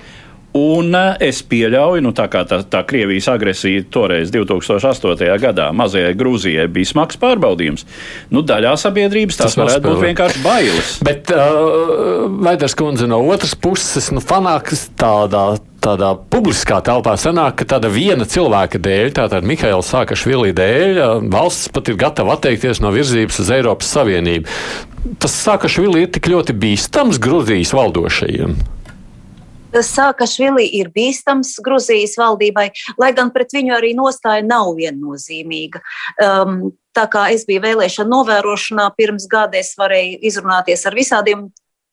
Un 0.57 0.95
eh, 0.97 1.29
es 1.29 1.43
pieļauju, 1.45 2.01
nu, 2.07 2.15
tā 2.17 2.25
kā 2.33 2.41
tā, 2.49 2.63
tā 2.65 2.81
Krievijas 2.89 3.29
agresija 3.29 3.85
toreiz, 3.93 4.31
2008. 4.33 5.29
gadā, 5.43 5.69
mazajai 5.77 6.15
Grūzijai 6.17 6.65
bija 6.73 6.89
smags 6.89 7.21
pārbaudījums. 7.21 7.85
Nu, 8.33 8.41
daļā 8.47 8.73
sabiedrības 8.81 9.37
tas, 9.43 9.53
tas 9.53 9.61
varētu 9.61 9.91
būt 9.91 10.05
vienkārši 10.07 10.45
bailes. 10.45 10.93
Bet, 11.09 11.33
uh, 11.35 12.25
Vaidars 12.41 12.77
kundze, 12.79 13.09
no 13.11 13.21
otras 13.29 13.53
puses, 13.59 14.09
nu, 14.15 14.25
fanāks 14.25 14.89
tādā 14.99 15.59
tādā 15.79 16.09
publiskā 16.33 16.81
telpā 16.83 17.13
sanāk, 17.21 17.61
ka 17.61 17.67
tāda 17.77 17.87
viena 17.93 18.25
cilvēka 18.27 18.81
dēļ, 18.83 19.13
tātad 19.15 19.45
Mihaila 19.47 19.85
Sākašvili 19.87 20.57
dēļ, 20.57 20.97
uh, 20.97 21.29
valsts 21.31 21.69
pat 21.77 21.93
ir 21.93 22.01
gatava 22.01 22.35
atteikties 22.35 22.81
no 22.83 22.91
virzības 22.97 23.45
uz 23.45 23.53
Eiropas 23.55 23.93
Savienību. 23.95 24.59
Tas 25.23 25.37
Sākašvili 25.45 26.07
ir 26.07 26.11
tik 26.17 26.33
ļoti 26.33 26.57
bīstams 26.59 27.21
Grūzijas 27.23 27.77
valdošajiem. 27.77 28.57
Sākašvili 29.73 30.65
ir 30.81 30.91
bīstams 30.95 31.57
Gruzijas 31.65 32.17
valdībai, 32.19 32.71
lai 33.01 33.13
gan 33.17 33.33
pret 33.35 33.53
viņu 33.53 33.77
arī 33.77 33.95
nostāja 33.99 34.45
nav 34.47 34.73
viennozīmīga. 34.79 35.83
Um, 36.25 36.71
tā 36.97 37.07
kā 37.13 37.29
es 37.35 37.45
biju 37.49 37.63
vēlēšana 37.67 38.11
novērošanā 38.11 38.91
pirms 38.97 39.29
gada, 39.31 39.61
es 39.61 39.75
varēju 39.79 40.21
izrunāties 40.31 40.87
ar 40.89 40.97
visādiem 40.97 41.49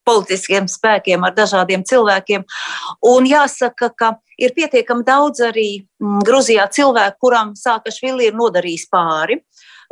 politiskiem 0.06 0.70
spēkiem, 0.70 1.24
ar 1.26 1.34
dažādiem 1.36 1.84
cilvēkiem. 1.88 2.46
Un 3.10 3.28
jāsaka, 3.30 3.90
ka 3.98 4.12
ir 4.38 4.54
pietiekami 4.56 5.06
daudz 5.08 5.42
arī 5.48 5.70
mm, 5.82 6.22
Gruzijā 6.28 6.68
cilvēku, 6.72 7.20
kurām 7.26 7.56
Sākašvili 7.60 8.30
ir 8.30 8.38
nodarījis 8.38 8.88
pāri. 8.94 9.42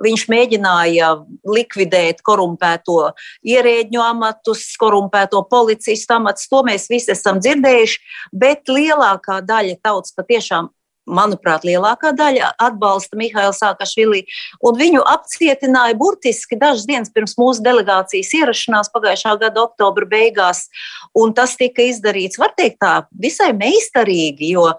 Viņš 0.01 0.27
mēģināja 0.31 1.09
likvidēt 1.45 2.23
korumpēto 2.25 3.11
ierēģņu 3.45 4.01
amatus, 4.03 4.65
korumpēto 4.81 5.43
policistu 5.51 6.17
amatus. 6.17 6.49
To 6.49 6.63
mēs 6.65 6.89
visi 6.91 7.13
esam 7.13 7.41
dzirdējuši, 7.43 7.99
bet 8.33 8.71
lielākā 8.71 9.41
daļa 9.45 9.77
tautas 9.85 10.15
patiešām 10.17 10.71
manuprāt, 11.09 11.65
lielākā 11.67 12.13
daļa 12.15 12.53
atbalsta 12.61 13.17
Mihālu 13.19 13.53
Sakašvili. 13.55 14.23
Viņu 14.63 15.03
apcietināja 15.13 15.97
burtiski 15.99 16.57
dažas 16.59 16.87
dienas 16.89 17.11
pirms 17.13 17.35
mūsu 17.39 17.63
delegācijas 17.65 18.31
ierašanās 18.39 18.91
pagājušā 18.93 19.35
gada 19.41 19.65
oktobra 19.65 20.07
beigās. 20.09 20.67
Tas 21.35 21.57
tika 21.59 21.85
izdarīts, 21.89 22.39
var 22.41 22.55
teikt, 22.57 22.79
tā 22.83 22.93
visai 23.11 23.51
meistarīgi, 23.57 24.53
jo 24.55 24.69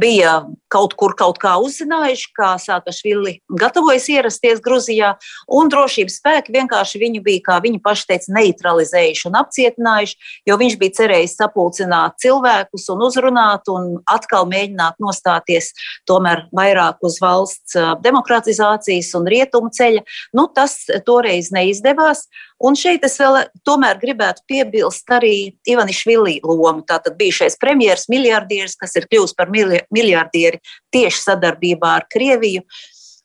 bija 0.00 0.40
kaut 0.72 0.94
kur 0.96 1.12
kaut 1.18 1.38
kā 1.42 1.56
uzzinājuši, 1.60 2.28
kā 2.36 2.54
Sākašvili 2.60 3.36
gatavojas 3.60 4.06
ierasties 4.08 4.62
Gruzijā, 4.64 5.12
un 5.52 5.68
drošības 5.72 6.16
spēki 6.20 6.54
vienkārši 6.54 7.00
viņu 7.02 7.22
bija, 7.26 7.42
kā 7.50 7.58
viņi 7.62 7.82
paši 7.84 8.06
teica, 8.08 8.32
neutralizējuši 8.38 9.26
un 9.28 9.38
apcietinājuši, 9.42 10.30
jo 10.48 10.58
viņš 10.60 10.76
bija 10.80 10.96
cerējis 11.00 11.36
sapulcināt 11.40 12.16
cilvēkus 12.22 12.88
un 12.94 13.04
uzrunāt 13.04 13.68
un 13.72 13.90
atkal 14.08 14.48
mēģināt 14.50 15.00
nostāties 15.02 15.72
tomēr 16.08 16.46
vairāk 16.56 17.02
uz 17.04 17.20
valsts 17.20 17.76
demokratizācijas 18.04 19.12
un 19.18 19.28
rietumu 19.28 19.72
ceļa. 19.76 20.06
Nu, 20.36 20.48
tas 20.54 20.78
toreiz 21.04 21.52
neizdevās. 21.54 22.26
Un 22.60 22.76
šeit 22.76 23.04
es 23.08 23.16
vēl 23.20 23.38
tomēr 23.64 23.96
gribētu 24.02 24.44
piebilst 24.50 25.08
arī 25.16 25.34
Ivanišvili 25.68 26.40
lomu. 26.44 26.84
Tātad 26.84 27.16
bijušais 27.16 27.56
premjeras 27.60 28.08
miljardieris, 28.12 28.76
kas 28.76 28.96
ir 29.00 29.08
kļuvis 29.08 29.36
par 29.38 29.48
miljardieri 29.50 30.60
tieši 30.92 31.22
sadarbībā 31.24 31.94
ar 32.00 32.08
Krieviju. 32.12 32.66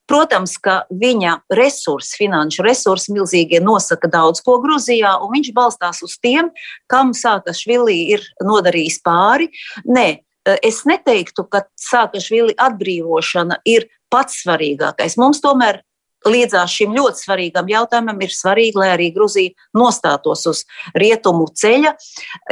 Protams, 0.06 0.54
ka 0.62 0.84
viņa 0.94 1.40
resursi, 1.58 2.14
finanšu 2.20 2.64
resursi 2.64 3.14
milzīgie 3.16 3.58
nosaka 3.64 4.08
daudz 4.12 4.44
ko 4.46 4.60
Grūzijā, 4.62 5.16
un 5.26 5.34
viņš 5.34 5.50
balstās 5.56 6.04
uz 6.06 6.14
tiem, 6.22 6.52
kam 6.92 7.12
Sākašvili 7.18 7.98
ir 8.14 8.24
nodarījis 8.46 9.00
pāri. 9.06 9.50
Nē, 9.90 10.22
es 10.62 10.84
neteiktu, 10.86 11.48
ka 11.50 11.66
Sākašvili 11.82 12.54
atbrīvošana 12.62 13.60
ir 13.66 13.90
pats 14.14 14.44
svarīgākais. 14.46 15.18
Mums 15.18 15.42
tomēr 15.44 15.82
līdzās 16.26 16.74
šim 16.74 16.96
ļoti 16.96 17.26
svarīgam 17.26 17.70
jautājumam 17.70 18.22
ir 18.26 18.34
svarīgi, 18.34 18.80
lai 18.82 18.90
arī 18.96 19.12
Gruzija 19.16 19.54
nostātos 19.78 20.46
uz 20.50 20.64
rietumu 20.98 21.48
ceļa. 21.54 21.96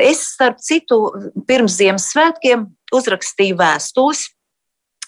Es, 0.01 0.24
starp 0.36 0.61
citu, 0.63 1.01
pirms 1.49 1.80
Ziemassvētkiem 1.82 2.67
uzrakstīju 2.93 3.59
vēstules 3.59 4.28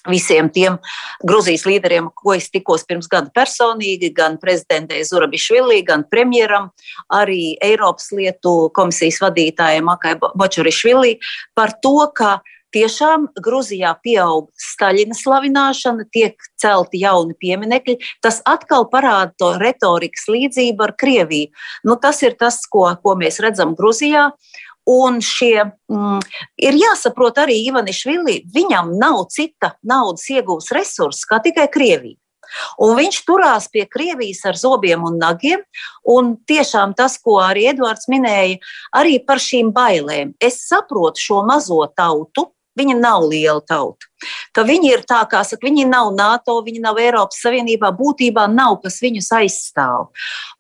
visiem 0.09 0.49
tiem 0.53 0.77
Grūzijas 1.25 1.65
līderiem, 1.67 2.09
ko 2.13 2.35
es 2.37 2.49
tikos 2.53 2.85
pirms 2.87 3.09
gada 3.11 3.31
personīgi, 3.35 4.11
gan 4.15 4.37
prezidentei 4.41 5.03
Zurabišvili, 5.05 5.81
gan 5.87 6.05
premjeram, 6.09 6.69
arī 7.13 7.55
Eiropas 7.63 8.11
lietu 8.15 8.69
komisijas 8.75 9.21
vadītājiem 9.23 9.89
Akai 9.95 10.15
Bočurišvili 10.21 11.17
par 11.57 11.75
to, 11.81 11.97
ka 12.15 12.39
tiešām 12.75 13.29
Gruzijā 13.41 13.93
pieaug 14.03 14.49
Staļina 14.59 15.15
slavināšana, 15.17 16.07
tiek 16.13 16.35
celti 16.61 17.01
jauni 17.05 17.35
pieminekļi. 17.39 17.97
Tas 18.25 18.41
atkal 18.49 18.89
parāda 18.91 19.33
to 19.39 19.53
retorikas 19.61 20.27
līdzību 20.31 20.87
ar 20.87 20.95
Krieviju. 20.99 21.51
Nu, 21.87 21.97
tas 22.01 22.21
ir 22.25 22.37
tas, 22.39 22.61
ko, 22.69 22.87
ko 23.01 23.15
mēs 23.19 23.41
redzam 23.43 23.75
Gruzijā. 23.79 24.29
Un 24.85 25.17
šie 25.25 25.63
mm, 25.65 26.19
ir 26.61 26.75
jāsaprot 26.77 27.39
arī 27.41 27.55
Ivanišvili, 27.71 28.43
viņam 28.53 28.93
nav 29.01 29.23
cita 29.33 29.71
naudas 29.81 30.27
iegūs 30.29 30.69
resursa 30.77 31.31
kā 31.31 31.41
tikai 31.47 31.65
Krievija. 31.73 32.19
Un 32.81 32.95
viņš 32.97 33.21
turās 33.27 33.67
pie 33.71 33.85
Krievijas 33.89 34.43
ar 34.45 34.59
zobiem 34.59 35.05
un 35.07 35.17
nagiem. 35.21 35.63
Un 36.05 36.35
tiešām 36.47 36.95
tas, 36.97 37.17
ko 37.21 37.39
arī 37.43 37.67
Edvards 37.71 38.09
minēja, 38.11 38.59
arī 38.95 39.17
par 39.25 39.41
šīm 39.41 39.71
bailēm. 39.75 40.35
Es 40.39 40.61
saprotu 40.69 41.23
šo 41.23 41.41
mazo 41.47 41.81
tautu, 41.97 42.51
Viņa 42.75 42.95
nav 42.99 43.23
liela 43.31 43.61
tauta. 43.63 44.09
Ka 44.55 44.65
viņi 44.67 44.89
ir 44.91 45.03
tā, 45.07 45.21
kā 45.31 45.43
saka, 45.47 45.63
viņi 45.67 45.85
nav 45.87 46.09
NATO, 46.15 46.57
viņi 46.65 46.81
nav 46.83 46.99
Eiropas 46.99 47.39
Savienībā, 47.43 47.91
būtībā 47.95 48.47
nav, 48.51 48.79
kas 48.83 48.99
viņus 49.03 49.31
aizstāv. 49.37 50.09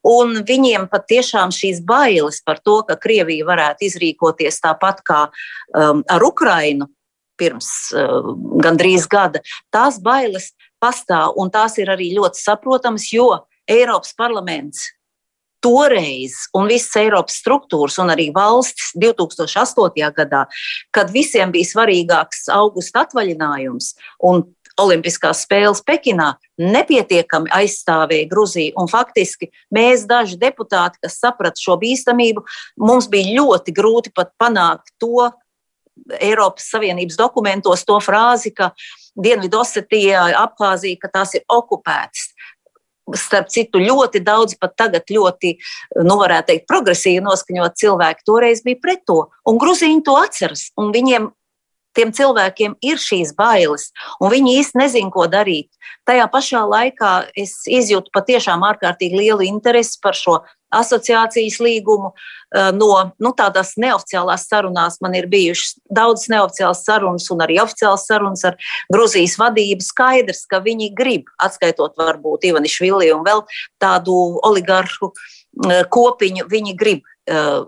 Un 0.07 0.37
viņiem 0.47 0.87
patiešām 0.91 1.51
šīs 1.55 1.81
bailes 1.87 2.39
par 2.45 2.61
to, 2.63 2.81
ka 2.87 2.95
Krievija 2.99 3.47
varētu 3.47 3.87
izrīkoties 3.89 4.61
tāpat 4.63 5.01
kā 5.07 5.21
um, 5.27 6.05
ar 6.07 6.23
Ukrainu 6.23 6.87
pirms 7.35 7.67
uh, 7.91 8.31
gandrīz 8.63 9.09
gada, 9.11 9.41
tās 9.75 9.99
bailes 9.99 10.53
pastāv 10.79 11.35
un 11.41 11.51
tās 11.51 11.75
ir 11.81 11.91
arī 11.91 12.13
ļoti 12.15 12.39
saprotamas, 12.39 13.09
jo 13.11 13.27
Eiropas 13.67 14.13
parlaments 14.15 14.94
toreiz, 15.65 16.45
un 16.53 16.69
visas 16.69 16.93
Eiropas 17.01 17.39
struktūras, 17.41 17.97
un 18.03 18.13
arī 18.13 18.29
valstis 18.35 18.91
2008. 19.01 20.11
gadā, 20.19 20.45
kad 20.93 21.13
visiem 21.13 21.53
bija 21.55 21.71
svarīgāks 21.71 22.45
augusta 22.53 23.05
atvaļinājums 23.05 23.95
un 24.29 24.45
Olimpiskās 24.75 25.45
spēles 25.45 25.79
Pekinā, 25.87 26.33
nepietiekami 26.59 27.47
aizstāvēja 27.55 28.27
Gruziju. 28.27 28.73
Un 28.81 28.89
faktiski 28.91 29.47
mēs, 29.71 30.03
daži 30.09 30.35
deputāti, 30.41 30.99
kas 31.05 31.15
saprata 31.21 31.61
šo 31.63 31.77
bīstamību, 31.79 32.43
mums 32.83 33.07
bija 33.11 33.37
ļoti 33.37 33.71
grūti 33.75 34.11
pat 34.11 34.33
panākt 34.35 34.91
to 34.99 35.29
Eiropas 36.19 36.67
Savienības 36.73 37.15
dokumentos, 37.15 37.85
to 37.87 37.95
frāzi, 38.03 38.51
ka 38.51 38.73
Dienvidosetija, 39.15 40.27
Abhāzija, 40.41 40.99
ka 40.99 41.13
tās 41.13 41.37
ir 41.39 41.45
okupētas 41.47 42.33
starp 43.13 43.51
citu, 43.53 43.81
ļoti 43.81 44.21
daudz, 44.25 44.57
pat 44.59 44.75
tagad 44.79 45.09
ļoti, 45.11 45.55
nu, 46.01 46.17
varētu 46.21 46.51
teikt, 46.51 46.67
progresīvi 46.69 47.23
noskaņot 47.25 47.77
cilvēki 47.81 48.25
toreiz 48.25 48.63
bija 48.65 48.81
pret 48.81 49.05
to. 49.05 49.25
Un 49.45 49.59
Gruzīņi 49.61 50.05
to 50.05 50.17
atceras, 50.21 50.69
un 50.79 50.93
viņiem. 50.95 51.31
Tiem 51.95 52.11
cilvēkiem 52.15 52.75
ir 52.83 52.99
šīs 53.01 53.33
bailes, 53.37 53.89
un 54.19 54.33
viņi 54.33 54.57
īsti 54.59 54.81
nezina, 54.81 55.11
ko 55.13 55.27
darīt. 55.31 55.71
Tajā 56.05 56.27
pašā 56.31 56.65
laikā 56.67 57.13
es 57.39 57.61
izjūtu 57.71 58.13
patiešām 58.15 58.65
ārkārtīgi 58.67 59.23
lielu 59.23 59.47
interesi 59.47 59.99
par 60.03 60.17
šo 60.17 60.41
asociācijas 60.75 61.59
līgumu. 61.63 62.11
Eh, 62.55 62.71
no 62.75 62.89
nu, 63.19 63.31
tādās 63.37 63.73
neoficiālās 63.81 64.45
sarunās 64.49 64.99
man 65.03 65.15
ir 65.17 65.27
bijušas 65.31 65.79
daudzas 65.91 66.29
neoficiālas 66.31 66.83
sarunas 66.87 67.29
un 67.33 67.43
arī 67.45 67.57
oficiālas 67.63 68.05
sarunas 68.09 68.45
ar 68.47 68.59
Gruzijas 68.93 69.37
vadību. 69.41 69.85
Skaidrs, 69.85 70.45
ka 70.51 70.61
viņi 70.65 70.91
grib, 70.95 71.31
atskaitot 71.43 71.97
varbūt 71.99 72.47
Ivanišvili 72.51 73.11
un 73.15 73.25
vēl 73.27 73.43
tādu 73.81 74.15
oligarhu 74.45 75.11
eh, 75.11 75.83
kopiņu, 75.91 76.47
viņi 76.51 76.77
grib 76.79 77.11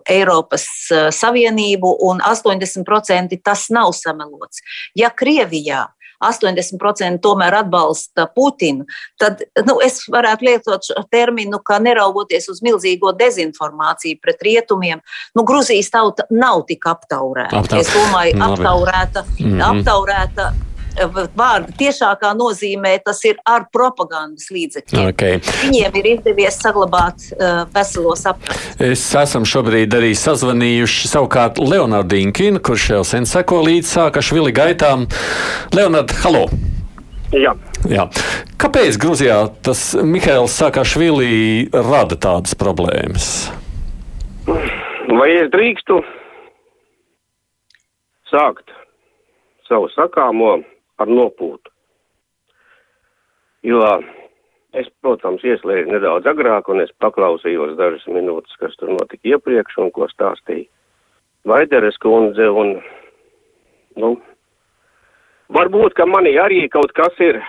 Eiropas 0.10 0.66
uh, 0.92 1.08
Savienību, 1.14 1.94
un 2.10 2.22
80% 2.22 3.40
tas 3.44 3.68
nav 3.74 3.94
samelots. 3.98 4.62
Ja 4.96 5.10
Krievijā 5.10 5.88
80% 6.24 7.22
tomēr 7.22 7.60
atbalsta 7.60 8.28
Putinu, 8.34 8.88
tad 9.22 9.44
nu, 9.68 9.78
es 9.86 10.02
varētu 10.12 10.48
lietot 10.48 10.88
šo 10.90 11.04
terminu, 11.14 11.60
ka 11.66 11.80
neraugoties 11.84 12.50
uz 12.54 12.64
milzīgo 12.66 13.14
dezinformāciju 13.18 14.22
pret 14.22 14.42
rietumiem, 14.48 15.04
nu, 15.38 15.46
Gruzijas 15.48 15.92
tauta 15.94 16.26
nav 16.34 16.66
tik 16.70 16.90
aptaurēta. 16.90 17.62
Aptaur. 17.62 17.84
Es 17.84 17.94
domāju, 17.94 18.40
aptaurēta, 18.50 19.26
mm 19.38 19.46
-hmm. 19.46 19.68
aptaurēta 19.70 20.52
vārda 21.38 21.74
tiešākā 21.78 22.34
nozīmē 22.38 22.98
tas 23.06 23.22
ir 23.28 23.38
ar 23.48 23.68
propagandas 23.74 24.50
līdzekļiem. 24.54 25.10
Okay. 25.14 25.42
Viņiem 25.64 26.00
ir 26.02 26.10
izdevies 26.16 26.60
saglabāt 26.62 27.28
uh, 27.36 27.66
veselo 27.74 28.16
saprātu. 28.20 28.60
Es 28.84 29.04
esam 29.18 29.46
šobrīd 29.48 29.94
arī 29.98 30.14
sazvanījuši 30.18 31.12
savukārt 31.12 31.62
Leonardu 31.62 32.20
Inkinu, 32.22 32.62
kurš 32.64 32.90
jau 32.96 33.04
sen 33.08 33.28
seko 33.30 33.62
līdz 33.68 33.94
sākašvili 33.98 34.56
gaitām. 34.56 35.08
Leonard, 35.76 36.14
halo! 36.24 36.48
Jā. 37.36 37.52
Jā. 37.92 38.06
Kāpēc 38.62 38.96
Grūzijā 39.04 39.42
tas 39.66 39.82
Mihails 40.00 40.56
Sakašvili 40.56 41.68
rada 41.76 42.16
tādas 42.16 42.56
problēmas? 42.56 43.50
Vai 44.48 45.28
es 45.36 45.52
drīkstu 45.52 46.00
sākt 48.32 48.72
savu 49.68 49.92
sakāmo 49.92 50.56
ar 50.98 51.12
nopūtu. 51.12 51.74
Jo 53.68 53.82
es, 54.78 54.88
protams, 55.02 55.44
ieslēdzu 55.44 55.92
nedaudz 55.92 56.30
agrāk, 56.30 56.70
un 56.72 56.82
es 56.84 56.94
paklausījos 57.02 57.76
dažas 57.80 58.06
minūtes, 58.12 58.56
kas 58.62 58.76
tur 58.80 58.94
notika 58.94 59.36
iepriekš 59.36 59.80
un 59.84 59.94
ko 59.96 60.10
stāstīja 60.12 60.68
Vaideres 61.48 61.96
kundze. 62.04 62.50
Un, 62.52 62.74
nu, 64.02 64.12
varbūt, 65.54 65.96
ka 65.98 66.08
manī 66.10 66.36
arī 66.42 66.66
kaut 66.74 66.92
kas 66.98 67.16
ir 67.24 67.40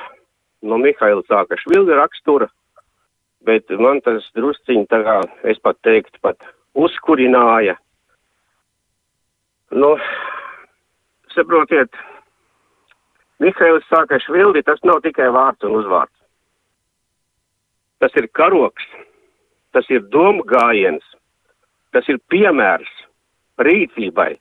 no 0.62 0.78
Mihaila 0.78 1.24
Sākašvili 1.26 1.96
rakstura, 1.98 2.48
bet 3.46 3.70
man 3.82 4.00
tas 4.06 4.26
drusciņi 4.38 4.86
tā 4.90 5.02
kā, 5.06 5.18
es 5.50 5.58
pat 5.62 5.78
teiktu, 5.86 6.18
pat 6.22 6.38
uzkurināja. 6.78 7.76
Nu, 9.74 9.96
saprotiet, 11.34 11.92
Mihailis 13.42 13.86
Sākašvildi 13.90 14.64
tas 14.66 14.80
nav 14.84 15.02
tikai 15.04 15.28
vārds 15.34 15.66
un 15.66 15.76
uzvārds. 15.78 16.14
Tas 18.02 18.14
ir 18.18 18.28
karoks, 18.34 18.84
tas 19.74 19.86
ir 19.90 20.04
domu 20.12 20.44
gājiens, 20.46 21.04
tas 21.94 22.06
ir 22.10 22.20
piemērs 22.30 22.90
rīcībai, 23.62 24.32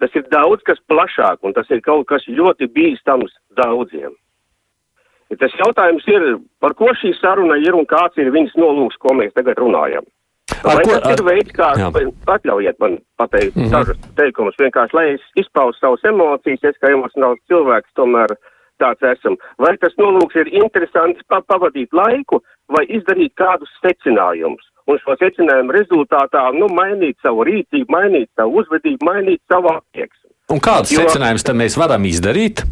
tas 0.00 0.16
ir 0.16 0.26
daudz 0.32 0.64
kas 0.68 0.80
plašāk 0.88 1.44
un 1.44 1.56
tas 1.56 1.68
ir 1.70 1.80
kaut 1.84 2.06
kas 2.08 2.24
ļoti 2.28 2.68
bīstams 2.72 3.32
daudziem. 3.56 4.16
Ja 5.32 5.38
tas 5.40 5.54
jautājums 5.56 6.04
ir, 6.12 6.24
par 6.60 6.74
ko 6.76 6.90
šī 7.00 7.14
saruna 7.16 7.56
ir 7.60 7.76
un 7.76 7.86
kāds 7.88 8.20
ir 8.20 8.32
viņas 8.34 8.56
nolūks, 8.60 8.98
ko 9.00 9.14
mēs 9.16 9.32
tagad 9.36 9.60
runājam. 9.60 10.04
Ar 10.62 10.78
Vai 10.78 10.84
ko, 10.84 10.94
tas 10.94 11.08
ar... 11.08 11.12
ir 11.16 11.24
veids, 11.26 11.52
kā 11.56 11.68
jā. 11.78 11.90
atļaujiet 12.36 12.78
man 12.82 12.98
pateikt 13.20 13.56
mm 13.56 13.62
-hmm. 13.62 13.72
dažus 13.74 13.98
teikumus, 14.16 14.58
vienkārši, 14.60 14.96
lai 14.98 15.06
es 15.14 15.24
izpaustu 15.42 15.80
savas 15.80 16.04
emocijas, 16.04 16.64
es 16.70 16.80
kā 16.82 16.92
emocionāls 16.92 17.40
cilvēks 17.50 17.94
tomēr 17.98 18.34
tāds 18.82 19.02
esam. 19.14 19.36
Vai 19.62 19.76
tas 19.82 19.94
nolūks 20.00 20.36
ir 20.42 20.52
interesants 20.62 21.20
pa 21.28 21.40
pavadīt 21.46 21.92
laiku 21.92 22.42
vai 22.68 22.84
izdarīt 22.88 23.34
kādus 23.38 23.70
secinājumus? 23.84 24.64
Un 24.90 24.98
šo 24.98 25.14
secinājumu 25.20 25.74
rezultātā, 25.76 26.48
nu, 26.58 26.66
mainīt 26.74 27.16
savu 27.22 27.44
rīcību, 27.46 27.86
mainīt 27.88 28.30
savu 28.36 28.62
uzvedību, 28.62 29.06
mainīt 29.06 29.40
savu 29.52 29.70
attieksmi. 29.76 30.30
Un 30.50 30.58
kādus 30.58 30.96
secinājumus 30.98 31.46
tad 31.46 31.56
mēs 31.56 31.78
varam 31.78 32.04
izdarīt? 32.04 32.64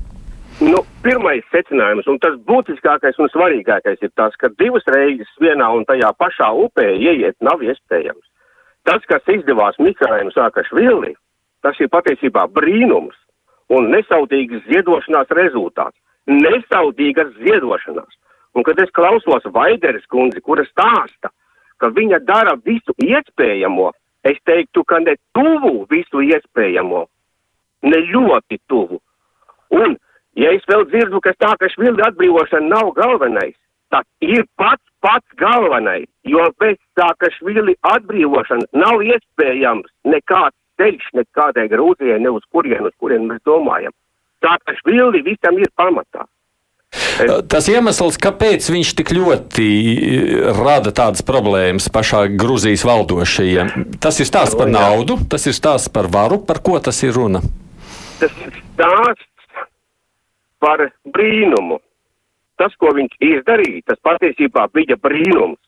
Nu, 0.60 0.82
pirmais 1.00 1.40
secinājums, 1.48 2.04
un 2.12 2.18
tas 2.20 2.34
būtiskākais 2.44 3.16
un 3.22 3.30
svarīgākais 3.32 4.02
ir 4.04 4.10
tas, 4.12 4.34
ka 4.36 4.50
divas 4.60 4.84
reizes 4.92 5.30
vienā 5.40 5.70
un 5.72 5.86
tajā 5.88 6.10
pašā 6.20 6.50
upē 6.66 6.84
ieiet 6.98 7.38
nav 7.40 7.62
iespējams. 7.64 8.26
Tas, 8.84 9.00
kas 9.08 9.24
izdevās 9.32 9.78
Mikrājiem 9.80 10.28
Sākašvili, 10.34 11.14
tas 11.64 11.80
ir 11.80 11.88
patiesībā 11.92 12.44
brīnums 12.52 13.16
un 13.72 13.88
nesaudīgas 13.94 14.66
ziedošanās 14.68 15.32
rezultāts. 15.38 15.96
Nesaudīgas 16.28 17.32
ziedošanās. 17.40 18.12
Un 18.52 18.66
kad 18.66 18.82
es 18.84 18.92
klausos 18.92 19.48
Vaideres 19.54 20.04
kundzi, 20.12 20.44
kura 20.44 20.66
stāsta, 20.68 21.32
ka 21.80 21.88
viņa 21.88 22.20
dara 22.28 22.58
visu 22.60 22.92
iespējamo, 23.00 23.88
es 24.28 24.36
teiktu, 24.44 24.84
ka 24.84 25.00
ne 25.00 25.16
tuvu 25.32 25.86
visu 25.88 26.20
iespējamo, 26.20 27.06
ne 27.88 28.04
ļoti 28.12 28.60
tuvu. 28.68 29.00
Un 29.72 29.96
Ja 30.38 30.52
es 30.54 30.62
vēl 30.70 30.86
dzirdu, 30.92 31.18
ka 31.24 31.34
tā, 31.38 31.56
ka 31.58 31.70
švildi 31.72 32.04
atbrīvošana 32.06 32.70
nav 32.70 32.92
galvenais, 32.98 33.56
tad 33.90 34.06
ir 34.22 34.44
pats 34.60 34.84
pats 35.00 35.36
galvenais, 35.40 36.08
jo 36.28 36.44
bez 36.60 36.76
tā, 36.98 37.10
ka 37.18 37.30
švildi 37.38 37.76
atbrīvošanas 37.94 38.68
nav 38.76 39.02
iespējams 39.04 39.88
nekāds 40.08 40.56
ceļš 40.80 41.08
nekādai 41.20 41.68
Grūzijai, 41.72 42.20
ne 42.22 42.32
uz 42.32 42.44
kurien, 42.52 42.86
uz 42.88 42.94
kurien 43.00 43.26
mēs 43.28 43.40
domājam. 43.48 43.94
Tā, 44.40 44.56
ka 44.64 44.76
švildi 44.80 45.24
visam 45.26 45.58
ir 45.60 45.68
pamatā. 45.76 46.24
Tas 47.52 47.68
iemesls, 47.70 48.16
kāpēc 48.18 48.66
viņš 48.72 48.92
tik 48.98 49.12
ļoti 49.14 49.66
rada 50.56 50.90
tādas 50.96 51.22
problēmas 51.26 51.86
pašā 51.92 52.24
Grūzijas 52.40 52.82
valdošajiem, 52.88 53.72
tas 54.02 54.18
ir 54.18 54.28
stāsts 54.28 54.58
par 54.58 54.72
naudu, 54.72 55.20
tas 55.30 55.44
ir 55.46 55.54
stāsts 55.56 55.92
par 55.92 56.08
varu, 56.10 56.40
par 56.42 56.62
ko 56.64 56.80
tas 56.82 56.98
ir 57.04 57.14
runa? 57.14 57.44
Tas 58.20 58.32
ir 58.42 58.56
stāsts 58.72 59.29
par 60.60 60.86
brīnumu. 61.14 61.80
Tas, 62.60 62.74
ko 62.76 62.92
viņš 62.96 63.16
izdarīja, 63.24 63.86
tas 63.88 64.00
patiesībā 64.04 64.66
bija 64.76 64.98
brīnums. 65.00 65.60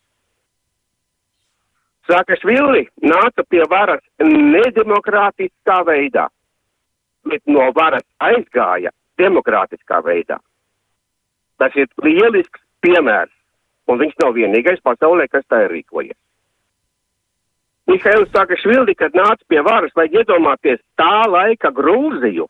Sakašvili 2.11 2.88
nāca 3.07 3.45
pie 3.49 3.62
varas 3.70 4.03
nedemokrātiskā 4.20 5.78
veidā, 5.88 6.26
bet 7.24 7.40
no 7.47 7.70
varas 7.76 8.05
aizgāja 8.20 8.90
demokrātiskā 9.20 10.03
veidā. 10.05 10.40
Tas 11.62 11.76
ir 11.78 11.88
lielisks 12.03 12.61
piemērs, 12.82 13.32
un 13.88 14.03
viņš 14.03 14.18
nav 14.22 14.34
vienīgais 14.36 14.82
pasaulē, 14.84 15.28
kas 15.30 15.47
tā 15.49 15.64
ir 15.66 15.76
rīkojies. 15.76 16.18
Mihails 17.86 18.30
Sakašvili, 18.34 18.95
kad 18.99 19.14
nāca 19.14 19.43
pie 19.51 19.62
varas, 19.64 19.95
vajag 19.97 20.22
iedomāties 20.22 20.80
tā 20.99 21.24
laika 21.30 21.72
Grūziju, 21.74 22.47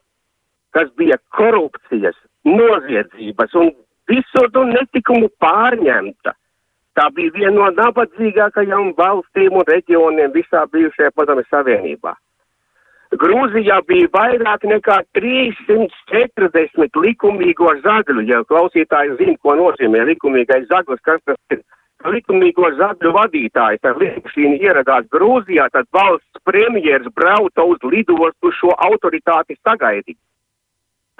kas 0.76 0.90
bija 0.96 1.16
korupcijas, 1.36 2.16
noziedzības 2.48 3.54
un 3.60 3.72
visur 4.10 4.48
un 4.60 4.72
netikumu 4.76 5.30
pārņemta. 5.42 6.34
Tā 6.92 7.06
bija 7.16 7.32
viena 7.32 7.54
no 7.56 7.70
nabadzīgākajām 7.78 8.92
valstīm 8.98 9.54
un 9.56 9.64
reģioniem 9.68 10.34
visā 10.34 10.66
bijušajā 10.74 11.14
padomju 11.16 11.46
savienībā. 11.48 12.12
Grūzijā 13.20 13.78
bija 13.88 14.08
vairāk 14.12 14.64
nekā 14.64 14.98
340 15.16 17.00
likumīgo 17.04 17.68
zagļu. 17.84 18.24
Ja 18.28 18.40
klausītāji 18.48 19.16
zina, 19.20 19.36
ko 19.44 19.56
nozīmē 19.56 20.04
likumīgais 20.08 20.68
zaglis, 20.70 21.00
kas 21.04 21.20
tas 21.28 21.40
ir, 21.52 21.60
likumīgo 22.08 22.70
zadļu 22.78 23.12
vadītājs 23.16 23.84
ar 23.88 24.00
lidmašīnu 24.00 24.56
ieradās 24.64 25.08
Grūzijā, 25.12 25.68
tad 25.72 25.88
valsts 25.92 26.44
premjeras 26.48 27.08
brauca 27.16 27.66
uz 27.68 27.84
lidostu 27.84 28.52
šo 28.58 28.72
autoritāti 28.88 29.58
sagaidīt. 29.60 30.18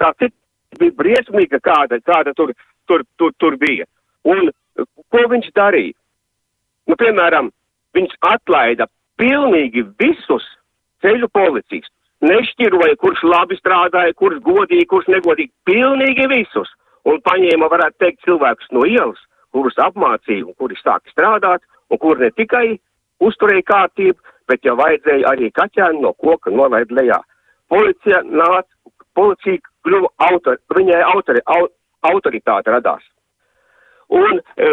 Tā 0.01 0.13
cita 0.17 0.35
bija 0.79 0.95
briesmīga, 0.99 1.59
kāda, 1.63 1.99
kāda 2.05 2.33
tur, 2.37 2.53
tur, 2.87 3.03
tur, 3.17 3.33
tur 3.39 3.57
bija. 3.61 3.87
Un 4.23 4.49
ko 5.13 5.23
viņš 5.31 5.51
darīja? 5.57 5.95
Nu, 6.89 6.97
piemēram, 6.99 7.51
viņš 7.95 8.15
atlaida 8.27 8.87
pilnīgi 9.21 9.85
visus 9.99 10.45
ceļu 11.03 11.29
policistus. 11.33 11.91
Nešķiroja, 12.23 12.95
kurš 13.01 13.19
labi 13.27 13.57
strādāja, 13.59 14.15
kurš 14.15 14.39
godīgi, 14.45 14.87
kurš 14.87 15.09
negodīgi. 15.11 15.51
Pilnīgi 15.67 16.27
visus. 16.31 16.69
Un 17.03 17.19
paņēma, 17.19 17.67
varētu 17.71 17.99
teikt, 17.99 18.21
cilvēkus 18.23 18.69
no 18.71 18.85
ielas, 18.87 19.19
kurus 19.51 19.75
apmācīja 19.83 20.45
un 20.47 20.55
kuri 20.59 20.77
sāka 20.79 21.11
strādāt, 21.11 21.65
un 21.91 21.99
kur 21.99 22.21
ne 22.21 22.29
tikai 22.31 22.77
uzturēja 23.23 23.65
kārtību, 23.67 24.15
bet 24.47 24.63
jau 24.63 24.77
vajadzēja 24.79 25.33
arī 25.33 25.51
kaķēnu 25.51 26.03
no 26.05 26.13
koka 26.23 26.51
nolaid 26.51 26.91
lejā. 26.95 27.19
Policija 27.71 28.23
nāca, 28.23 28.71
policija 29.19 29.59
kļuva 29.85 30.11
autori, 30.29 30.61
viņai 30.75 31.01
autori, 31.07 31.43
au, 31.45 31.67
autoritāte 32.09 32.73
radās. 32.73 33.03
Un 34.13 34.39
e, 34.39 34.69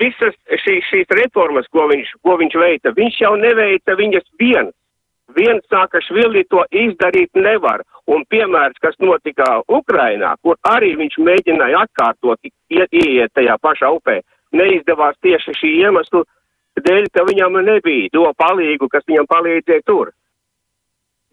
visas 0.00 0.34
šī, 0.64 0.78
šīs 0.88 1.14
reformas, 1.20 1.68
ko 1.74 1.88
viņš, 1.90 2.14
ko 2.24 2.38
viņš 2.40 2.58
veica, 2.62 2.94
viņš 2.96 3.20
jau 3.24 3.34
neveica 3.40 3.96
viņas 3.98 4.28
viens. 4.40 4.74
Viens 5.36 5.60
Sakašvili 5.68 6.46
to 6.48 6.62
izdarīt 6.72 7.36
nevar. 7.36 7.82
Un 8.08 8.22
piemērs, 8.32 8.78
kas 8.80 8.96
notika 9.04 9.58
Ukrainā, 9.68 10.32
kur 10.40 10.56
arī 10.64 10.94
viņš 10.96 11.18
mēģināja 11.20 11.82
atkārtot, 11.84 12.40
iet, 12.72 12.88
iet 12.96 13.34
tajā 13.36 13.58
pašā 13.60 13.90
upē, 13.92 14.22
neizdevās 14.56 15.18
tieši 15.20 15.52
šī 15.58 15.72
iemesla 15.82 16.22
dēļ, 16.80 17.10
ka 17.12 17.26
viņam 17.28 17.60
nebija 17.66 18.08
to 18.14 18.24
palīgu, 18.40 18.88
kas 18.88 19.04
viņam 19.08 19.28
palīdzēja 19.28 19.84
tur. 19.84 20.14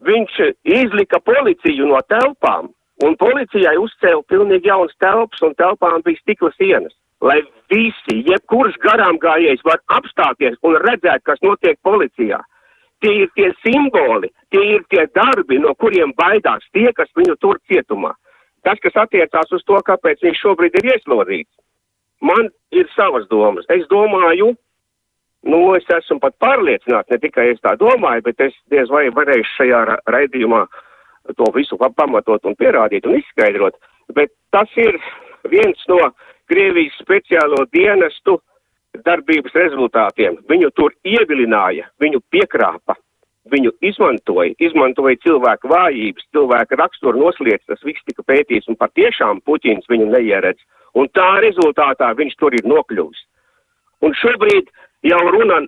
Viņš 0.03 0.41
izlika 0.67 1.21
policiju 1.23 1.87
no 1.87 2.01
telpām, 2.11 2.73
un 3.03 3.15
policijai 3.19 3.75
uzcēla 3.81 4.23
pilnīgi 4.31 4.69
jaunas 4.71 4.95
telpas, 5.03 5.41
un 5.43 5.55
telpām 5.59 6.03
bija 6.05 6.21
stikla 6.21 6.51
sienas. 6.55 6.95
Lai 7.25 7.39
visi, 7.71 8.19
jebkurš 8.27 8.77
garām 8.83 9.17
gājējs 9.19 9.63
var 9.65 9.81
apstāties 9.97 10.59
un 10.67 10.77
redzēt, 10.83 11.23
kas 11.25 11.41
notiek 11.43 11.79
policijā. 11.83 12.41
Tie 13.03 13.11
ir 13.23 13.31
tie 13.35 13.49
simboli, 13.63 14.29
tie 14.51 14.63
ir 14.75 14.83
tie 14.91 15.05
darbi, 15.15 15.59
no 15.59 15.73
kuriem 15.79 16.13
baidās 16.15 16.63
tie, 16.73 16.91
kas 16.95 17.11
viņu 17.17 17.35
tur 17.41 17.59
cietumā. 17.67 18.13
Tas, 18.65 18.79
kas 18.81 18.95
attiecās 18.97 19.51
uz 19.53 19.63
to, 19.67 19.79
kāpēc 19.85 20.23
viņš 20.25 20.41
šobrīd 20.41 20.77
ir 20.79 20.93
ieslodzīts, 20.95 21.51
man 22.21 22.49
ir 22.73 22.87
savas 22.95 23.27
domas. 23.29 23.67
Es 23.69 23.85
domāju, 23.91 24.55
nu, 25.45 25.59
es 25.77 25.85
esmu 25.97 26.17
pat 26.23 26.37
pārliecināts, 26.41 27.11
ne 27.11 27.19
tikai 27.21 27.51
es 27.53 27.61
tā 27.61 27.75
domāju, 27.77 28.25
bet 28.25 28.41
es 28.47 28.57
diez 28.73 28.89
vai 28.89 29.05
varēšu 29.13 29.51
šajā 29.59 29.83
ra 29.91 29.99
raidījumā 30.15 30.63
to 31.33 31.51
visu 31.55 31.77
pamatot 31.77 32.45
un 32.45 32.55
pierādīt 32.55 33.05
un 33.05 33.17
izskaidrot. 33.19 33.77
Bet 34.13 34.31
tas 34.51 34.69
ir 34.77 34.99
viens 35.49 35.81
no 35.89 36.11
Krievijas 36.45 36.93
speciālo 37.01 37.65
dienestu 37.73 38.37
darbības 39.05 39.55
rezultātiem. 39.57 40.37
Viņu 40.49 40.69
tur 40.77 40.93
ievilināja, 41.03 41.87
viņu 41.99 42.21
piekrāpa, 42.31 42.95
viņu 43.51 43.73
izmantoja, 43.85 44.53
izmantoja 44.61 45.17
cilvēku 45.25 45.69
vājības, 45.71 46.27
cilvēku 46.35 46.79
raksturu 46.79 47.21
noslēdz, 47.23 47.65
tas 47.69 47.85
viss 47.85 48.05
tika 48.07 48.23
pētīts, 48.29 48.69
un 48.69 48.77
patiešām 48.79 49.41
Puķins 49.45 49.89
viņu 49.89 50.11
neieredz. 50.13 50.61
Un 50.95 51.09
tā 51.11 51.27
rezultātā 51.43 52.13
viņš 52.15 52.37
tur 52.39 52.55
ir 52.55 52.67
nokļuvis. 52.69 53.25
Un 54.05 54.13
šobrīd 54.15 54.69
jau 55.09 55.21
runa, 55.33 55.63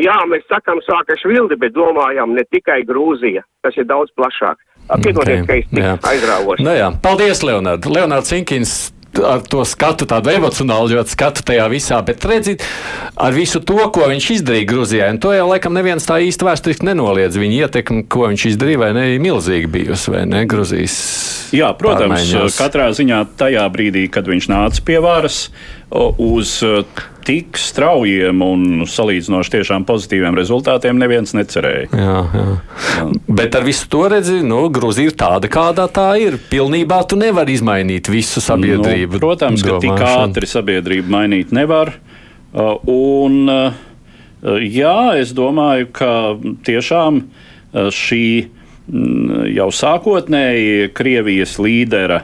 jā, 0.00 0.14
mēs 0.30 0.46
sakam 0.48 0.80
Sākašvildi, 0.86 1.58
bet 1.60 1.74
domājam 1.76 2.32
ne 2.36 2.46
tikai 2.50 2.82
Grūzija, 2.88 3.44
tas 3.62 3.76
ir 3.76 3.88
daudz 3.90 4.14
plašāk. 4.16 4.62
Piedodiet, 4.88 5.46
okay. 5.46 5.64
ka 5.70 5.80
es 5.80 6.10
aizrāvos. 6.12 6.60
Nu 6.64 6.74
jā, 6.76 6.90
paldies, 7.02 7.40
Leonārd. 7.46 7.88
Leonārds 7.88 8.32
Cinkins 8.32 8.74
ar 9.22 9.42
to 9.46 9.62
skatu, 9.68 10.06
tādu 10.08 10.32
emocionālu 10.32 11.02
skatu 11.06 11.44
tajā 11.46 11.66
visā, 11.70 12.00
bet 12.06 12.24
redziet, 12.26 12.64
ar 13.14 13.34
visu 13.36 13.60
to, 13.62 13.78
ko 13.94 14.08
viņš 14.10 14.30
izdarīja 14.38 14.68
Grūzijā, 14.70 15.10
un 15.14 15.20
to 15.22 15.34
jau 15.34 15.46
laikam 15.50 15.76
neviens 15.76 16.06
tā 16.08 16.18
īsti 16.24 16.48
vēsturiski 16.48 16.88
nenoliedz. 16.88 17.38
Viņa 17.38 17.68
ietekme, 17.68 18.04
ko 18.10 18.28
viņš 18.32 18.48
izdarīja, 18.54 18.82
vai 18.82 18.90
ne, 18.96 19.06
ir 19.14 19.22
milzīga 19.22 19.70
bijusi, 19.70 20.14
vai 20.14 20.24
ne, 20.30 20.44
Grūzijas. 20.50 20.98
Jā, 21.54 21.70
protams, 21.78 22.16
pārmaiņos. 22.16 22.58
katrā 22.58 22.90
ziņā 22.96 23.20
tajā 23.38 23.64
brīdī, 23.74 24.08
kad 24.12 24.28
viņš 24.30 24.50
nāca 24.50 24.84
pie 24.86 24.98
varas, 25.04 25.46
uz 25.94 26.56
tik 27.24 27.58
straujiem 27.58 28.42
un 28.44 28.84
salīdzinoši 28.88 29.52
tiešām 29.54 29.86
pozitīviem 29.88 30.36
rezultātiem 30.36 30.98
neviens 31.00 31.32
necerēja. 31.36 31.86
Jā, 31.94 32.16
jā. 32.34 32.44
Jā. 32.98 33.06
Bet 33.40 33.56
ar 33.56 33.64
visu 33.64 33.88
to 33.92 34.02
redzi, 34.12 34.40
nu, 34.44 34.64
Grūzija 34.74 35.12
ir 35.12 35.16
tāda, 35.18 35.48
kādā 35.52 35.86
tā 35.92 36.08
ir. 36.20 36.36
Pilnībā 36.50 37.00
tu 37.08 37.18
nevari 37.20 37.56
izmainīt 37.56 38.10
visu 38.12 38.42
sabiedrību. 38.44 39.16
Nu, 39.16 39.22
protams, 39.22 39.64
ka 39.64 39.78
tik 39.82 40.04
ātri 40.04 40.50
sabiedrību 40.50 41.14
mainīt 41.14 41.54
nevar. 41.56 41.94
Uh, 42.54 42.76
un, 42.90 43.40
uh, 43.50 44.58
jā, 44.60 44.98
es 45.22 45.32
domāju, 45.36 45.88
ka 45.96 46.12
tiešām 46.66 47.24
šī 47.74 48.26
jau 49.54 49.70
sākotnēji 49.72 50.92
Krievijas 50.94 51.56
līdera 51.58 52.20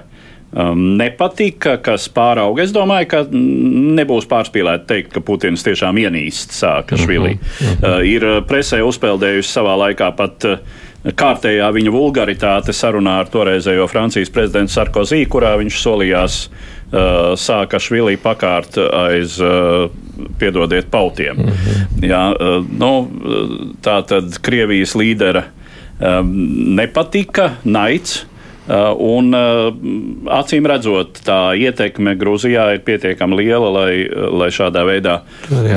um, 0.52 0.82
nepatika, 0.98 1.76
kas 1.82 2.08
pārauga. 2.12 2.64
Es 2.64 2.74
domāju, 2.74 3.08
ka 3.10 3.22
nebūs 3.30 4.28
pārspīlēti 4.30 4.88
teikt, 4.90 5.12
ka 5.14 5.22
Putins 5.24 5.64
tiešām 5.66 5.98
ienīst 6.02 6.54
Sākašvili. 6.56 7.34
Uh 7.34 7.40
-huh, 7.40 7.72
uh 7.72 7.80
-huh. 7.80 7.98
Uh, 8.00 8.06
ir 8.06 8.24
uh, 8.24 8.38
presē 8.46 8.82
uzpeldējusi 8.82 9.52
savā 9.58 9.76
laikā 9.86 10.10
pat 10.16 10.44
uh, 10.44 10.58
kārtējā 11.04 11.70
viņa 11.72 11.90
vulgaritāte 11.90 12.72
sarunā 12.72 13.20
ar 13.20 13.26
toreizējo 13.26 13.86
Francijas 13.88 14.30
prezidentu 14.30 14.72
Sarkozī, 14.72 15.26
kurā 15.28 15.56
viņš 15.58 15.82
solījās 15.82 16.48
uh, 16.48 17.00
Sākašvili 17.36 18.16
pakārt 18.16 18.78
aiz, 18.92 19.40
uh, 19.40 19.90
piedodiet, 20.38 20.90
pautiem. 20.90 21.38
Uh 21.38 21.44
-huh. 21.46 22.08
Jā, 22.08 22.32
uh, 22.32 22.66
nu, 22.78 23.10
tā 23.82 24.02
tad 24.06 24.38
Krievijas 24.42 24.94
līdera 24.94 25.42
um, 26.00 26.74
nepatika, 26.76 27.50
naids 27.64 28.24
Uh, 28.24 28.39
un 28.70 29.34
uh, 29.34 29.70
acīm 30.38 30.66
redzot, 30.70 31.18
tā 31.26 31.38
ietekme 31.58 32.14
Grūzijā 32.20 32.66
ir 32.76 32.82
pietiekami 32.86 33.40
liela, 33.40 33.70
lai, 33.74 33.92
lai 34.08 34.50
šādā 34.54 34.84
veidā 34.86 35.16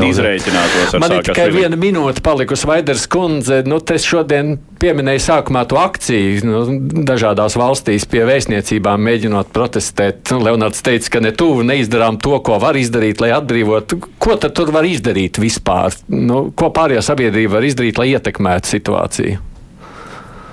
izreikinātos 0.05 0.93
ar 0.93 1.01
Man 1.01 1.15
ir 1.17 1.25
tikai 1.25 1.47
viena 1.53 1.79
minūte 1.79 2.21
palikusi, 2.25 2.67
Vaiders 2.69 3.07
kundze. 3.11 3.61
Nu, 3.65 3.79
es 3.93 4.05
šodien 4.07 4.57
pieminēju 4.81 5.23
sākumā 5.25 5.63
to 5.69 5.79
akciju 5.81 6.43
nu, 6.47 6.63
dažādās 7.07 7.57
valstīs 7.59 8.05
pie 8.09 8.25
vēstniecībām 8.29 9.01
mēģinot 9.09 9.53
protestēt. 9.55 10.33
Leonards 10.43 10.83
teica, 10.85 11.15
ka 11.15 11.23
ne 11.23 11.33
tuvu 11.35 11.65
neizdarām 11.67 12.19
to, 12.21 12.35
ko 12.45 12.59
var 12.61 12.77
izdarīt, 12.79 13.23
lai 13.23 13.31
atbrīvotu. 13.37 14.01
Ko 14.21 14.37
tad 14.37 14.53
tur 14.57 14.73
var 14.75 14.85
izdarīt 14.87 15.41
vispār? 15.41 15.97
Nu, 16.13 16.45
ko 16.55 16.69
pārējā 16.75 17.01
sabiedrība 17.05 17.57
var 17.57 17.67
izdarīt, 17.69 18.01
lai 18.01 18.11
ietekmētu 18.13 18.75
situāciju? 18.75 19.52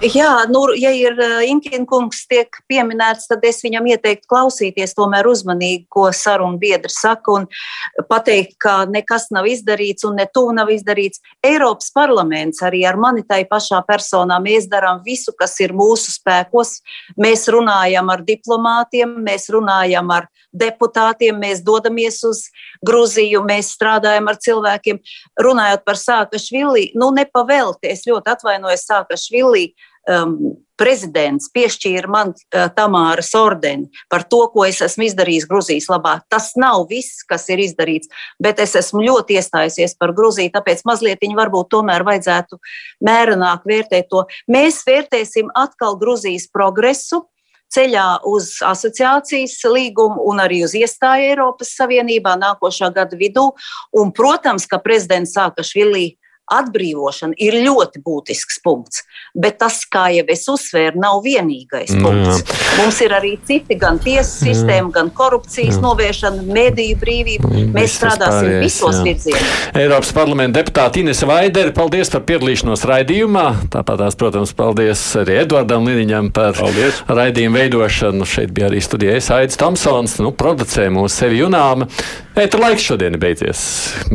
Jā, 0.00 0.46
nu, 0.48 0.62
ja 0.80 0.88
ir 0.96 1.18
uh, 1.20 1.42
Inkina 1.44 1.84
kungs 1.84 2.22
tiek 2.24 2.56
pieminēts, 2.72 3.26
tad 3.28 3.42
es 3.44 3.58
viņam 3.60 3.84
ieteiktu 3.90 4.30
klausīties 4.32 4.94
tomēr 4.96 5.26
uzmanīgi, 5.28 5.82
ko 5.92 6.06
sarunu 6.16 6.56
biedri 6.56 6.88
saka, 6.88 7.34
un 7.36 8.06
pateikt, 8.08 8.54
ka 8.64 8.86
nekas 8.88 9.28
nav 9.28 9.44
izdarīts 9.50 10.06
un 10.08 10.16
ne 10.16 10.24
tuvu 10.24 10.54
nav 10.56 10.72
izdarīts. 10.72 11.20
Eiropas 11.44 11.92
parlaments 11.92 12.62
arī 12.64 12.80
ar 12.88 12.96
mani 12.96 13.26
tai 13.28 13.42
pašā 13.50 13.82
personā 13.84 14.38
mēs 14.40 14.70
darām 14.72 15.02
visu, 15.04 15.34
kas 15.36 15.58
ir 15.60 15.76
mūsu 15.76 16.14
spēkos. 16.16 16.78
Mēs 17.20 17.44
runājam 17.52 18.08
ar 18.08 18.24
diplomātiem, 18.24 19.18
mēs 19.28 19.50
runājam 19.52 20.08
ar 20.16 20.30
deputātiem, 20.56 21.36
mēs 21.44 21.60
dodamies 21.60 22.22
uz 22.24 22.46
Gruziju, 22.80 23.44
mēs 23.44 23.74
strādājam 23.76 24.32
ar 24.32 24.40
cilvēkiem. 24.40 25.04
Runājot 25.44 25.84
par 25.84 26.00
Sākašvili, 26.00 26.88
nu 26.96 27.12
nepavēlti, 27.20 27.92
es 27.92 28.08
ļoti 28.08 28.32
atvainojos 28.38 28.88
Sākašvili 28.88 29.68
um, 30.08 30.36
prezidents 30.80 31.50
piešķīra 31.52 32.08
man 32.10 32.32
uh, 32.32 32.68
Tamāras 32.72 33.32
ordeni 33.36 33.90
par 34.12 34.24
to, 34.30 34.46
ko 34.52 34.64
es 34.68 34.80
esmu 34.84 35.06
izdarījis 35.08 35.48
Grūzijas 35.50 35.90
labā. 35.92 36.18
Tas 36.32 36.52
nav 36.60 36.86
viss, 36.90 37.24
kas 37.28 37.48
ir 37.52 37.60
izdarīts, 37.66 38.08
bet 38.40 38.62
es 38.64 38.76
esmu 38.80 39.04
ļoti 39.04 39.36
iestājusies 39.40 39.96
par 40.00 40.14
Grūziju, 40.16 40.54
tāpēc 40.54 40.84
mazliet 40.88 41.20
viņa 41.24 41.36
varbūt 41.42 41.72
tomēr 41.74 42.06
vajadzētu 42.08 42.60
mērenāk 43.06 43.66
vērtēt 43.68 44.08
to. 44.12 44.24
Mēs 44.48 44.80
vērtēsim 44.88 45.52
atkal 45.58 46.00
Grūzijas 46.00 46.48
progresu 46.52 47.26
ceļā 47.70 48.06
uz 48.26 48.56
asociācijas 48.66 49.58
līgumu 49.70 50.24
un 50.30 50.42
arī 50.42 50.64
uz 50.66 50.74
iestāju 50.74 51.28
Eiropas 51.30 51.74
Savienībā 51.78 52.34
nākošā 52.40 52.90
gada 52.94 53.18
vidū. 53.18 53.50
Un, 53.94 54.10
protams, 54.16 54.66
ka 54.66 54.80
prezidents 54.82 55.36
Sākašvili 55.36 56.19
atbrīvošana 56.50 57.38
ir 57.38 57.56
ļoti 57.64 58.02
būtisks 58.04 58.60
punkts. 58.64 59.04
Bet 59.34 59.60
tas, 59.62 59.80
kā 59.86 60.08
jau 60.14 60.24
es 60.32 60.46
uzsvēru, 60.50 60.98
nav 61.00 61.20
vienīgais 61.24 61.92
Jā. 61.94 62.00
punkts. 62.02 62.44
Mums 62.80 63.00
ir 63.04 63.14
arī 63.14 63.32
citi, 63.46 63.76
gan 63.78 64.00
tiesu 64.02 64.46
sistēma, 64.46 64.90
gan 64.94 65.10
korupcijas 65.14 65.78
novēršana, 65.82 66.42
mediju 66.50 66.98
brīvība. 67.00 67.50
Mēs 67.70 67.90
Viss 67.90 67.98
strādāsim 68.00 68.48
pārējais, 68.48 68.64
visos 68.64 69.00
virzienos. 69.06 69.56
Eiropas 69.78 70.12
parlamenta 70.16 70.60
deputāte 70.60 71.02
Inese 71.02 71.28
Vaidere, 71.30 71.74
paldies 71.76 72.10
par 72.12 72.24
piedalīšanos 72.28 72.86
raidījumā. 72.90 73.46
Tāpat, 73.72 74.02
tās, 74.04 74.18
protams, 74.18 74.54
paldies 74.56 75.02
arī 75.20 75.40
Edvardam 75.44 75.86
Liniņam 75.88 76.32
par 76.34 76.58
Paldies. 76.58 77.02
raidījumu 77.08 77.60
veidošanu. 77.60 78.26
Šeit 78.28 78.54
bija 78.56 78.70
arī 78.70 78.82
studijais 78.84 79.30
Aits 79.34 79.60
Tamsons, 79.60 80.18
nu, 80.24 80.34
producēja 80.36 80.92
mūsu 80.94 81.24
sevi 81.24 81.42
junām. 81.44 81.86
Eita 82.40 82.56
laiks 82.56 82.86
šodien 82.88 83.12
ir 83.12 83.20
beidzies, 83.20 83.62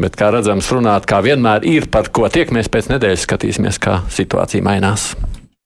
bet, 0.02 0.16
kā 0.18 0.32
redzams, 0.34 0.72
runāt 0.74 1.06
kā 1.06 1.20
vienmēr 1.22 1.68
ir 1.70 1.86
par 1.94 2.10
ko 2.10 2.26
tiekamies 2.26 2.72
pēc 2.74 2.90
nedēļas, 2.96 3.28
skatīsimies, 3.28 3.78
kā 3.78 4.00
situācija 4.10 4.66
mainās. 4.66 5.12